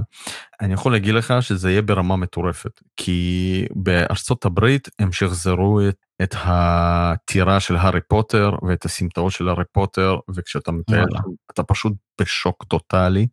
[0.60, 6.34] אני יכול להגיד לך שזה יהיה ברמה מטורפת, כי בארצות הברית הם שחזרו את, את
[6.38, 11.06] הטירה של הארי פוטר ואת הסמטאות של הארי פוטר, וכשאתה מטייל,
[11.50, 13.26] אתה פשוט בשוק טוטאלי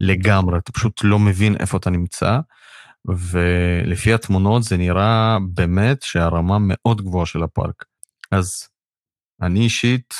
[0.00, 2.38] לגמרי, אתה פשוט לא מבין איפה אתה נמצא.
[3.04, 7.84] ולפי התמונות זה נראה באמת שהרמה מאוד גבוהה של הפארק.
[8.30, 8.68] אז
[9.42, 10.14] אני אישית...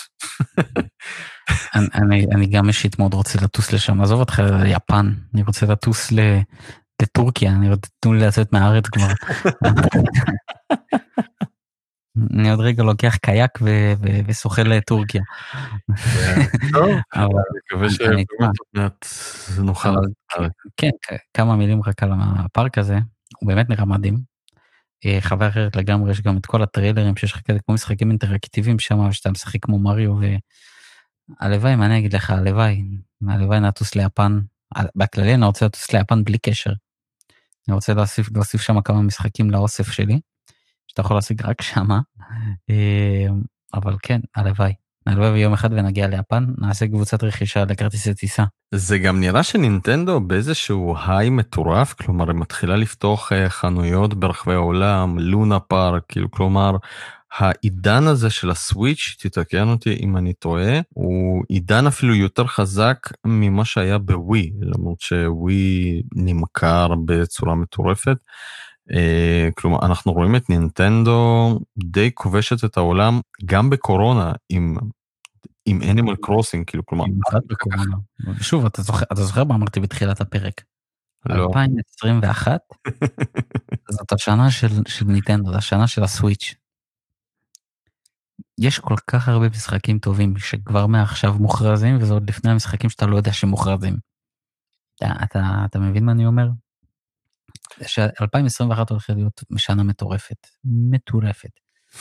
[1.74, 6.12] אני, אני, אני גם אישית מאוד רוצה לטוס לשם, עזוב אותך ליפן, אני רוצה לטוס
[6.12, 6.20] ל,
[7.02, 9.08] לטורקיה, אני רוצה תנו לי לצאת מהארץ כבר.
[12.34, 13.50] אני עוד רגע לוקח קייק
[14.26, 15.22] ושוחה לטורקיה.
[16.72, 17.26] טוב, אני
[17.64, 19.06] מקווה שבאמת
[19.58, 19.88] נוכל.
[20.76, 20.90] כן,
[21.34, 22.98] כמה מילים רק על הפארק הזה,
[23.40, 24.31] הוא באמת נראה מדהים.
[25.06, 28.78] אה, חוויה אחרת לגמרי, יש גם את כל הטריילרים שיש לך כאלה כמו משחקים אינטראקטיביים
[28.78, 30.14] שם, שאתה משחק כמו מריו,
[31.40, 32.84] והלוואי, מה אני אגיד לך, הלוואי,
[33.28, 34.40] הלוואי נטוס ליפן,
[34.96, 36.72] בכללי אני רוצה לטוס ליפן בלי קשר.
[37.68, 40.20] אני רוצה להוסיף, להוסיף שם כמה משחקים לאוסף שלי,
[40.86, 42.00] שאתה יכול להשיג רק שמה,
[42.70, 43.26] אה,
[43.74, 44.81] אבל כן, הלוואי.
[45.06, 48.44] נלווה ביום אחד ונגיע ליפן, נעשה קבוצת רכישה לכרטיסי טיסה.
[48.74, 55.18] זה גם נראה שנינטנדו באיזשהו היי מטורף, כלומר היא מתחילה לפתוח אה, חנויות ברחבי העולם,
[55.18, 56.76] לונה פארק, כאילו כלומר
[57.38, 63.64] העידן הזה של הסוויץ', תתקן אותי אם אני טועה, הוא עידן אפילו יותר חזק ממה
[63.64, 68.16] שהיה בווי, למרות שווי נמכר בצורה מטורפת.
[68.90, 74.76] Uh, כלומר אנחנו רואים את נינטנדו די כובשת את העולם גם בקורונה עם
[75.66, 77.04] עם אנימל קרוסינג כאילו כלומר
[78.40, 80.62] שוב אתה זוכר אתה זוכר מה אמרתי בתחילת הפרק.
[81.26, 81.46] לא.
[81.46, 82.60] 2021
[83.96, 86.54] זאת השנה של, של ניטנדו השנה של הסוויץ'.
[88.58, 93.16] יש כל כך הרבה משחקים טובים שכבר מעכשיו מוכרזים וזה עוד לפני המשחקים שאתה לא
[93.16, 93.96] יודע שמוכרזים.
[94.96, 96.48] אתה, אתה, אתה מבין מה אני אומר?
[97.86, 101.50] ש-2021 הולכת להיות שנה מטורפת, מטורפת.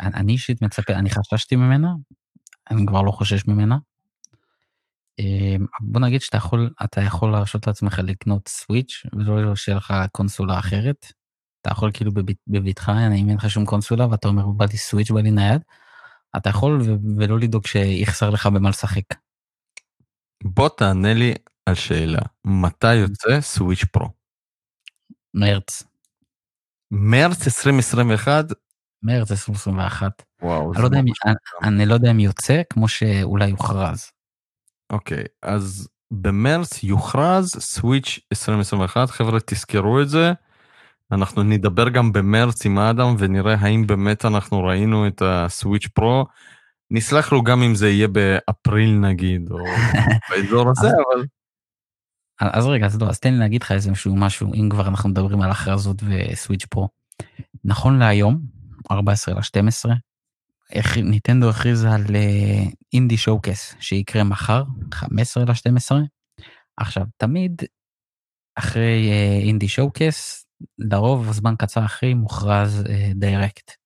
[0.00, 1.88] ואני אישית מצפה, אני חששתי ממנה,
[2.70, 3.78] אני כבר לא חושש ממנה.
[5.18, 10.58] אמ, בוא נגיד שאתה יכול, אתה יכול להרשות לעצמך לקנות סוויץ' ולא שיהיה לך קונסולה
[10.58, 11.06] אחרת.
[11.60, 12.12] אתה יכול כאילו
[12.46, 15.62] בביתך, אם אין לך שום קונסולה ואתה אומר בא לי סוויץ' בא לי נייד,
[16.36, 16.82] אתה יכול
[17.16, 19.04] ולא לדאוג שיחסר לך במה לשחק.
[20.44, 21.34] בוא תענה לי
[21.66, 24.08] על שאלה, מתי יוצא סוויץ' פרו?
[25.34, 25.82] מרץ.
[26.90, 28.44] מרץ 2021?
[29.02, 30.22] מרץ 2021.
[30.42, 30.72] וואו.
[30.74, 34.10] אני לא, אם, אני, אני לא יודע אם יוצא, כמו שאולי יוכרז.
[34.92, 40.32] אוקיי, אז במרץ יוכרז סוויץ' 2021, חבר'ה תזכרו את זה.
[41.12, 46.26] אנחנו נדבר גם במרץ עם אדם ונראה האם באמת אנחנו ראינו את הסוויץ' פרו.
[46.94, 49.58] נסלח לו גם אם זה יהיה באפריל נגיד, או
[50.30, 51.26] באזור הזה, אבל...
[52.40, 55.42] אז רגע, אז לא, אז תן לי להגיד לך איזשהו משהו, אם כבר אנחנו מדברים
[55.42, 56.88] על הכרזות וסוויץ' פרו.
[57.64, 58.40] נכון להיום,
[58.90, 59.90] 14 ל-12,
[61.02, 62.04] ניטנדו הכריז על
[62.92, 64.64] אינדי uh, שואו-קס שיקרה מחר,
[64.94, 65.96] 15 ל-12.
[66.76, 67.62] עכשיו, תמיד
[68.58, 69.10] אחרי
[69.42, 70.46] אינדי uh, שואו-קס,
[70.78, 72.84] לרוב זמן קצר אחרי מוכרז
[73.14, 73.81] Direct.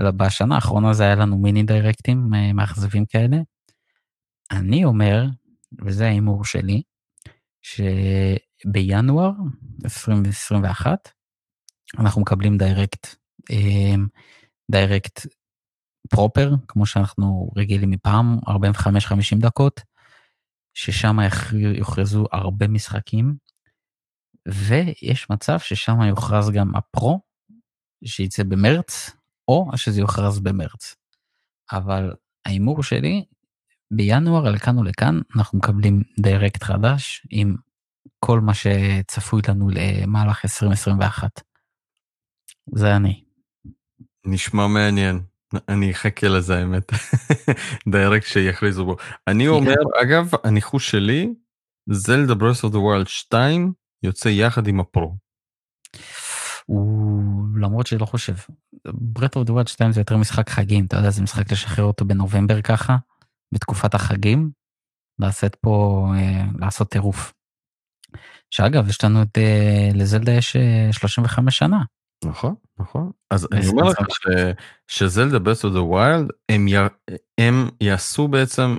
[0.00, 3.36] Uh, בשנה האחרונה זה היה לנו מיני דיירקטים uh, מאכזבים כאלה.
[4.50, 5.24] אני אומר,
[5.86, 6.82] וזה ההימור שלי,
[7.62, 9.30] שבינואר
[9.84, 11.08] 2021
[11.98, 13.06] אנחנו מקבלים Direct,
[14.70, 15.26] Direct
[16.10, 18.50] proper, כמו שאנחנו רגילים מפעם, 45-50
[19.40, 19.80] דקות,
[20.74, 21.16] ששם
[21.74, 23.34] יוכרזו הרבה משחקים,
[24.48, 27.20] ויש מצב ששם יוכרז גם ה Pro,
[28.04, 29.10] שייצא במרץ,
[29.48, 30.96] או שזה יוכרז במרץ.
[31.72, 32.14] אבל
[32.46, 33.24] ההימור שלי
[33.90, 37.56] בינואר לכאן ולכאן אנחנו מקבלים Direct חדש עם
[38.20, 41.40] כל מה שצפוי לנו למהלך 2021.
[42.74, 43.24] זה אני.
[44.26, 45.20] נשמע מעניין.
[45.68, 46.92] אני אחכה לזה האמת.
[47.92, 48.96] Direct שיכריזו בו.
[49.26, 51.34] אני אומר, אגב, הניחוש שלי,
[51.90, 53.72] זלדה Breath of the Wild 2
[54.02, 55.16] יוצא יחד עם ה Pro.
[57.60, 58.34] למרות שלא חושב.
[58.86, 62.04] Breath of the Wild 2 זה יותר משחק חגים, אתה יודע, זה משחק לשחרר אותו
[62.04, 62.96] בנובמבר ככה.
[63.52, 64.50] בתקופת החגים,
[65.18, 67.32] לעשות פה, אה, לעשות טירוף.
[68.50, 70.56] שאגב, יש לנו את, אה, לזלדה יש
[70.90, 71.78] 35 אה, שנה.
[72.24, 73.10] נכון, נכון.
[73.30, 73.98] אז אני אומר לך
[74.88, 76.28] שזלדה Breath of the Wild,
[77.38, 78.76] הם יעשו בעצם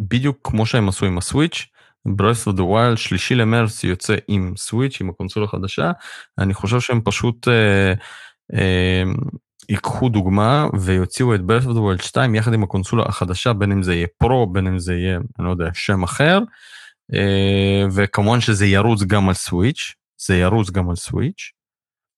[0.00, 1.66] בדיוק כמו שהם עשו עם הסוויץ',
[2.06, 5.90] Breath of the Wild שלישי למרץ יוצא עם סוויץ' עם הקונסולה החדשה
[6.38, 7.92] אני חושב שהם פשוט אה,
[9.68, 13.82] ייקחו דוגמה ויוציאו את Breath of the Wild 2 יחד עם הקונסולה החדשה, בין אם
[13.82, 16.38] זה יהיה Pro, בין אם זה יהיה, אני לא יודע, שם אחר,
[17.14, 19.94] אה, וכמובן שזה ירוץ גם על סוויץ',
[20.26, 21.52] זה ירוץ גם על סוויץ',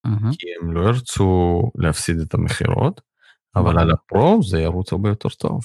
[0.05, 0.33] מהמם.
[0.33, 3.01] כי הם לא ירצו להפסיד את המכירות,
[3.57, 5.61] אבל על הפרו זה ירוץ הרבה יותר טוב.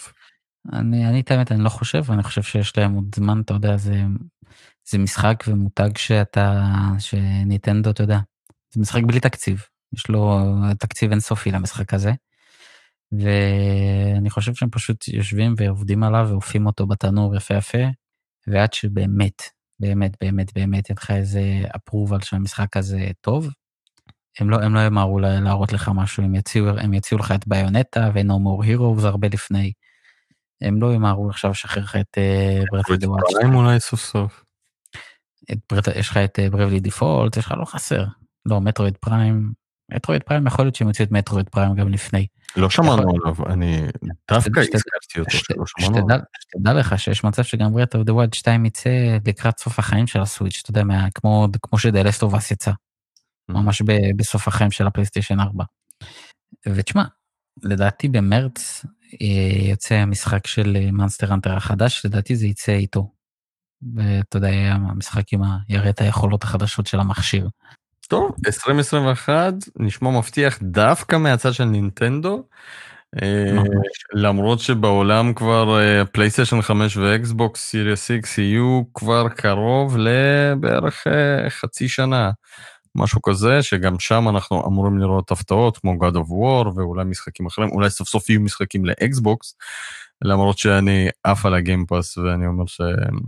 [0.73, 3.77] אני, אני את האמת, אני לא חושב, אני חושב שיש להם עוד זמן, אתה יודע,
[3.77, 4.01] זה,
[4.89, 6.63] זה משחק ומותג שאתה,
[6.99, 8.19] שניטנדו, אתה יודע,
[8.73, 10.39] זה משחק בלי תקציב, יש לו
[10.79, 12.11] תקציב אינסופי למשחק הזה.
[13.11, 17.77] ואני חושב שהם פשוט יושבים ועובדים עליו ועופים אותו בתנור יפה יפה,
[18.47, 19.41] ועד שבאמת,
[19.79, 21.41] באמת, באמת, באמת, אין לך איזה
[21.75, 23.49] approval שהמשחק הזה טוב,
[24.39, 27.47] הם לא, הם לא ימהרו לה- להראות לך משהו, הם יציעו, הם יציעו לך את
[27.47, 29.71] Bayonetta ו-No More Heroes הרבה לפני.
[30.61, 32.17] הם לא ימהרו עכשיו לשחרר לך את
[32.71, 34.43] Breath את Prime אולי סוף סוף.
[35.95, 38.05] יש לך את Bravely Default, יש לך לא חסר.
[38.45, 39.51] לא, Metroid Prime,
[39.95, 42.27] Metroid Prime יכול להיות שהם יוציאו את Metroid Prime גם לפני.
[42.55, 43.81] לא שמענו עליו, אני
[44.31, 46.19] דווקא הזכרתי אותו, שלא שמענו עליו.
[46.39, 50.21] שתדע לך שיש מצב שגם Breath of the Wild 2 יצא לקראת סוף החיים של
[50.21, 50.83] הסוויץ', אתה יודע,
[51.15, 52.71] כמו כמו שדלסטובס יצא.
[53.49, 55.63] ממש ב- בסוף החיים של הפלייסטיישן 4.
[56.67, 57.03] ותשמע,
[57.63, 58.85] לדעתי במרץ
[59.21, 63.11] אה, יוצא המשחק של Monster Hunter החדש, לדעתי זה יצא איתו.
[63.95, 65.57] ואתה יודע, המשחק עם ה...
[65.69, 67.49] יראה את היכולות החדשות של המכשיר.
[68.09, 72.43] טוב, 2021 נשמע מבטיח דווקא מהצד של נינטנדו.
[73.21, 73.61] אה.
[74.13, 81.49] למרות שבעולם כבר אה, פלייסטיישן 5 ו Xbox Series X יהיו כבר קרוב לבערך אה,
[81.49, 82.31] חצי שנה.
[82.95, 87.69] משהו כזה שגם שם אנחנו אמורים לראות הפתעות כמו God of War ואולי משחקים אחרים
[87.69, 89.55] אולי סוף סוף יהיו משחקים לאקסבוקס
[90.21, 93.19] למרות שאני עף על הגיימפאס ואני אומר שהם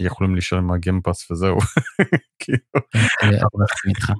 [0.00, 1.58] יכולים להישאר עם הגיימפאס וזהו.
[2.40, 2.58] כאילו.
[3.22, 3.28] אה,
[3.84, 4.12] אני איתך.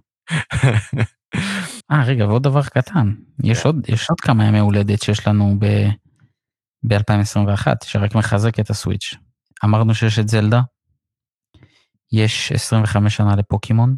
[1.90, 3.14] אה, רגע, ועוד דבר קטן,
[3.44, 5.58] יש עוד, יש עוד כמה ימי הולדת שיש לנו
[6.86, 9.14] ב-2021, שרק מחזק את הסוויץ'.
[9.64, 10.60] אמרנו שיש את זלדה,
[12.12, 13.96] יש 25 שנה לפוקימון,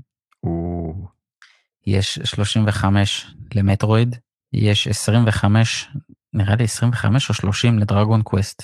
[1.86, 4.16] יש 35 ל Metroid,
[4.52, 5.88] יש 25,
[6.32, 8.62] נראה לי 25 או 30 ל Dragon Quest.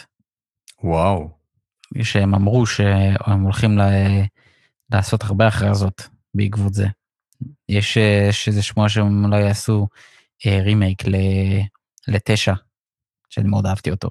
[0.84, 1.35] וואו.
[2.02, 4.22] שהם אמרו שהם הולכים ל-
[4.92, 6.86] לעשות הרבה הכרזות בעקבות זה.
[7.68, 9.88] יש אה, איזה שמועה שהם אולי יעשו
[10.46, 11.60] אה, רימייק ל-
[12.08, 12.54] לתשע,
[13.30, 14.10] שאני מאוד אהבתי אותו.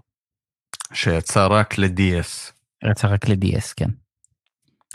[0.94, 2.52] שיצא רק ל-DS.
[2.92, 3.90] יצא רק ל-DS, כן.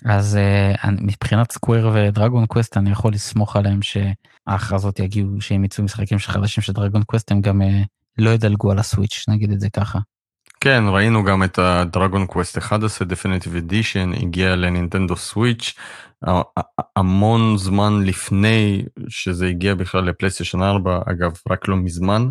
[0.04, 5.84] אז אה, מבחינת Square ו Dragon Quest אני יכול לסמוך עליהם שההכרזות יגיעו, שהם יצאו
[5.84, 7.82] משחקים חדשים של Dragon Quest הם גם אה,
[8.18, 9.98] לא ידלגו על הסוויץ', נגיד את זה ככה.
[10.60, 15.74] כן, ראינו גם את ה Dragon Quest 11 Definitive Edition הגיע לנינטנדו סוויץ'
[16.96, 22.28] המון זמן לפני שזה הגיע בכלל לפלייסטיישן 4 אגב רק לא מזמן.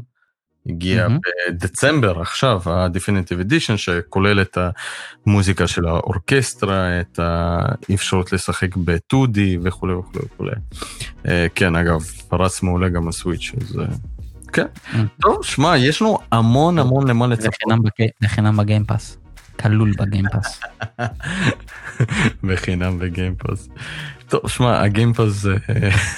[0.69, 1.19] הגיע מהמם.
[1.49, 4.57] בדצמבר עכשיו ה Definitive Edition שכולל את
[5.25, 10.51] המוזיקה של ה orchestra את האפשרות לשחק ב-2D וכולי וכולי וכולי.
[11.27, 12.01] אה, כן אגב
[12.31, 13.85] רץ מעולה גם הסוויץ' אז אה,
[14.53, 14.65] כן.
[15.21, 17.53] טוב שמע יש לנו המון המון למה לצפות.
[17.63, 19.17] חינם בג- זה חינם ב Game Pass.
[19.59, 20.59] כלול ב Game Pass.
[22.43, 23.69] בחינם ב Game Pass.
[24.27, 25.55] טוב, שמע, ה Game Pass זה,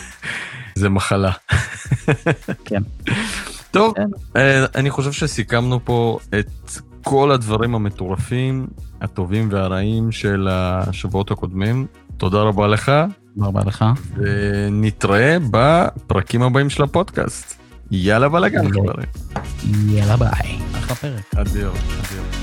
[0.76, 1.32] זה מחלה.
[2.66, 2.82] כן.
[3.72, 4.08] טוב, כן.
[4.36, 6.72] אה, אני חושב שסיכמנו פה את
[7.04, 8.68] כל הדברים המטורפים,
[9.02, 11.86] הטובים והרעים של השבועות הקודמים.
[12.18, 12.92] תודה רבה לך,
[13.36, 13.86] תודה רבה לך.
[14.16, 17.61] ונתראה בפרקים הבאים של הפודקאסט.
[17.92, 18.68] יאללה בלאגן.
[18.72, 19.08] חברים.
[19.90, 20.60] יאללה ביי.
[20.80, 21.36] אחלה פרק.
[21.36, 22.41] אדיו, אדיו.